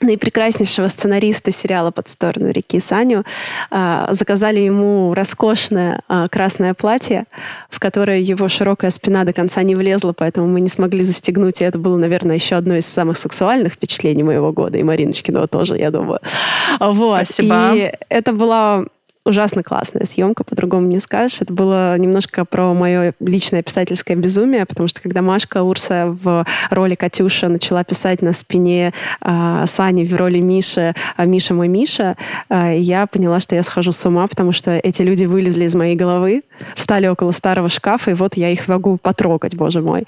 наипрекраснейшего 0.00 0.88
сценариста 0.88 1.52
сериала 1.52 1.90
«Под 1.90 2.08
сторону 2.08 2.50
реки» 2.50 2.80
Саню. 2.80 3.24
А, 3.70 4.08
Заказали 4.12 4.60
ему 4.60 5.14
роскошное 5.14 6.02
а, 6.08 6.28
красное 6.28 6.74
платье, 6.74 7.24
в 7.70 7.80
которое 7.80 8.20
его 8.20 8.48
широкая 8.48 8.90
спина 8.90 9.24
до 9.24 9.32
конца 9.32 9.62
не 9.62 9.74
влезла, 9.74 10.12
поэтому 10.12 10.46
мы 10.46 10.60
не 10.60 10.68
смогли 10.68 11.04
застегнуть. 11.04 11.60
И 11.60 11.64
это 11.64 11.78
было, 11.78 11.96
наверное, 11.96 12.36
еще 12.36 12.56
одно 12.56 12.76
из 12.76 12.86
самых 12.86 13.18
сексуальных 13.18 13.74
впечатлений 13.74 14.22
моего 14.22 14.52
года. 14.52 14.78
И 14.78 14.82
Мариночкиного 14.82 15.48
тоже, 15.48 15.76
я 15.76 15.90
думаю. 15.90 16.20
Вот. 16.80 17.24
Спасибо. 17.24 17.72
И 17.74 17.92
это 18.08 18.32
была 18.32 18.84
ужасно 19.28 19.62
классная 19.62 20.06
съемка, 20.06 20.42
по-другому 20.42 20.86
не 20.86 21.00
скажешь. 21.00 21.42
Это 21.42 21.52
было 21.52 21.96
немножко 21.98 22.44
про 22.44 22.72
мое 22.74 23.12
личное 23.20 23.62
писательское 23.62 24.16
безумие, 24.16 24.66
потому 24.66 24.88
что 24.88 25.00
когда 25.02 25.22
Машка 25.22 25.62
Урса 25.62 26.06
в 26.06 26.46
роли 26.70 26.94
Катюша 26.94 27.48
начала 27.48 27.84
писать 27.84 28.22
на 28.22 28.32
спине 28.32 28.92
а, 29.20 29.66
Сани 29.66 30.04
в 30.04 30.16
роли 30.16 30.38
Миши, 30.38 30.94
а 31.16 31.24
Миша 31.26 31.54
мой 31.54 31.68
Миша, 31.68 32.16
а, 32.48 32.72
я 32.72 33.06
поняла, 33.06 33.40
что 33.40 33.54
я 33.54 33.62
схожу 33.62 33.92
с 33.92 34.06
ума, 34.06 34.26
потому 34.26 34.52
что 34.52 34.72
эти 34.72 35.02
люди 35.02 35.24
вылезли 35.24 35.64
из 35.64 35.74
моей 35.74 35.94
головы, 35.94 36.42
встали 36.74 37.06
около 37.06 37.30
старого 37.30 37.68
шкафа, 37.68 38.12
и 38.12 38.14
вот 38.14 38.36
я 38.36 38.50
их 38.50 38.66
могу 38.68 38.96
потрогать, 38.96 39.54
боже 39.56 39.82
мой. 39.82 40.04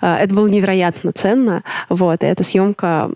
А, 0.00 0.18
это 0.18 0.34
было 0.34 0.48
невероятно 0.48 1.12
ценно. 1.12 1.62
Вот, 1.88 2.22
и 2.22 2.26
эта 2.26 2.42
съемка 2.42 3.10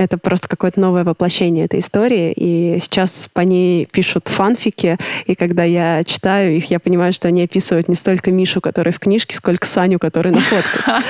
это 0.00 0.16
просто 0.16 0.48
какое-то 0.48 0.80
новое 0.80 1.04
воплощение 1.04 1.66
этой 1.66 1.80
истории. 1.80 2.32
И 2.34 2.78
сейчас 2.80 3.28
по 3.32 3.42
ней 3.42 3.84
пишут 3.84 4.28
фанфики, 4.28 4.96
и 5.26 5.34
когда 5.34 5.62
я 5.64 6.02
читаю 6.04 6.56
их, 6.56 6.70
я 6.70 6.80
понимаю, 6.80 7.12
что 7.12 7.28
они 7.28 7.42
описывают 7.42 7.86
не 7.86 7.94
столько 7.96 8.32
Мишу, 8.32 8.62
который 8.62 8.94
в 8.94 8.98
книжке, 8.98 9.36
сколько 9.36 9.66
Саню, 9.66 9.98
который 9.98 10.32
на 10.32 10.40
фотках. 10.40 11.02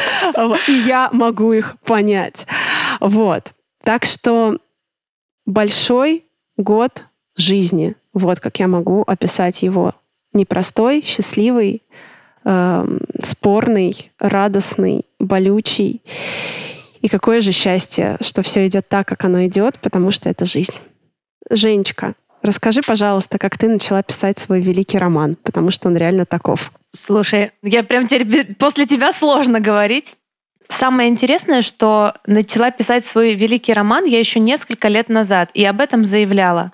И 0.68 0.72
я 0.72 1.08
могу 1.12 1.52
их 1.52 1.76
понять. 1.84 2.48
Вот. 3.00 3.52
Так 3.84 4.04
что 4.04 4.58
большой 5.46 6.24
год 6.56 7.04
жизни. 7.36 7.94
Вот 8.12 8.40
как 8.40 8.58
я 8.58 8.66
могу 8.66 9.02
описать 9.06 9.62
его. 9.62 9.94
Непростой, 10.32 11.00
счастливый, 11.02 11.84
эм, 12.44 13.00
спорный, 13.22 14.10
радостный, 14.18 15.06
болючий. 15.20 16.02
И 17.00 17.08
какое 17.08 17.40
же 17.40 17.52
счастье, 17.52 18.16
что 18.20 18.42
все 18.42 18.66
идет 18.66 18.88
так, 18.88 19.08
как 19.08 19.24
оно 19.24 19.46
идет, 19.46 19.78
потому 19.80 20.10
что 20.10 20.28
это 20.28 20.44
жизнь. 20.44 20.74
Женечка, 21.48 22.14
расскажи, 22.42 22.82
пожалуйста, 22.82 23.38
как 23.38 23.56
ты 23.56 23.68
начала 23.68 24.02
писать 24.02 24.38
свой 24.38 24.60
великий 24.60 24.98
роман, 24.98 25.36
потому 25.42 25.70
что 25.70 25.88
он 25.88 25.96
реально 25.96 26.26
таков. 26.26 26.72
Слушай, 26.90 27.52
я 27.62 27.82
прям 27.82 28.06
теперь 28.06 28.54
после 28.54 28.86
тебя 28.86 29.12
сложно 29.12 29.60
говорить. 29.60 30.14
Самое 30.68 31.08
интересное, 31.08 31.62
что 31.62 32.14
начала 32.26 32.70
писать 32.70 33.04
свой 33.04 33.34
великий 33.34 33.72
роман 33.72 34.04
я 34.04 34.18
еще 34.18 34.38
несколько 34.38 34.88
лет 34.88 35.08
назад, 35.08 35.50
и 35.54 35.64
об 35.64 35.80
этом 35.80 36.04
заявляла. 36.04 36.72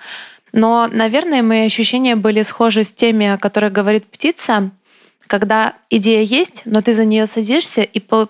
Но, 0.52 0.88
наверное, 0.90 1.42
мои 1.42 1.66
ощущения 1.66 2.16
были 2.16 2.42
схожи 2.42 2.84
с 2.84 2.92
теми, 2.92 3.26
о 3.26 3.38
которых 3.38 3.72
говорит 3.72 4.06
птица, 4.06 4.70
когда 5.26 5.74
идея 5.90 6.22
есть, 6.22 6.62
но 6.64 6.82
ты 6.82 6.92
за 6.92 7.04
нее 7.04 7.26
садишься 7.26 7.82
и 7.82 8.00
по- 8.00 8.28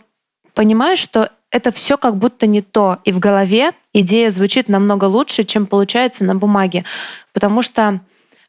понимаешь, 0.54 0.98
что 0.98 1.30
это 1.56 1.72
все 1.72 1.96
как 1.96 2.16
будто 2.16 2.46
не 2.46 2.60
то. 2.60 2.98
И 3.04 3.12
в 3.12 3.18
голове 3.18 3.72
идея 3.94 4.28
звучит 4.28 4.68
намного 4.68 5.06
лучше, 5.06 5.44
чем 5.44 5.66
получается 5.66 6.22
на 6.24 6.34
бумаге. 6.34 6.84
Потому 7.32 7.62
что 7.62 8.00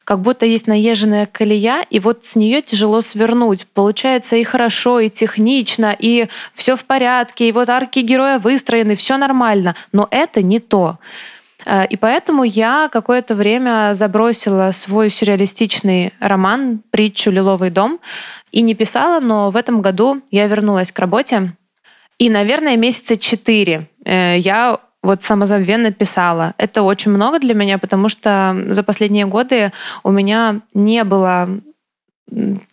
как 0.03 0.21
будто 0.21 0.45
есть 0.45 0.67
наезженная 0.67 1.25
колея, 1.25 1.85
и 1.89 1.99
вот 1.99 2.23
с 2.23 2.35
нее 2.35 2.61
тяжело 2.61 3.01
свернуть. 3.01 3.65
Получается 3.73 4.35
и 4.35 4.43
хорошо, 4.43 4.99
и 4.99 5.09
технично, 5.09 5.95
и 5.97 6.27
все 6.53 6.75
в 6.75 6.85
порядке, 6.85 7.49
и 7.49 7.51
вот 7.51 7.69
арки 7.69 7.99
героя 7.99 8.39
выстроены, 8.39 8.95
все 8.95 9.17
нормально. 9.17 9.75
Но 9.91 10.07
это 10.11 10.41
не 10.41 10.59
то. 10.59 10.97
Э, 11.65 11.85
И 11.89 11.97
поэтому 11.97 12.43
я 12.43 12.89
какое-то 12.91 13.35
время 13.35 13.91
забросила 13.93 14.71
свой 14.71 15.09
сюрреалистичный 15.09 16.13
роман 16.19 16.81
«Притчу 16.89 17.31
«Лиловый 17.31 17.69
дом» 17.69 17.99
и 18.51 18.61
не 18.61 18.75
писала, 18.75 19.19
но 19.19 19.49
в 19.51 19.55
этом 19.55 19.81
году 19.81 20.21
я 20.31 20.47
вернулась 20.47 20.91
к 20.91 20.99
работе. 20.99 21.53
И, 22.17 22.29
наверное, 22.29 22.77
месяца 22.77 23.17
четыре 23.17 23.89
э, 24.05 24.37
я 24.39 24.79
вот 25.03 25.21
самозабвенно 25.21 25.91
писала. 25.91 26.53
Это 26.57 26.81
очень 26.81 27.11
много 27.11 27.39
для 27.39 27.53
меня, 27.53 27.77
потому 27.77 28.09
что 28.09 28.57
за 28.69 28.83
последние 28.83 29.25
годы 29.25 29.71
у 30.03 30.11
меня 30.11 30.61
не 30.73 31.03
было 31.03 31.49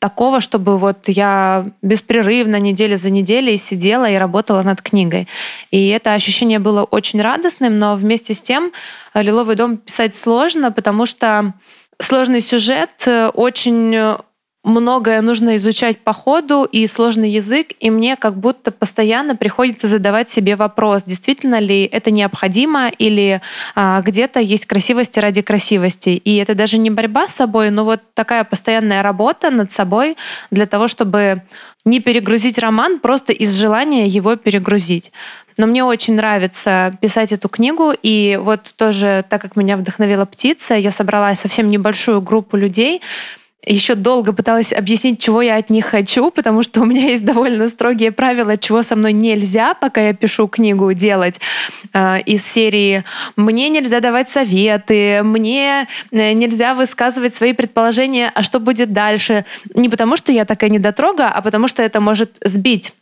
такого, 0.01 0.40
чтобы 0.40 0.78
вот 0.78 1.09
я 1.09 1.66
беспрерывно 1.80 2.59
неделя 2.59 2.97
за 2.97 3.11
неделей 3.11 3.57
сидела 3.57 4.11
и 4.11 4.16
работала 4.16 4.62
над 4.62 4.82
книгой. 4.82 5.28
И 5.70 5.88
это 5.88 6.14
ощущение 6.14 6.59
было 6.59 6.82
очень 6.82 7.22
радостным, 7.22 7.78
но 7.78 7.95
вместе 7.95 8.34
с 8.34 8.42
тем 8.42 8.72
«Лиловый 9.14 9.55
дом» 9.55 9.76
писать 9.76 10.14
сложно, 10.14 10.72
потому 10.72 11.07
что 11.07 11.55
сложный 12.01 12.40
сюжет, 12.40 12.90
э, 13.07 13.28
очень 13.28 14.16
многое 14.64 15.20
нужно 15.20 15.56
изучать 15.56 15.98
по 16.00 16.12
ходу 16.12 16.64
и 16.64 16.86
сложный 16.86 17.30
язык, 17.30 17.68
и 17.78 17.90
мне 17.90 18.16
как 18.16 18.36
будто 18.36 18.72
постоянно 18.72 19.36
приходится 19.36 19.86
задавать 19.86 20.30
себе 20.30 20.56
вопрос, 20.56 21.04
действительно 21.04 21.60
ли 21.60 21.84
это 21.84 22.10
необходимо 22.10 22.88
или 22.88 23.40
а, 23.74 24.00
где-то 24.00 24.40
есть 24.40 24.66
красивости 24.66 25.20
ради 25.20 25.42
красивости. 25.42 26.10
И 26.10 26.36
это 26.36 26.54
даже 26.54 26.78
не 26.78 26.90
борьба 26.90 27.28
с 27.28 27.34
собой, 27.34 27.70
но 27.70 27.84
вот 27.84 28.00
такая 28.14 28.44
постоянная 28.44 29.02
работа 29.02 29.50
над 29.50 29.70
собой 29.70 30.16
для 30.50 30.66
того, 30.66 30.88
чтобы 30.88 31.42
не 31.84 32.00
перегрузить 32.00 32.58
роман 32.58 32.98
просто 32.98 33.32
из 33.32 33.54
желания 33.54 34.06
его 34.06 34.36
перегрузить. 34.36 35.12
Но 35.58 35.66
мне 35.66 35.84
очень 35.84 36.14
нравится 36.14 36.96
писать 37.00 37.32
эту 37.32 37.48
книгу, 37.48 37.92
и 38.02 38.38
вот 38.42 38.74
тоже, 38.76 39.24
так 39.28 39.42
как 39.42 39.56
меня 39.56 39.76
вдохновила 39.76 40.24
птица, 40.24 40.74
я 40.74 40.90
собрала 40.90 41.34
совсем 41.34 41.70
небольшую 41.70 42.20
группу 42.22 42.56
людей, 42.56 43.02
еще 43.66 43.94
долго 43.94 44.32
пыталась 44.32 44.72
объяснить, 44.72 45.20
чего 45.20 45.42
я 45.42 45.56
от 45.56 45.70
них 45.70 45.86
хочу, 45.86 46.30
потому 46.30 46.62
что 46.62 46.80
у 46.80 46.84
меня 46.84 47.08
есть 47.08 47.24
довольно 47.24 47.68
строгие 47.68 48.12
правила, 48.12 48.56
чего 48.56 48.82
со 48.82 48.96
мной 48.96 49.12
нельзя, 49.12 49.74
пока 49.74 50.00
я 50.00 50.14
пишу 50.14 50.48
книгу, 50.48 50.92
делать 50.92 51.40
э, 51.92 52.20
из 52.22 52.44
серии 52.44 53.04
«Мне 53.36 53.68
нельзя 53.68 54.00
давать 54.00 54.28
советы», 54.28 55.22
«Мне 55.22 55.88
э, 56.10 56.32
нельзя 56.32 56.74
высказывать 56.74 57.34
свои 57.34 57.52
предположения, 57.52 58.30
а 58.34 58.42
что 58.42 58.60
будет 58.60 58.92
дальше». 58.92 59.44
Не 59.74 59.88
потому 59.88 60.16
что 60.16 60.32
я 60.32 60.44
такая 60.44 60.70
недотрога, 60.70 61.28
а 61.28 61.42
потому 61.42 61.68
что 61.68 61.82
это 61.82 62.00
может 62.00 62.38
сбить 62.42 62.94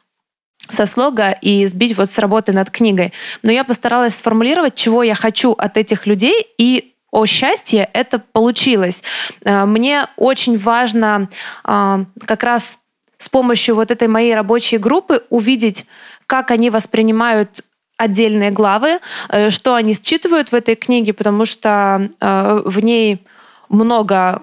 со 0.68 0.86
слога 0.86 1.32
и 1.32 1.66
сбить 1.66 1.96
вот 1.96 2.08
с 2.08 2.18
работы 2.18 2.52
над 2.52 2.70
книгой. 2.70 3.12
Но 3.42 3.50
я 3.50 3.64
постаралась 3.64 4.16
сформулировать, 4.16 4.74
чего 4.74 5.02
я 5.02 5.14
хочу 5.14 5.52
от 5.52 5.76
этих 5.76 6.06
людей, 6.06 6.46
и 6.58 6.91
о 7.12 7.26
счастье 7.26 7.88
это 7.92 8.18
получилось. 8.18 9.04
Э, 9.44 9.64
мне 9.66 10.08
очень 10.16 10.58
важно 10.58 11.28
э, 11.64 12.04
как 12.26 12.42
раз 12.42 12.78
с 13.18 13.28
помощью 13.28 13.76
вот 13.76 13.92
этой 13.92 14.08
моей 14.08 14.34
рабочей 14.34 14.78
группы 14.78 15.22
увидеть, 15.30 15.86
как 16.26 16.50
они 16.50 16.70
воспринимают 16.70 17.60
отдельные 17.98 18.50
главы, 18.50 18.98
э, 19.28 19.50
что 19.50 19.74
они 19.74 19.92
считывают 19.92 20.50
в 20.50 20.54
этой 20.54 20.74
книге, 20.74 21.12
потому 21.12 21.44
что 21.44 22.10
в 22.20 22.80
ней 22.80 23.24
много 23.68 24.42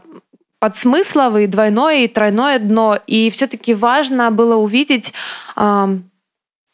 подсмыслов 0.60 1.38
и 1.38 1.48
двойное, 1.48 2.04
и 2.04 2.08
тройное 2.08 2.60
дно. 2.60 3.00
И 3.08 3.32
все-таки 3.32 3.74
важно 3.74 4.32
было 4.32 4.56
увидеть 4.56 5.14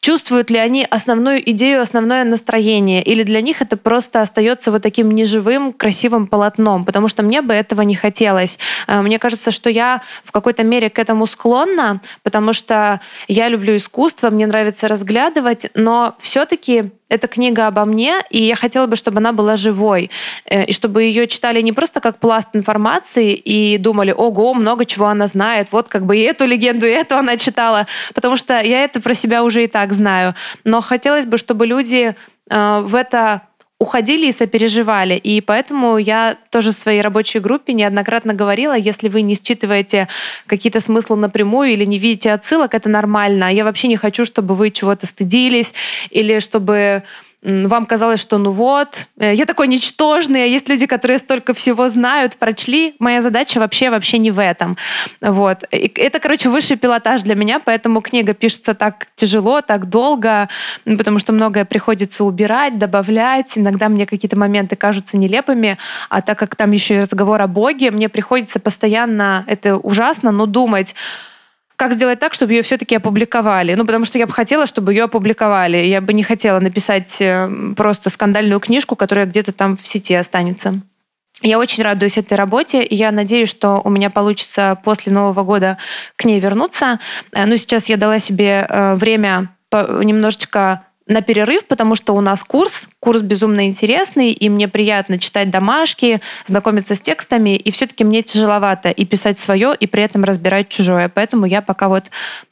чувствуют 0.06 0.50
ли 0.50 0.58
они 0.58 0.86
основную 0.88 1.50
идею, 1.50 1.80
основное 1.80 2.22
настроение, 2.22 3.02
или 3.02 3.24
для 3.24 3.40
них 3.40 3.60
это 3.60 3.76
просто 3.76 4.22
остается 4.22 4.70
вот 4.70 4.82
таким 4.82 5.10
неживым, 5.10 5.72
красивым 5.72 6.28
полотном, 6.28 6.84
потому 6.84 7.08
что 7.08 7.24
мне 7.24 7.42
бы 7.42 7.52
этого 7.52 7.82
не 7.82 7.96
хотелось. 7.96 8.60
Э, 8.86 9.02
мне 9.02 9.18
кажется, 9.18 9.50
что 9.50 9.68
я 9.68 10.02
в 10.22 10.30
какой-то 10.30 10.62
мере 10.62 10.90
к 10.90 11.00
этому 11.00 11.26
склонна, 11.26 12.00
потому 12.22 12.52
что 12.52 13.00
я 13.26 13.48
люблю 13.48 13.74
искусство, 13.74 14.30
мне 14.30 14.46
нравится 14.46 14.86
разглядывать, 14.86 15.70
но 15.74 16.14
все-таки 16.20 16.92
эта 17.08 17.28
книга 17.28 17.68
обо 17.68 17.84
мне, 17.84 18.22
и 18.30 18.42
я 18.42 18.56
хотела 18.56 18.86
бы, 18.86 18.96
чтобы 18.96 19.18
она 19.18 19.32
была 19.32 19.56
живой, 19.56 20.10
э, 20.44 20.64
и 20.64 20.72
чтобы 20.72 21.04
ее 21.04 21.26
читали 21.26 21.62
не 21.62 21.72
просто 21.72 22.00
как 22.00 22.18
пласт 22.18 22.48
информации 22.54 23.34
и 23.34 23.78
думали, 23.78 24.12
ого, 24.12 24.54
много 24.54 24.84
чего 24.84 25.06
она 25.06 25.28
знает, 25.28 25.72
вот 25.72 25.88
как 25.88 26.04
бы 26.04 26.16
и 26.16 26.20
эту 26.20 26.46
легенду, 26.46 26.86
и 26.86 26.90
эту 26.90 27.16
она 27.16 27.36
читала, 27.36 27.86
потому 28.14 28.36
что 28.36 28.60
я 28.60 28.84
это 28.84 29.00
про 29.00 29.14
себя 29.14 29.44
уже 29.44 29.64
и 29.64 29.66
так 29.68 29.92
знаю. 29.92 30.34
Но 30.64 30.80
хотелось 30.80 31.26
бы, 31.26 31.38
чтобы 31.38 31.66
люди 31.66 32.14
э, 32.50 32.80
в 32.80 32.94
это 32.94 33.42
уходили 33.78 34.26
и 34.26 34.32
сопереживали. 34.32 35.14
И 35.14 35.40
поэтому 35.40 35.98
я 35.98 36.36
тоже 36.50 36.70
в 36.70 36.74
своей 36.74 37.02
рабочей 37.02 37.40
группе 37.40 37.74
неоднократно 37.74 38.32
говорила, 38.32 38.74
если 38.74 39.08
вы 39.08 39.20
не 39.20 39.34
считываете 39.34 40.08
какие-то 40.46 40.80
смыслы 40.80 41.16
напрямую 41.16 41.70
или 41.70 41.84
не 41.84 41.98
видите 41.98 42.32
отсылок, 42.32 42.74
это 42.74 42.88
нормально. 42.88 43.52
Я 43.52 43.64
вообще 43.64 43.88
не 43.88 43.96
хочу, 43.96 44.24
чтобы 44.24 44.54
вы 44.54 44.70
чего-то 44.70 45.06
стыдились 45.06 45.74
или 46.10 46.38
чтобы 46.38 47.02
вам 47.46 47.86
казалось, 47.86 48.20
что 48.20 48.38
ну 48.38 48.50
вот, 48.50 49.06
э, 49.18 49.34
я 49.34 49.46
такой 49.46 49.68
ничтожный, 49.68 50.42
а 50.42 50.46
есть 50.46 50.68
люди, 50.68 50.86
которые 50.86 51.18
столько 51.18 51.54
всего 51.54 51.88
знают, 51.88 52.36
прочли. 52.36 52.96
Моя 52.98 53.20
задача 53.20 53.60
вообще 53.60 53.88
вообще 53.88 54.18
не 54.18 54.32
в 54.32 54.42
этом. 54.42 54.76
Вот. 55.20 55.62
И 55.70 55.92
это, 55.94 56.18
короче, 56.18 56.48
высший 56.48 56.76
пилотаж 56.76 57.22
для 57.22 57.36
меня, 57.36 57.60
поэтому 57.60 58.00
книга 58.00 58.34
пишется 58.34 58.74
так 58.74 59.06
тяжело, 59.14 59.60
так 59.60 59.88
долго, 59.88 60.48
потому 60.84 61.20
что 61.20 61.32
многое 61.32 61.64
приходится 61.64 62.24
убирать, 62.24 62.78
добавлять. 62.78 63.56
Иногда 63.56 63.88
мне 63.88 64.06
какие-то 64.06 64.36
моменты 64.36 64.74
кажутся 64.74 65.16
нелепыми, 65.16 65.78
а 66.10 66.22
так 66.22 66.38
как 66.38 66.56
там 66.56 66.72
еще 66.72 66.96
и 66.96 67.00
разговор 67.00 67.40
о 67.40 67.46
Боге, 67.46 67.92
мне 67.92 68.08
приходится 68.08 68.58
постоянно, 68.58 69.44
это 69.46 69.76
ужасно, 69.76 70.32
но 70.32 70.46
думать, 70.46 70.96
как 71.76 71.92
сделать 71.92 72.18
так, 72.18 72.34
чтобы 72.34 72.52
ее 72.54 72.62
все-таки 72.62 72.96
опубликовали. 72.96 73.74
Ну, 73.74 73.84
потому 73.84 74.04
что 74.04 74.18
я 74.18 74.26
бы 74.26 74.32
хотела, 74.32 74.66
чтобы 74.66 74.92
ее 74.92 75.04
опубликовали. 75.04 75.76
Я 75.76 76.00
бы 76.00 76.12
не 76.12 76.22
хотела 76.22 76.58
написать 76.58 77.20
э, 77.20 77.48
просто 77.76 78.10
скандальную 78.10 78.60
книжку, 78.60 78.96
которая 78.96 79.26
где-то 79.26 79.52
там 79.52 79.76
в 79.76 79.86
сети 79.86 80.14
останется. 80.14 80.80
Я 81.42 81.58
очень 81.58 81.82
радуюсь 81.82 82.16
этой 82.16 82.34
работе, 82.34 82.82
и 82.82 82.94
я 82.94 83.12
надеюсь, 83.12 83.50
что 83.50 83.82
у 83.84 83.90
меня 83.90 84.08
получится 84.08 84.78
после 84.82 85.12
Нового 85.12 85.42
года 85.42 85.76
к 86.16 86.24
ней 86.24 86.40
вернуться. 86.40 86.98
Э, 87.32 87.44
ну, 87.44 87.56
сейчас 87.56 87.88
я 87.88 87.96
дала 87.96 88.18
себе 88.18 88.66
э, 88.68 88.94
время 88.94 89.52
немножечко 89.72 90.85
на 91.06 91.22
перерыв, 91.22 91.64
потому 91.66 91.94
что 91.94 92.14
у 92.14 92.20
нас 92.20 92.42
курс, 92.42 92.88
курс 92.98 93.22
безумно 93.22 93.66
интересный, 93.66 94.32
и 94.32 94.48
мне 94.48 94.66
приятно 94.66 95.18
читать 95.18 95.50
домашки, 95.50 96.20
знакомиться 96.46 96.96
с 96.96 97.00
текстами, 97.00 97.56
и 97.56 97.70
все-таки 97.70 98.02
мне 98.02 98.22
тяжеловато 98.22 98.90
и 98.90 99.04
писать 99.04 99.38
свое, 99.38 99.74
и 99.78 99.86
при 99.86 100.02
этом 100.02 100.24
разбирать 100.24 100.68
чужое. 100.68 101.08
Поэтому 101.08 101.46
я 101.46 101.62
пока 101.62 101.88
вот 101.88 102.06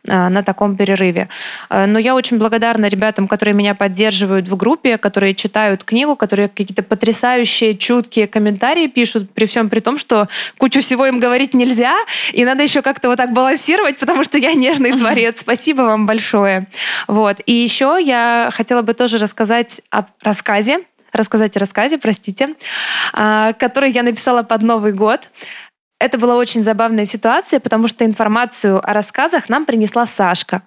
э, 0.06 0.28
на 0.28 0.42
таком 0.42 0.76
перерыве. 0.76 1.28
Э, 1.68 1.86
но 1.86 1.98
я 1.98 2.14
очень 2.14 2.38
благодарна 2.38 2.86
ребятам, 2.86 3.26
которые 3.26 3.54
меня 3.54 3.74
поддерживают 3.74 4.46
в 4.46 4.56
группе, 4.56 4.98
которые 4.98 5.34
читают 5.34 5.82
книгу, 5.82 6.14
которые 6.14 6.48
какие-то 6.48 6.84
потрясающие, 6.84 7.76
чуткие 7.76 8.28
комментарии 8.28 8.86
пишут, 8.86 9.30
при 9.30 9.46
всем 9.46 9.68
при 9.68 9.80
том, 9.80 9.98
что 9.98 10.28
кучу 10.58 10.80
всего 10.80 11.06
им 11.06 11.18
говорить 11.18 11.54
нельзя, 11.54 11.96
и 12.32 12.44
надо 12.44 12.62
еще 12.62 12.82
как-то 12.82 13.08
вот 13.08 13.16
так 13.16 13.32
балансировать, 13.32 13.98
потому 13.98 14.22
что 14.22 14.38
я 14.38 14.52
нежный 14.54 14.92
творец. 14.98 15.40
Спасибо 15.40 15.82
вам 15.82 16.06
большое. 16.06 16.68
Вот. 17.08 17.40
И 17.46 17.52
еще 17.52 17.98
я 18.00 18.43
хотела 18.50 18.82
бы 18.82 18.94
тоже 18.94 19.18
рассказать 19.18 19.80
о 19.90 20.04
рассказе, 20.22 20.80
рассказать 21.12 21.56
о 21.56 21.60
рассказе, 21.60 21.98
простите, 21.98 22.54
а, 23.12 23.52
который 23.54 23.90
я 23.90 24.02
написала 24.02 24.42
под 24.42 24.62
Новый 24.62 24.92
год. 24.92 25.28
Это 26.00 26.18
была 26.18 26.36
очень 26.36 26.64
забавная 26.64 27.06
ситуация, 27.06 27.60
потому 27.60 27.88
что 27.88 28.04
информацию 28.04 28.78
о 28.78 28.92
рассказах 28.92 29.48
нам 29.48 29.64
принесла 29.64 30.06
Сашка. 30.06 30.62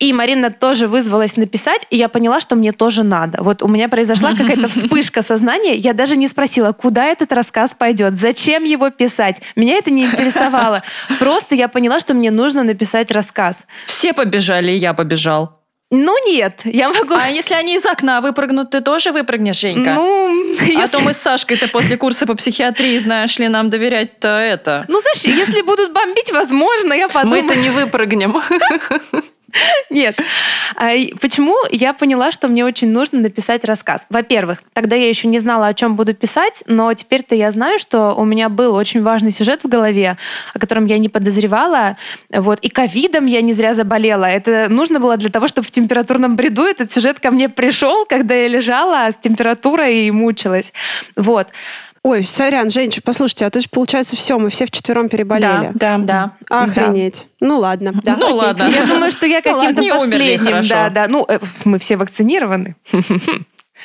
И 0.00 0.12
Марина 0.12 0.50
тоже 0.50 0.88
вызвалась 0.88 1.36
написать, 1.36 1.86
и 1.88 1.96
я 1.96 2.08
поняла, 2.08 2.40
что 2.40 2.56
мне 2.56 2.72
тоже 2.72 3.04
надо. 3.04 3.42
Вот 3.42 3.62
у 3.62 3.68
меня 3.68 3.88
произошла 3.88 4.34
какая-то 4.34 4.68
вспышка 4.68 5.22
сознания. 5.22 5.74
Я 5.76 5.94
даже 5.94 6.16
не 6.16 6.26
спросила, 6.26 6.72
куда 6.72 7.06
этот 7.06 7.32
рассказ 7.32 7.74
пойдет, 7.74 8.16
зачем 8.16 8.64
его 8.64 8.90
писать. 8.90 9.40
Меня 9.54 9.76
это 9.76 9.90
не 9.90 10.04
интересовало. 10.04 10.82
Просто 11.20 11.54
я 11.54 11.68
поняла, 11.68 12.00
что 12.00 12.12
мне 12.12 12.32
нужно 12.32 12.64
написать 12.64 13.12
рассказ. 13.12 13.64
Все 13.86 14.12
побежали, 14.12 14.72
и 14.72 14.76
я 14.76 14.94
побежал. 14.94 15.63
Ну 15.94 16.26
нет, 16.26 16.60
я 16.64 16.88
могу... 16.92 17.14
А 17.14 17.28
если 17.28 17.54
они 17.54 17.76
из 17.76 17.86
окна 17.86 18.20
выпрыгнут, 18.20 18.70
ты 18.70 18.80
тоже 18.80 19.12
выпрыгнешь, 19.12 19.60
Женька? 19.60 19.94
Ну, 19.94 20.54
если... 20.60 20.82
А 20.82 20.88
то 20.88 21.00
мы 21.00 21.12
с 21.12 21.18
Сашкой-то 21.18 21.68
после 21.68 21.96
курса 21.96 22.26
по 22.26 22.34
психиатрии, 22.34 22.98
знаешь 22.98 23.38
ли, 23.38 23.48
нам 23.48 23.70
доверять-то 23.70 24.28
это. 24.28 24.84
Ну, 24.88 25.00
знаешь, 25.00 25.38
если 25.38 25.62
будут 25.62 25.92
бомбить, 25.92 26.32
возможно, 26.32 26.92
я 26.92 27.08
подумаю... 27.08 27.42
Мы-то 27.42 27.54
не 27.56 27.70
выпрыгнем. 27.70 28.42
Нет. 29.90 30.18
А 30.76 30.90
почему 31.20 31.56
я 31.70 31.92
поняла, 31.92 32.32
что 32.32 32.48
мне 32.48 32.64
очень 32.64 32.90
нужно 32.90 33.20
написать 33.20 33.64
рассказ? 33.64 34.06
Во-первых, 34.10 34.62
тогда 34.72 34.96
я 34.96 35.08
еще 35.08 35.28
не 35.28 35.38
знала, 35.38 35.68
о 35.68 35.74
чем 35.74 35.96
буду 35.96 36.14
писать, 36.14 36.64
но 36.66 36.92
теперь-то 36.94 37.34
я 37.34 37.50
знаю, 37.50 37.78
что 37.78 38.14
у 38.14 38.24
меня 38.24 38.48
был 38.48 38.74
очень 38.74 39.02
важный 39.02 39.30
сюжет 39.30 39.64
в 39.64 39.68
голове, 39.68 40.16
о 40.52 40.58
котором 40.58 40.86
я 40.86 40.98
не 40.98 41.08
подозревала. 41.08 41.96
Вот. 42.30 42.60
И 42.60 42.68
ковидом 42.68 43.26
я 43.26 43.40
не 43.40 43.52
зря 43.52 43.74
заболела. 43.74 44.24
Это 44.24 44.66
нужно 44.68 45.00
было 45.00 45.16
для 45.16 45.30
того, 45.30 45.48
чтобы 45.48 45.66
в 45.66 45.70
температурном 45.70 46.36
бреду 46.36 46.64
этот 46.64 46.90
сюжет 46.90 47.20
ко 47.20 47.30
мне 47.30 47.48
пришел, 47.48 48.06
когда 48.06 48.34
я 48.34 48.48
лежала 48.48 49.10
с 49.10 49.16
температурой 49.16 50.06
и 50.06 50.10
мучилась. 50.10 50.72
Вот. 51.16 51.48
Ой, 52.04 52.22
сорян, 52.22 52.68
женщина, 52.68 53.00
послушайте, 53.02 53.46
а 53.46 53.50
то 53.50 53.58
есть 53.58 53.70
получается 53.70 54.14
все, 54.14 54.38
мы 54.38 54.50
все 54.50 54.66
вчетвером 54.66 55.08
переболели. 55.08 55.70
Да, 55.72 55.96
да, 55.96 56.32
да. 56.48 56.62
Охренеть. 56.64 57.26
Да. 57.40 57.46
Ну 57.46 57.58
ладно. 57.58 57.92
Да, 58.02 58.16
ну 58.16 58.26
окей. 58.26 58.38
ладно. 58.38 58.62
Я 58.64 58.84
думаю, 58.84 59.10
что 59.10 59.26
я 59.26 59.40
ну 59.42 59.58
каким-то 59.58 59.98
последним. 59.98 60.68
Да, 60.68 60.90
да. 60.90 61.06
Ну, 61.08 61.24
э, 61.26 61.38
мы 61.64 61.78
все 61.78 61.96
вакцинированы. 61.96 62.76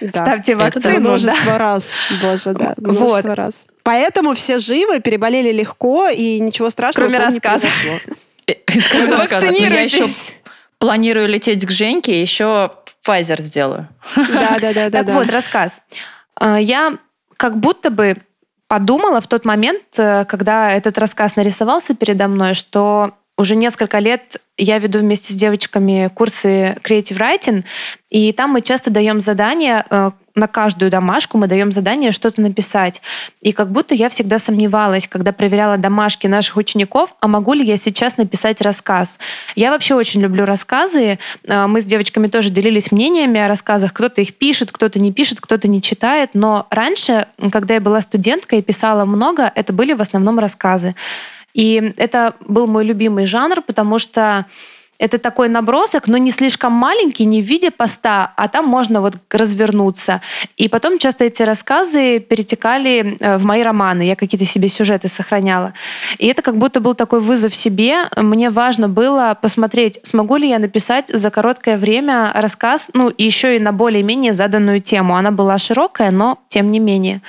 Да. 0.02 0.22
Ставьте 0.22 0.56
вакцину. 0.56 0.88
Это 0.88 1.00
множество 1.00 1.54
да. 1.54 1.58
раз, 1.58 1.92
боже, 2.22 2.54
да, 2.54 2.74
множество 2.78 3.30
вот. 3.30 3.36
раз. 3.36 3.66
Поэтому 3.84 4.34
все 4.34 4.60
живы, 4.60 5.00
переболели 5.00 5.52
легко 5.52 6.08
и 6.08 6.40
ничего 6.40 6.70
страшного. 6.70 7.10
Кроме 7.10 7.24
рассказов. 7.24 7.70
Э, 8.48 8.54
кроме 8.92 9.16
рассказов. 9.16 9.60
Я 9.60 9.82
еще 9.82 10.08
планирую 10.78 11.28
лететь 11.28 11.66
к 11.66 11.72
Женьке, 11.72 12.22
еще 12.22 12.72
Pfizer 13.06 13.42
сделаю. 13.42 13.88
Да, 14.16 14.58
да, 14.62 14.74
да. 14.74 14.90
Так 14.90 15.10
вот, 15.10 15.30
рассказ. 15.30 15.82
А, 16.36 16.58
я 16.58 16.98
как 17.40 17.58
будто 17.58 17.90
бы 17.90 18.18
подумала 18.68 19.22
в 19.22 19.28
тот 19.28 19.46
момент, 19.46 19.82
э, 19.98 20.26
когда 20.26 20.74
этот 20.74 20.98
рассказ 20.98 21.38
нарисовался 21.38 21.96
передо 21.96 22.28
мной, 22.28 22.54
что 22.54 23.14
уже 23.40 23.56
несколько 23.56 24.00
лет 24.00 24.42
я 24.58 24.78
веду 24.80 25.00
вместе 25.00 25.32
с 25.32 25.36
девочками 25.36 26.12
курсы 26.14 26.76
Creative 26.84 27.18
Writing, 27.18 27.64
и 28.10 28.34
там 28.34 28.52
мы 28.52 28.62
часто 28.62 28.90
даем 28.90 29.22
задания, 29.22 29.86
э, 29.90 30.12
на 30.36 30.48
каждую 30.48 30.92
домашку 30.92 31.38
мы 31.38 31.48
даем 31.48 31.72
задание 31.72 32.12
что-то 32.12 32.42
написать. 32.42 33.02
И 33.42 33.54
как 33.54 33.72
будто 33.72 33.96
я 33.96 34.10
всегда 34.10 34.40
сомневалась, 34.40 35.08
когда 35.08 35.32
проверяла 35.32 35.78
домашки 35.78 36.28
наших 36.28 36.58
учеников, 36.58 37.16
а 37.22 37.28
могу 37.30 37.54
ли 37.54 37.64
я 37.64 37.78
сейчас 37.78 38.18
написать 38.18 38.62
рассказ. 38.62 39.20
Я 39.56 39.72
вообще 39.72 39.96
очень 39.96 40.22
люблю 40.22 40.44
рассказы. 40.44 41.18
Э, 41.46 41.68
мы 41.68 41.80
с 41.80 41.86
девочками 41.86 42.28
тоже 42.28 42.50
делились 42.50 42.92
мнениями 42.92 43.40
о 43.40 43.48
рассказах. 43.48 43.94
Кто-то 43.94 44.20
их 44.20 44.36
пишет, 44.36 44.74
кто-то 44.74 45.00
не 45.00 45.14
пишет, 45.14 45.40
кто-то 45.40 45.70
не 45.70 45.82
читает. 45.82 46.32
Но 46.34 46.68
раньше, 46.70 47.28
когда 47.54 47.76
я 47.76 47.80
была 47.80 48.02
студенткой 48.02 48.60
и 48.60 48.64
писала 48.64 49.06
много, 49.06 49.50
это 49.56 49.72
были 49.72 49.94
в 49.94 50.02
основном 50.02 50.40
рассказы. 50.40 50.94
И 51.54 51.94
это 51.98 52.36
был 52.42 52.68
мой 52.68 52.86
любимый 52.86 53.26
жанр, 53.26 53.62
потому 53.62 54.00
что 54.00 54.46
это 55.00 55.18
такой 55.18 55.48
набросок, 55.48 56.08
но 56.08 56.18
не 56.18 56.30
слишком 56.30 56.74
маленький, 56.74 57.24
не 57.24 57.42
в 57.42 57.46
виде 57.46 57.72
поста, 57.72 58.34
а 58.36 58.50
там 58.50 58.66
можно 58.66 59.00
вот 59.00 59.14
развернуться. 59.32 60.22
И 60.58 60.68
потом 60.68 61.00
часто 61.00 61.24
эти 61.24 61.42
рассказы 61.42 62.20
перетекали 62.20 63.18
э, 63.20 63.38
в 63.38 63.46
мои 63.46 63.64
романы. 63.64 64.02
Я 64.02 64.18
какие-то 64.18 64.46
себе 64.46 64.68
сюжеты 64.68 65.08
сохраняла. 65.08 65.74
И 66.18 66.28
это 66.28 66.42
как 66.42 66.58
будто 66.58 66.82
был 66.82 66.96
такой 66.96 67.22
вызов 67.22 67.56
себе. 67.56 68.10
Мне 68.18 68.50
важно 68.50 68.90
было 68.90 69.38
посмотреть, 69.42 70.00
смогу 70.04 70.36
ли 70.36 70.50
я 70.50 70.60
написать 70.60 71.08
за 71.08 71.30
короткое 71.32 71.78
время 71.78 72.34
рассказ, 72.36 72.90
ну, 72.94 73.12
еще 73.18 73.56
и 73.56 73.60
на 73.60 73.72
более-менее 73.72 74.34
заданную 74.34 74.82
тему. 74.82 75.16
Она 75.16 75.32
была 75.32 75.58
широкая, 75.58 76.12
но 76.12 76.40
тем 76.50 76.72
не 76.72 76.80
менее. 76.80 77.22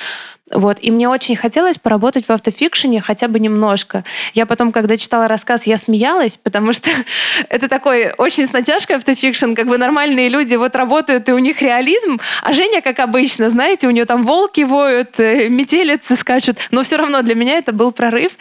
Вот. 0.50 0.78
И 0.80 0.90
мне 0.90 1.08
очень 1.08 1.36
хотелось 1.36 1.78
поработать 1.78 2.26
в 2.26 2.30
автофикшене 2.30 3.00
хотя 3.00 3.28
бы 3.28 3.38
немножко. 3.38 4.04
Я 4.34 4.46
потом, 4.46 4.72
когда 4.72 4.96
читала 4.96 5.28
рассказ, 5.28 5.66
я 5.66 5.76
смеялась, 5.76 6.36
потому 6.36 6.72
что 6.72 6.90
это 7.48 7.68
такой 7.68 8.12
очень 8.18 8.46
с 8.46 8.52
натяжкой 8.52 8.96
автофикшн, 8.96 9.54
как 9.54 9.68
бы 9.68 9.78
нормальные 9.78 10.28
люди 10.28 10.56
вот 10.56 10.74
работают, 10.74 11.28
и 11.28 11.32
у 11.32 11.38
них 11.38 11.62
реализм, 11.62 12.20
а 12.42 12.52
Женя, 12.52 12.80
как 12.80 12.98
обычно, 12.98 13.48
знаете, 13.48 13.86
у 13.86 13.90
нее 13.90 14.04
там 14.04 14.24
волки 14.24 14.62
воют, 14.62 15.20
э, 15.20 15.48
метелицы 15.48 16.16
скачут, 16.16 16.56
но 16.70 16.82
все 16.82 16.96
равно 16.96 17.22
для 17.22 17.34
меня 17.34 17.58
это 17.58 17.72
был 17.72 17.92
прорыв. 17.92 18.32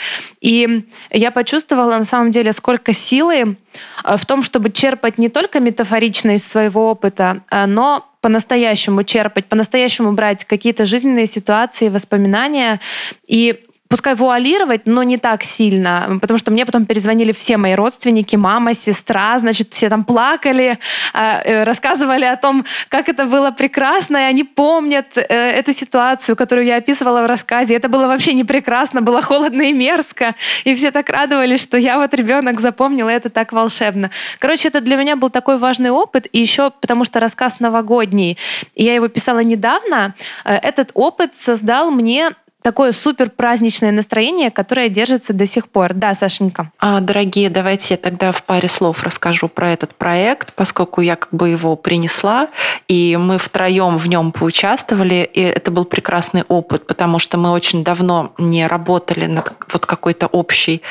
И 0.41 0.85
я 1.11 1.31
почувствовала 1.31 1.97
на 1.97 2.05
самом 2.05 2.31
деле, 2.31 2.53
сколько 2.53 2.91
силы 2.93 3.57
э, 4.03 4.17
в 4.17 4.25
том, 4.25 4.41
чтобы 4.41 4.71
черпать 4.71 5.19
не 5.19 5.29
только 5.29 5.59
метафорично 5.59 6.35
из 6.35 6.47
своего 6.47 6.89
опыта, 6.89 7.41
э, 7.51 7.65
но 7.67 8.08
по-настоящему 8.21 9.03
черпать, 9.03 9.45
по-настоящему 9.45 10.11
брать 10.11 10.45
какие-то 10.45 10.85
жизненные 10.85 11.25
ситуации, 11.25 11.89
воспоминания. 11.89 12.79
И 13.27 13.61
пускай 13.89 14.13
вуалировать, 14.13 14.81
но 14.85 15.01
не 15.01 15.17
так 15.17 15.43
сильно, 15.43 16.19
потому 16.21 16.37
что 16.37 16.51
мне 16.51 16.63
потом 16.65 16.85
перезвонили 16.85 17.31
все 17.31 17.57
мои 17.57 17.73
родственники, 17.73 18.35
мама, 18.35 18.75
сестра, 18.75 19.39
значит, 19.39 19.73
все 19.73 19.89
там 19.89 20.03
плакали, 20.03 20.77
а, 21.11 21.41
э, 21.43 21.63
рассказывали 21.63 22.25
о 22.25 22.35
том, 22.35 22.65
как 22.87 23.09
это 23.09 23.25
было 23.25 23.49
прекрасно, 23.49 24.17
и 24.17 24.21
они 24.21 24.43
помнят 24.43 25.17
э, 25.17 25.23
эту 25.23 25.73
ситуацию, 25.73 26.35
которую 26.35 26.67
я 26.67 26.75
описывала 26.75 27.23
в 27.23 27.25
рассказе. 27.25 27.75
Это 27.75 27.89
было 27.89 28.07
вообще 28.07 28.33
не 28.33 28.43
прекрасно, 28.43 29.01
было 29.01 29.23
холодно 29.23 29.63
и 29.63 29.73
мерзко, 29.73 30.35
и 30.65 30.75
все 30.75 30.91
так 30.91 31.09
радовались, 31.09 31.63
что 31.63 31.75
я 31.77 31.97
вот 31.97 32.13
ребенок 32.13 32.59
запомнила, 32.59 33.09
это 33.09 33.31
так 33.31 33.51
волшебно. 33.51 34.11
Короче, 34.37 34.67
это 34.67 34.81
для 34.81 34.97
меня 34.97 35.15
был 35.15 35.31
такой 35.31 35.57
важный 35.57 35.89
опыт, 35.89 36.27
и 36.31 36.39
еще 36.39 36.69
потому 36.69 37.05
что 37.05 37.19
рассказ 37.19 37.59
новогодний, 37.59 38.37
и 38.75 38.83
я 38.83 38.93
его 38.93 39.07
писала 39.07 39.39
недавно, 39.39 40.13
э, 40.45 40.53
этот 40.53 40.91
опыт 40.93 41.33
создал 41.33 41.89
мне 41.89 42.35
такое 42.61 42.91
супер 42.91 43.29
праздничное 43.29 43.91
настроение, 43.91 44.51
которое 44.51 44.89
держится 44.89 45.33
до 45.33 45.45
сих 45.45 45.69
пор. 45.69 45.93
Да, 45.93 46.13
Сашенька? 46.13 46.71
А, 46.79 46.99
дорогие, 46.99 47.49
давайте 47.49 47.93
я 47.93 47.97
тогда 47.97 48.31
в 48.31 48.43
паре 48.43 48.67
слов 48.67 49.03
расскажу 49.03 49.47
про 49.47 49.71
этот 49.71 49.95
проект, 49.95 50.53
поскольку 50.53 51.01
я 51.01 51.15
как 51.15 51.29
бы 51.31 51.49
его 51.49 51.75
принесла, 51.75 52.49
и 52.87 53.17
мы 53.17 53.37
втроем 53.37 53.97
в 53.97 54.07
нем 54.07 54.31
поучаствовали, 54.31 55.29
и 55.33 55.41
это 55.41 55.71
был 55.71 55.85
прекрасный 55.85 56.43
опыт, 56.47 56.85
потому 56.87 57.19
что 57.19 57.37
мы 57.37 57.51
очень 57.51 57.83
давно 57.83 58.33
не 58.37 58.67
работали 58.67 59.25
над 59.25 59.53
вот 59.71 59.85
какой-то 59.85 60.27
общей 60.27 60.81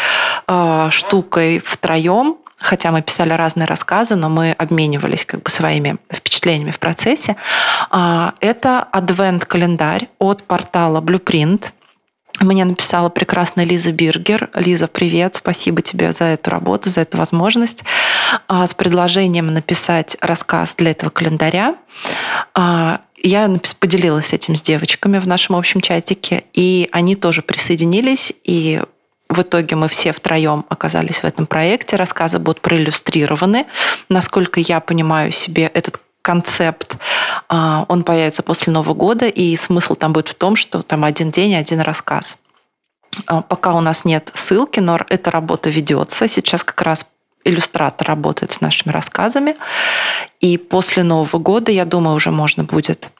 э, 0.46 0.88
штукой 0.90 1.60
втроем, 1.64 2.38
хотя 2.58 2.90
мы 2.90 3.02
писали 3.02 3.32
разные 3.32 3.66
рассказы, 3.66 4.16
но 4.16 4.28
мы 4.28 4.52
обменивались 4.52 5.24
как 5.24 5.42
бы 5.42 5.50
своими 5.50 5.96
впечатлениями 6.12 6.70
в 6.70 6.78
процессе. 6.78 7.36
А, 7.90 8.34
это 8.40 8.82
адвент-календарь 8.82 10.08
от 10.18 10.42
портала 10.44 11.00
Blueprint. 11.00 11.66
Мне 12.40 12.64
написала 12.64 13.08
прекрасная 13.08 13.64
Лиза 13.64 13.90
Биргер. 13.92 14.50
Лиза, 14.54 14.86
привет, 14.86 15.36
спасибо 15.36 15.82
тебе 15.82 16.12
за 16.12 16.24
эту 16.24 16.50
работу, 16.50 16.88
за 16.88 17.00
эту 17.00 17.18
возможность. 17.18 17.82
А, 18.46 18.66
с 18.66 18.74
предложением 18.74 19.52
написать 19.52 20.16
рассказ 20.20 20.74
для 20.76 20.92
этого 20.92 21.10
календаря. 21.10 21.74
А, 22.54 23.00
я 23.22 23.50
поделилась 23.80 24.32
этим 24.32 24.54
с 24.54 24.62
девочками 24.62 25.18
в 25.18 25.26
нашем 25.26 25.56
общем 25.56 25.80
чатике, 25.80 26.44
и 26.52 26.88
они 26.92 27.16
тоже 27.16 27.42
присоединились, 27.42 28.32
и 28.44 28.82
в 29.28 29.42
итоге 29.42 29.76
мы 29.76 29.88
все 29.88 30.12
втроем 30.12 30.64
оказались 30.68 31.18
в 31.18 31.24
этом 31.24 31.46
проекте. 31.46 31.96
Рассказы 31.96 32.38
будут 32.38 32.60
проиллюстрированы. 32.62 33.66
Насколько 34.08 34.60
я 34.60 34.80
понимаю 34.80 35.32
себе 35.32 35.64
этот 35.66 36.00
концепт, 36.22 36.96
а, 37.48 37.84
он 37.88 38.04
появится 38.04 38.42
после 38.42 38.72
Нового 38.72 38.94
года, 38.94 39.28
и 39.28 39.56
смысл 39.56 39.94
там 39.94 40.12
будет 40.12 40.28
в 40.28 40.34
том, 40.34 40.56
что 40.56 40.82
там 40.82 41.04
один 41.04 41.30
день, 41.30 41.54
один 41.54 41.80
рассказ. 41.80 42.38
А, 43.26 43.42
пока 43.42 43.74
у 43.74 43.80
нас 43.80 44.04
нет 44.04 44.30
ссылки, 44.34 44.80
но 44.80 44.98
эта 45.08 45.30
работа 45.30 45.70
ведется. 45.70 46.28
Сейчас 46.28 46.64
как 46.64 46.80
раз 46.82 47.06
иллюстратор 47.44 48.06
работает 48.08 48.52
с 48.52 48.60
нашими 48.60 48.92
рассказами. 48.92 49.56
И 50.40 50.56
после 50.58 51.02
Нового 51.02 51.38
года, 51.38 51.70
я 51.70 51.84
думаю, 51.84 52.16
уже 52.16 52.30
можно 52.30 52.64
будет 52.64 53.10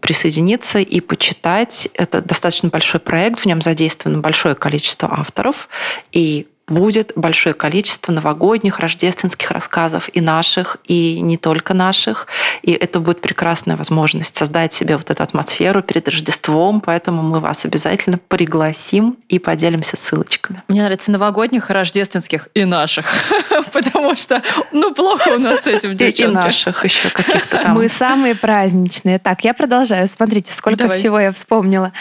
присоединиться 0.00 0.78
и 0.78 1.00
почитать. 1.00 1.88
Это 1.94 2.22
достаточно 2.22 2.68
большой 2.68 3.00
проект, 3.00 3.40
в 3.40 3.46
нем 3.46 3.60
задействовано 3.62 4.20
большое 4.20 4.54
количество 4.54 5.12
авторов, 5.12 5.68
и 6.12 6.46
будет 6.68 7.12
большое 7.16 7.54
количество 7.54 8.12
новогодних, 8.12 8.78
рождественских 8.78 9.50
рассказов 9.50 10.08
и 10.12 10.20
наших, 10.20 10.78
и 10.84 11.20
не 11.20 11.36
только 11.36 11.74
наших. 11.74 12.26
И 12.62 12.72
это 12.72 13.00
будет 13.00 13.20
прекрасная 13.20 13.76
возможность 13.76 14.36
создать 14.36 14.72
себе 14.72 14.96
вот 14.96 15.10
эту 15.10 15.22
атмосферу 15.22 15.82
перед 15.82 16.08
Рождеством, 16.08 16.80
поэтому 16.80 17.22
мы 17.22 17.40
вас 17.40 17.64
обязательно 17.64 18.18
пригласим 18.28 19.16
и 19.28 19.38
поделимся 19.38 19.96
ссылочками. 19.96 20.62
Мне 20.68 20.82
нравится 20.82 21.10
новогодних, 21.10 21.70
рождественских 21.70 22.48
и 22.54 22.64
наших, 22.64 23.06
потому 23.72 24.16
что, 24.16 24.42
ну, 24.72 24.94
плохо 24.94 25.30
у 25.30 25.38
нас 25.38 25.62
с 25.62 25.66
этим, 25.66 25.96
девчонки. 25.96 26.30
И 26.30 26.34
наших 26.34 26.84
еще 26.84 27.10
каких-то 27.10 27.58
там. 27.58 27.74
Мы 27.74 27.88
самые 27.88 28.34
праздничные. 28.34 29.18
Так, 29.18 29.44
я 29.44 29.54
продолжаю. 29.54 30.06
Смотрите, 30.06 30.52
сколько 30.52 30.88
всего 30.92 31.18
я 31.18 31.32
вспомнила. 31.32 31.92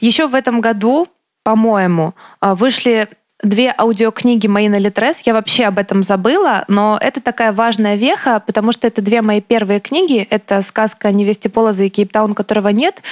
Еще 0.00 0.26
в 0.26 0.34
этом 0.34 0.60
году, 0.60 1.08
по-моему, 1.42 2.14
вышли 2.40 3.08
две 3.46 3.74
аудиокниги 3.76 4.46
мои 4.46 4.68
на 4.68 4.78
Литрес. 4.78 5.20
Я 5.24 5.32
вообще 5.32 5.64
об 5.64 5.78
этом 5.78 6.02
забыла, 6.02 6.64
но 6.68 6.98
это 7.00 7.22
такая 7.22 7.52
важная 7.52 7.96
веха, 7.96 8.42
потому 8.44 8.72
что 8.72 8.86
это 8.86 9.02
две 9.02 9.22
мои 9.22 9.40
первые 9.40 9.80
книги. 9.80 10.26
Это 10.30 10.60
сказка 10.62 11.10
«Невесте 11.12 11.48
Полоза» 11.48 11.84
и 11.84 11.88
«Кейптаун», 11.88 12.34
которого 12.34 12.68
нет. 12.68 13.02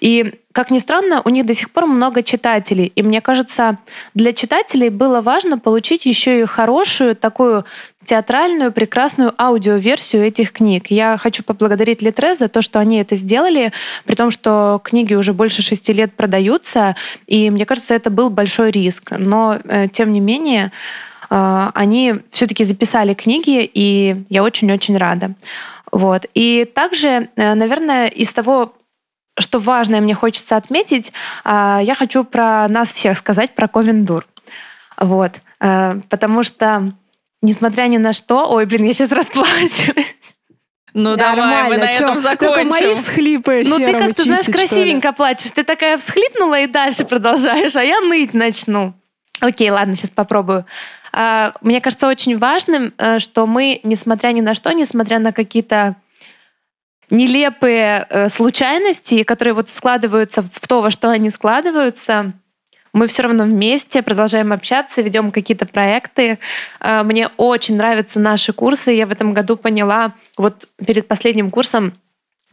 И 0.00 0.34
как 0.52 0.70
ни 0.70 0.78
странно, 0.78 1.20
у 1.24 1.30
них 1.30 1.46
до 1.46 1.54
сих 1.54 1.70
пор 1.70 1.86
много 1.86 2.22
читателей. 2.22 2.92
И 2.94 3.02
мне 3.02 3.20
кажется, 3.20 3.78
для 4.14 4.32
читателей 4.32 4.88
было 4.88 5.20
важно 5.20 5.58
получить 5.58 6.06
еще 6.06 6.40
и 6.40 6.44
хорошую 6.44 7.16
такую 7.16 7.64
театральную, 8.04 8.72
прекрасную 8.72 9.32
аудиоверсию 9.38 10.24
этих 10.24 10.52
книг. 10.52 10.86
Я 10.90 11.16
хочу 11.16 11.42
поблагодарить 11.42 12.02
Литре 12.02 12.34
за 12.34 12.48
то, 12.48 12.62
что 12.62 12.78
они 12.78 12.98
это 12.98 13.16
сделали, 13.16 13.72
при 14.04 14.14
том, 14.14 14.30
что 14.30 14.80
книги 14.84 15.14
уже 15.14 15.32
больше 15.32 15.62
шести 15.62 15.92
лет 15.92 16.14
продаются, 16.14 16.96
и 17.26 17.50
мне 17.50 17.66
кажется, 17.66 17.94
это 17.94 18.10
был 18.10 18.30
большой 18.30 18.70
риск. 18.70 19.12
Но, 19.18 19.58
э, 19.64 19.88
тем 19.88 20.12
не 20.12 20.20
менее, 20.20 20.72
э, 21.30 21.70
они 21.74 22.14
все-таки 22.30 22.64
записали 22.64 23.14
книги, 23.14 23.68
и 23.74 24.24
я 24.28 24.42
очень-очень 24.42 24.96
рада. 24.96 25.34
Вот. 25.90 26.26
И 26.34 26.64
также, 26.64 27.28
э, 27.36 27.54
наверное, 27.54 28.08
из 28.08 28.32
того, 28.32 28.74
что 29.38 29.58
важное 29.58 30.00
мне 30.00 30.14
хочется 30.14 30.56
отметить, 30.56 31.12
я 31.44 31.94
хочу 31.98 32.22
про 32.22 32.68
нас 32.68 32.92
всех 32.92 33.18
сказать, 33.18 33.56
про 33.56 33.66
Ковендур. 33.66 34.24
Вот. 34.96 35.32
Потому 35.58 36.44
что, 36.44 36.92
несмотря 37.44 37.84
ни 37.84 37.98
на 37.98 38.12
что... 38.12 38.48
Ой, 38.50 38.66
блин, 38.66 38.84
я 38.84 38.92
сейчас 38.92 39.12
расплачусь. 39.12 39.92
Ну 40.94 41.16
да, 41.16 41.34
давай, 41.34 41.68
мы 41.68 41.76
на 41.76 41.88
Чё? 41.88 42.04
этом 42.04 42.18
закончим. 42.18 42.54
Только 42.54 42.64
мои 42.64 42.94
всхлипы 42.94 43.64
Ну 43.66 43.76
ты 43.78 43.92
как-то, 43.92 44.22
знаешь, 44.22 44.46
красивенько 44.46 45.12
плачешь. 45.12 45.50
Ты 45.50 45.64
такая 45.64 45.98
всхлипнула 45.98 46.60
и 46.60 46.66
дальше 46.68 47.04
продолжаешь, 47.04 47.74
а 47.74 47.82
я 47.82 48.00
ныть 48.00 48.32
начну. 48.32 48.94
Окей, 49.40 49.70
ладно, 49.70 49.96
сейчас 49.96 50.10
попробую. 50.10 50.64
А, 51.12 51.52
мне 51.60 51.80
кажется 51.80 52.06
очень 52.06 52.38
важным, 52.38 52.94
э, 52.96 53.18
что 53.18 53.46
мы, 53.46 53.80
несмотря 53.82 54.28
ни 54.28 54.40
на 54.40 54.54
что, 54.54 54.72
несмотря 54.72 55.18
на 55.18 55.32
какие-то 55.32 55.96
нелепые 57.10 58.06
э, 58.08 58.28
случайности, 58.28 59.24
которые 59.24 59.54
вот 59.54 59.68
складываются 59.68 60.42
в 60.42 60.66
то, 60.68 60.80
во 60.80 60.90
что 60.90 61.10
они 61.10 61.28
складываются, 61.30 62.32
мы 62.94 63.08
все 63.08 63.22
равно 63.22 63.44
вместе 63.44 64.02
продолжаем 64.02 64.52
общаться, 64.52 65.02
ведем 65.02 65.30
какие-то 65.30 65.66
проекты. 65.66 66.38
Э, 66.80 67.02
мне 67.02 67.28
очень 67.36 67.76
нравятся 67.76 68.20
наши 68.20 68.54
курсы. 68.54 68.92
Я 68.92 69.06
в 69.06 69.10
этом 69.10 69.34
году 69.34 69.56
поняла, 69.56 70.12
вот 70.38 70.68
перед 70.78 71.06
последним 71.06 71.50
курсом 71.50 71.92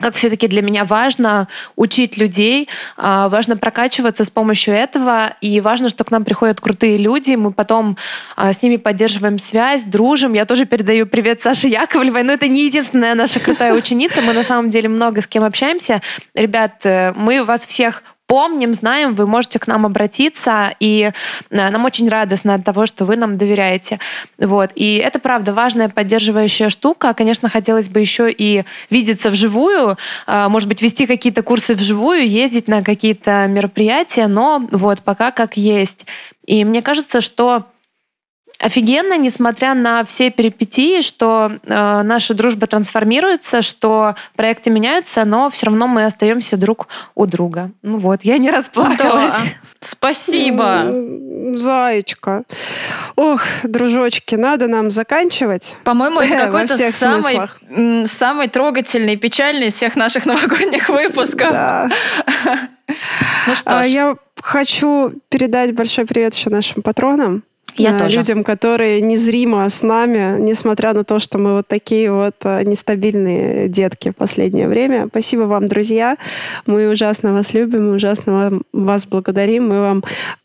как 0.01 0.15
все-таки 0.15 0.47
для 0.47 0.61
меня 0.61 0.83
важно 0.83 1.47
учить 1.75 2.17
людей, 2.17 2.67
а, 2.97 3.29
важно 3.29 3.55
прокачиваться 3.55 4.25
с 4.25 4.29
помощью 4.29 4.73
этого, 4.73 5.35
и 5.41 5.61
важно, 5.61 5.89
что 5.89 6.03
к 6.03 6.11
нам 6.11 6.25
приходят 6.25 6.59
крутые 6.59 6.97
люди, 6.97 7.35
мы 7.35 7.51
потом 7.51 7.97
а, 8.35 8.51
с 8.51 8.61
ними 8.61 8.77
поддерживаем 8.77 9.37
связь, 9.37 9.83
дружим. 9.83 10.33
Я 10.33 10.45
тоже 10.45 10.65
передаю 10.65 11.05
привет 11.05 11.41
Саше 11.41 11.67
Яковлевой, 11.67 12.23
но 12.23 12.33
это 12.33 12.47
не 12.47 12.65
единственная 12.65 13.15
наша 13.15 13.39
крутая 13.39 13.73
ученица, 13.73 14.21
мы 14.21 14.33
на 14.33 14.43
самом 14.43 14.69
деле 14.69 14.89
много 14.89 15.21
с 15.21 15.27
кем 15.27 15.43
общаемся. 15.43 16.01
Ребят, 16.33 16.85
э, 16.85 17.13
мы 17.15 17.43
вас 17.43 17.65
всех 17.65 18.03
помним, 18.31 18.73
знаем, 18.73 19.13
вы 19.13 19.27
можете 19.27 19.59
к 19.59 19.67
нам 19.67 19.85
обратиться, 19.85 20.73
и 20.79 21.11
э, 21.49 21.69
нам 21.69 21.83
очень 21.83 22.07
радостно 22.07 22.53
от 22.53 22.63
того, 22.63 22.85
что 22.85 23.03
вы 23.03 23.17
нам 23.17 23.37
доверяете. 23.37 23.99
Вот. 24.37 24.69
И 24.73 24.95
это, 24.95 25.19
правда, 25.19 25.53
важная 25.53 25.89
поддерживающая 25.89 26.69
штука. 26.69 27.13
Конечно, 27.13 27.49
хотелось 27.49 27.89
бы 27.89 27.99
еще 27.99 28.31
и 28.31 28.63
видеться 28.89 29.31
вживую, 29.31 29.97
э, 30.27 30.47
может 30.47 30.69
быть, 30.69 30.81
вести 30.81 31.07
какие-то 31.07 31.43
курсы 31.43 31.75
вживую, 31.75 32.25
ездить 32.25 32.69
на 32.69 32.83
какие-то 32.83 33.47
мероприятия, 33.47 34.27
но 34.27 34.65
вот 34.71 35.01
пока 35.01 35.31
как 35.31 35.57
есть. 35.57 36.05
И 36.45 36.63
мне 36.63 36.81
кажется, 36.81 37.19
что 37.19 37.65
офигенно, 38.61 39.17
несмотря 39.17 39.73
на 39.73 40.05
все 40.05 40.29
перипетии, 40.29 41.01
что 41.01 41.51
э, 41.63 42.01
наша 42.03 42.33
дружба 42.33 42.67
трансформируется, 42.67 43.61
что 43.61 44.15
проекты 44.35 44.69
меняются, 44.69 45.25
но 45.25 45.49
все 45.49 45.65
равно 45.65 45.87
мы 45.87 46.05
остаемся 46.05 46.57
друг 46.57 46.87
у 47.15 47.25
друга. 47.25 47.71
Ну 47.81 47.97
вот, 47.97 48.21
я 48.23 48.37
не 48.37 48.51
расплакалась. 48.51 49.33
Да. 49.33 49.45
Спасибо. 49.79 50.85
Заечка. 51.53 52.43
Ох, 53.15 53.41
дружочки, 53.63 54.35
надо 54.35 54.67
нам 54.67 54.91
заканчивать. 54.91 55.75
По-моему, 55.83 56.21
это 56.21 56.37
какой-то 56.45 56.77
самый, 56.91 58.07
самый 58.07 58.47
трогательный 58.47 59.13
и 59.13 59.17
печальный 59.17 59.67
из 59.67 59.73
всех 59.75 59.95
наших 59.95 60.25
новогодних 60.27 60.87
выпусков. 60.89 61.51
Да. 61.51 61.89
Ну 63.47 63.55
что 63.55 63.79
а 63.79 63.83
ж. 63.83 63.87
Я 63.87 64.15
хочу 64.39 65.13
передать 65.29 65.73
большой 65.73 66.05
привет 66.05 66.35
еще 66.35 66.49
нашим 66.49 66.83
патронам. 66.83 67.43
Я 67.81 67.97
тоже. 67.97 68.19
Людям, 68.19 68.43
которые 68.43 69.01
незримо 69.01 69.67
с 69.69 69.81
нами, 69.81 70.39
несмотря 70.39 70.93
на 70.93 71.03
то, 71.03 71.19
что 71.19 71.37
мы 71.37 71.53
вот 71.53 71.67
такие 71.67 72.11
вот 72.11 72.35
э, 72.43 72.63
нестабильные 72.63 73.67
детки 73.67 74.11
в 74.11 74.15
последнее 74.15 74.67
время. 74.67 75.07
Спасибо 75.09 75.43
вам, 75.43 75.67
друзья. 75.67 76.17
Мы 76.65 76.89
ужасно 76.89 77.33
вас 77.33 77.53
любим, 77.53 77.89
мы 77.89 77.95
ужасно 77.95 78.61
вас 78.73 79.05
благодарим. 79.05 79.69
Мы 79.69 79.81
вам 79.81 80.03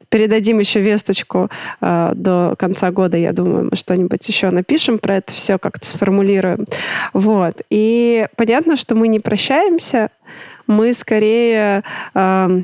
передадим 0.09 0.59
еще 0.59 0.81
весточку 0.81 1.51
э, 1.81 2.13
до 2.15 2.55
конца 2.59 2.91
года, 2.91 3.17
я 3.17 3.33
думаю, 3.33 3.69
мы 3.71 3.77
что-нибудь 3.77 4.27
еще 4.29 4.51
напишем 4.51 4.99
про 4.99 5.17
это 5.17 5.33
все, 5.33 5.59
как-то 5.59 5.87
сформулируем. 5.87 6.65
Вот. 7.13 7.63
И 7.71 8.27
понятно, 8.37 8.77
что 8.77 8.95
мы 8.95 9.09
не 9.09 9.21
прощаемся, 9.21 10.11
мы 10.67 10.93
скорее... 10.93 11.83
Э, 12.15 12.63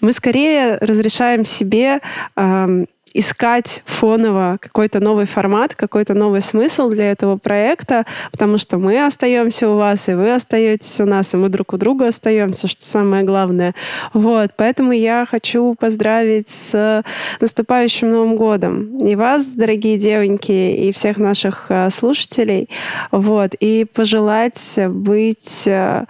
мы 0.00 0.12
скорее 0.12 0.78
разрешаем 0.78 1.44
себе 1.44 2.00
э, 2.34 2.84
искать 3.14 3.82
фоново 3.86 4.58
какой-то 4.60 5.00
новый 5.00 5.26
формат, 5.26 5.74
какой-то 5.74 6.14
новый 6.14 6.40
смысл 6.40 6.88
для 6.88 7.10
этого 7.10 7.36
проекта, 7.36 8.06
потому 8.30 8.58
что 8.58 8.78
мы 8.78 9.04
остаемся 9.04 9.68
у 9.68 9.76
вас, 9.76 10.08
и 10.08 10.14
вы 10.14 10.32
остаетесь 10.32 11.00
у 11.00 11.06
нас, 11.06 11.34
и 11.34 11.36
мы 11.36 11.48
друг 11.48 11.72
у 11.72 11.76
друга 11.76 12.08
остаемся, 12.08 12.68
что 12.68 12.84
самое 12.84 13.24
главное. 13.24 13.74
Вот, 14.12 14.52
поэтому 14.56 14.92
я 14.92 15.26
хочу 15.28 15.74
поздравить 15.74 16.48
с 16.48 17.02
наступающим 17.40 18.10
Новым 18.10 18.36
годом 18.36 19.06
и 19.06 19.14
вас, 19.14 19.46
дорогие 19.46 19.98
девоньки, 19.98 20.52
и 20.52 20.92
всех 20.92 21.18
наших 21.18 21.66
э, 21.68 21.90
слушателей, 21.90 22.68
вот, 23.10 23.54
и 23.60 23.84
пожелать 23.84 24.78
быть 24.88 25.66
э, 25.66 26.04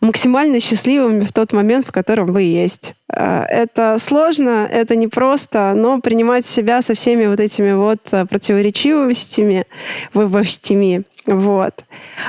максимально 0.00 0.60
счастливыми 0.60 1.20
в 1.20 1.32
тот 1.32 1.52
момент, 1.52 1.86
в 1.86 1.92
котором 1.92 2.32
вы 2.32 2.42
есть. 2.42 2.94
Э, 3.12 3.42
это 3.42 3.96
сложно, 3.98 4.68
это 4.70 4.96
непросто, 4.96 5.72
но 5.74 6.00
принимать 6.00 6.46
себя 6.46 6.82
со 6.82 6.94
всеми 6.94 7.26
вот 7.26 7.40
этими 7.40 7.72
вот 7.72 8.00
э, 8.12 8.26
противоречивостями, 8.26 9.66
вывостями, 10.14 11.04
вот. 11.26 11.84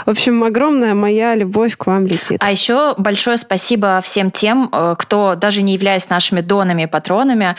В 0.05 0.09
общем, 0.09 0.43
огромная 0.43 0.93
моя 0.93 1.33
любовь 1.33 1.77
к 1.77 1.85
вам 1.85 2.05
летит. 2.05 2.37
А 2.41 2.51
еще 2.51 2.95
большое 2.97 3.37
спасибо 3.37 4.01
всем 4.03 4.29
тем, 4.29 4.69
э, 4.71 4.95
кто, 4.97 5.35
даже 5.35 5.61
не 5.61 5.73
являясь 5.73 6.09
нашими 6.09 6.41
донами 6.41 6.85
патронами, 6.85 7.55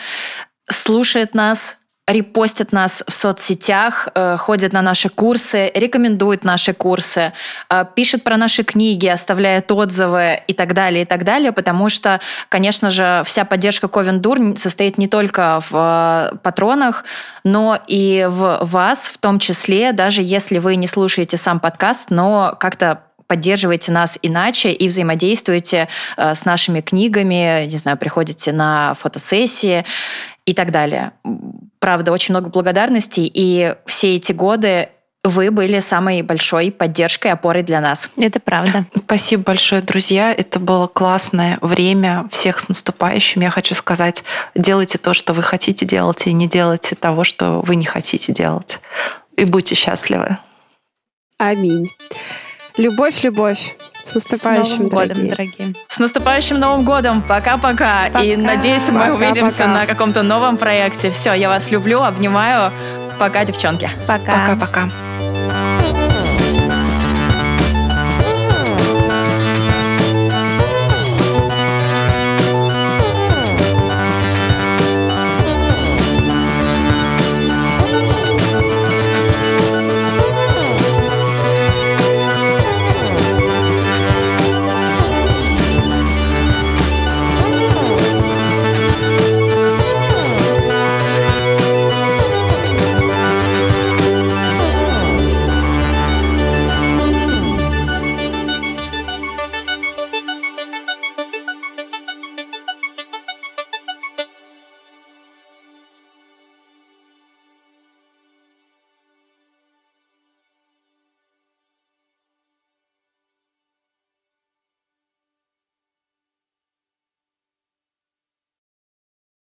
слушает 0.69 1.33
нас, 1.33 1.79
репостят 2.07 2.71
нас 2.71 3.03
в 3.07 3.13
соцсетях, 3.13 4.09
э, 4.13 4.35
ходят 4.37 4.73
на 4.73 4.81
наши 4.81 5.09
курсы, 5.09 5.71
рекомендуют 5.73 6.43
наши 6.43 6.73
курсы, 6.73 7.31
э, 7.69 7.85
пишет 7.95 8.23
про 8.23 8.37
наши 8.37 8.63
книги, 8.63 9.07
оставляет 9.07 9.71
отзывы 9.71 10.41
и 10.47 10.53
так 10.53 10.73
далее, 10.73 11.03
и 11.03 11.05
так 11.05 11.23
далее, 11.23 11.51
потому 11.51 11.89
что, 11.89 12.19
конечно 12.49 12.89
же, 12.89 13.23
вся 13.25 13.45
поддержка 13.45 13.87
Ковендур 13.87 14.57
состоит 14.57 14.97
не 14.97 15.07
только 15.07 15.61
в 15.69 16.31
э, 16.33 16.37
патронах, 16.37 17.05
но 17.43 17.79
и 17.87 18.27
в 18.29 18.59
вас, 18.61 19.07
в 19.07 19.17
том 19.17 19.39
числе, 19.39 19.93
даже 19.93 20.21
если 20.23 20.57
вы 20.59 20.75
не 20.75 20.87
слушаете 20.87 21.37
сам 21.37 21.59
подкаст, 21.59 22.09
но 22.09 22.55
как-то 22.59 23.03
поддерживаете 23.27 23.93
нас 23.93 24.19
иначе 24.21 24.73
и 24.73 24.89
взаимодействуете 24.89 25.87
с 26.17 26.43
нашими 26.43 26.81
книгами, 26.81 27.65
не 27.65 27.77
знаю, 27.77 27.97
приходите 27.97 28.51
на 28.51 28.93
фотосессии 28.95 29.85
и 30.45 30.53
так 30.53 30.71
далее. 30.71 31.13
Правда, 31.79 32.11
очень 32.11 32.33
много 32.33 32.49
благодарностей, 32.49 33.29
и 33.33 33.75
все 33.85 34.15
эти 34.15 34.31
годы 34.31 34.89
вы 35.23 35.51
были 35.51 35.79
самой 35.79 36.23
большой 36.23 36.71
поддержкой, 36.71 37.31
опорой 37.31 37.61
для 37.61 37.79
нас. 37.79 38.09
Это 38.17 38.39
правда. 38.39 38.85
Спасибо 38.97 39.43
большое, 39.43 39.81
друзья. 39.81 40.33
Это 40.33 40.59
было 40.59 40.87
классное 40.87 41.59
время. 41.61 42.27
Всех 42.31 42.59
с 42.59 42.69
наступающим. 42.69 43.41
Я 43.41 43.51
хочу 43.51 43.75
сказать, 43.75 44.23
делайте 44.55 44.97
то, 44.97 45.13
что 45.13 45.33
вы 45.33 45.43
хотите 45.43 45.85
делать, 45.85 46.25
и 46.25 46.33
не 46.33 46.47
делайте 46.47 46.95
того, 46.95 47.23
что 47.23 47.61
вы 47.61 47.75
не 47.75 47.85
хотите 47.85 48.33
делать. 48.33 48.79
И 49.37 49.45
будьте 49.45 49.75
счастливы. 49.75 50.37
Аминь. 51.37 51.87
Любовь, 52.77 53.23
любовь. 53.23 53.75
С 54.11 54.15
наступающим, 54.15 54.65
С 54.65 54.77
Новым 54.77 54.89
годом, 54.89 55.27
дорогие. 55.29 55.73
С 55.87 55.99
наступающим 55.99 56.59
Новым 56.59 56.83
годом. 56.83 57.21
Пока-пока. 57.21 58.07
И 58.21 58.35
надеюсь, 58.35 58.89
мы 58.89 58.99
пока, 58.99 59.13
увидимся 59.13 59.59
пока. 59.59 59.67
на 59.67 59.85
каком-то 59.85 60.21
новом 60.21 60.57
проекте. 60.57 61.11
Все, 61.11 61.33
я 61.33 61.47
вас 61.47 61.71
люблю, 61.71 62.01
обнимаю. 62.01 62.71
Пока, 63.17 63.45
девчонки. 63.45 63.89
Пока. 64.07 64.47
Пока-пока. 64.47 64.89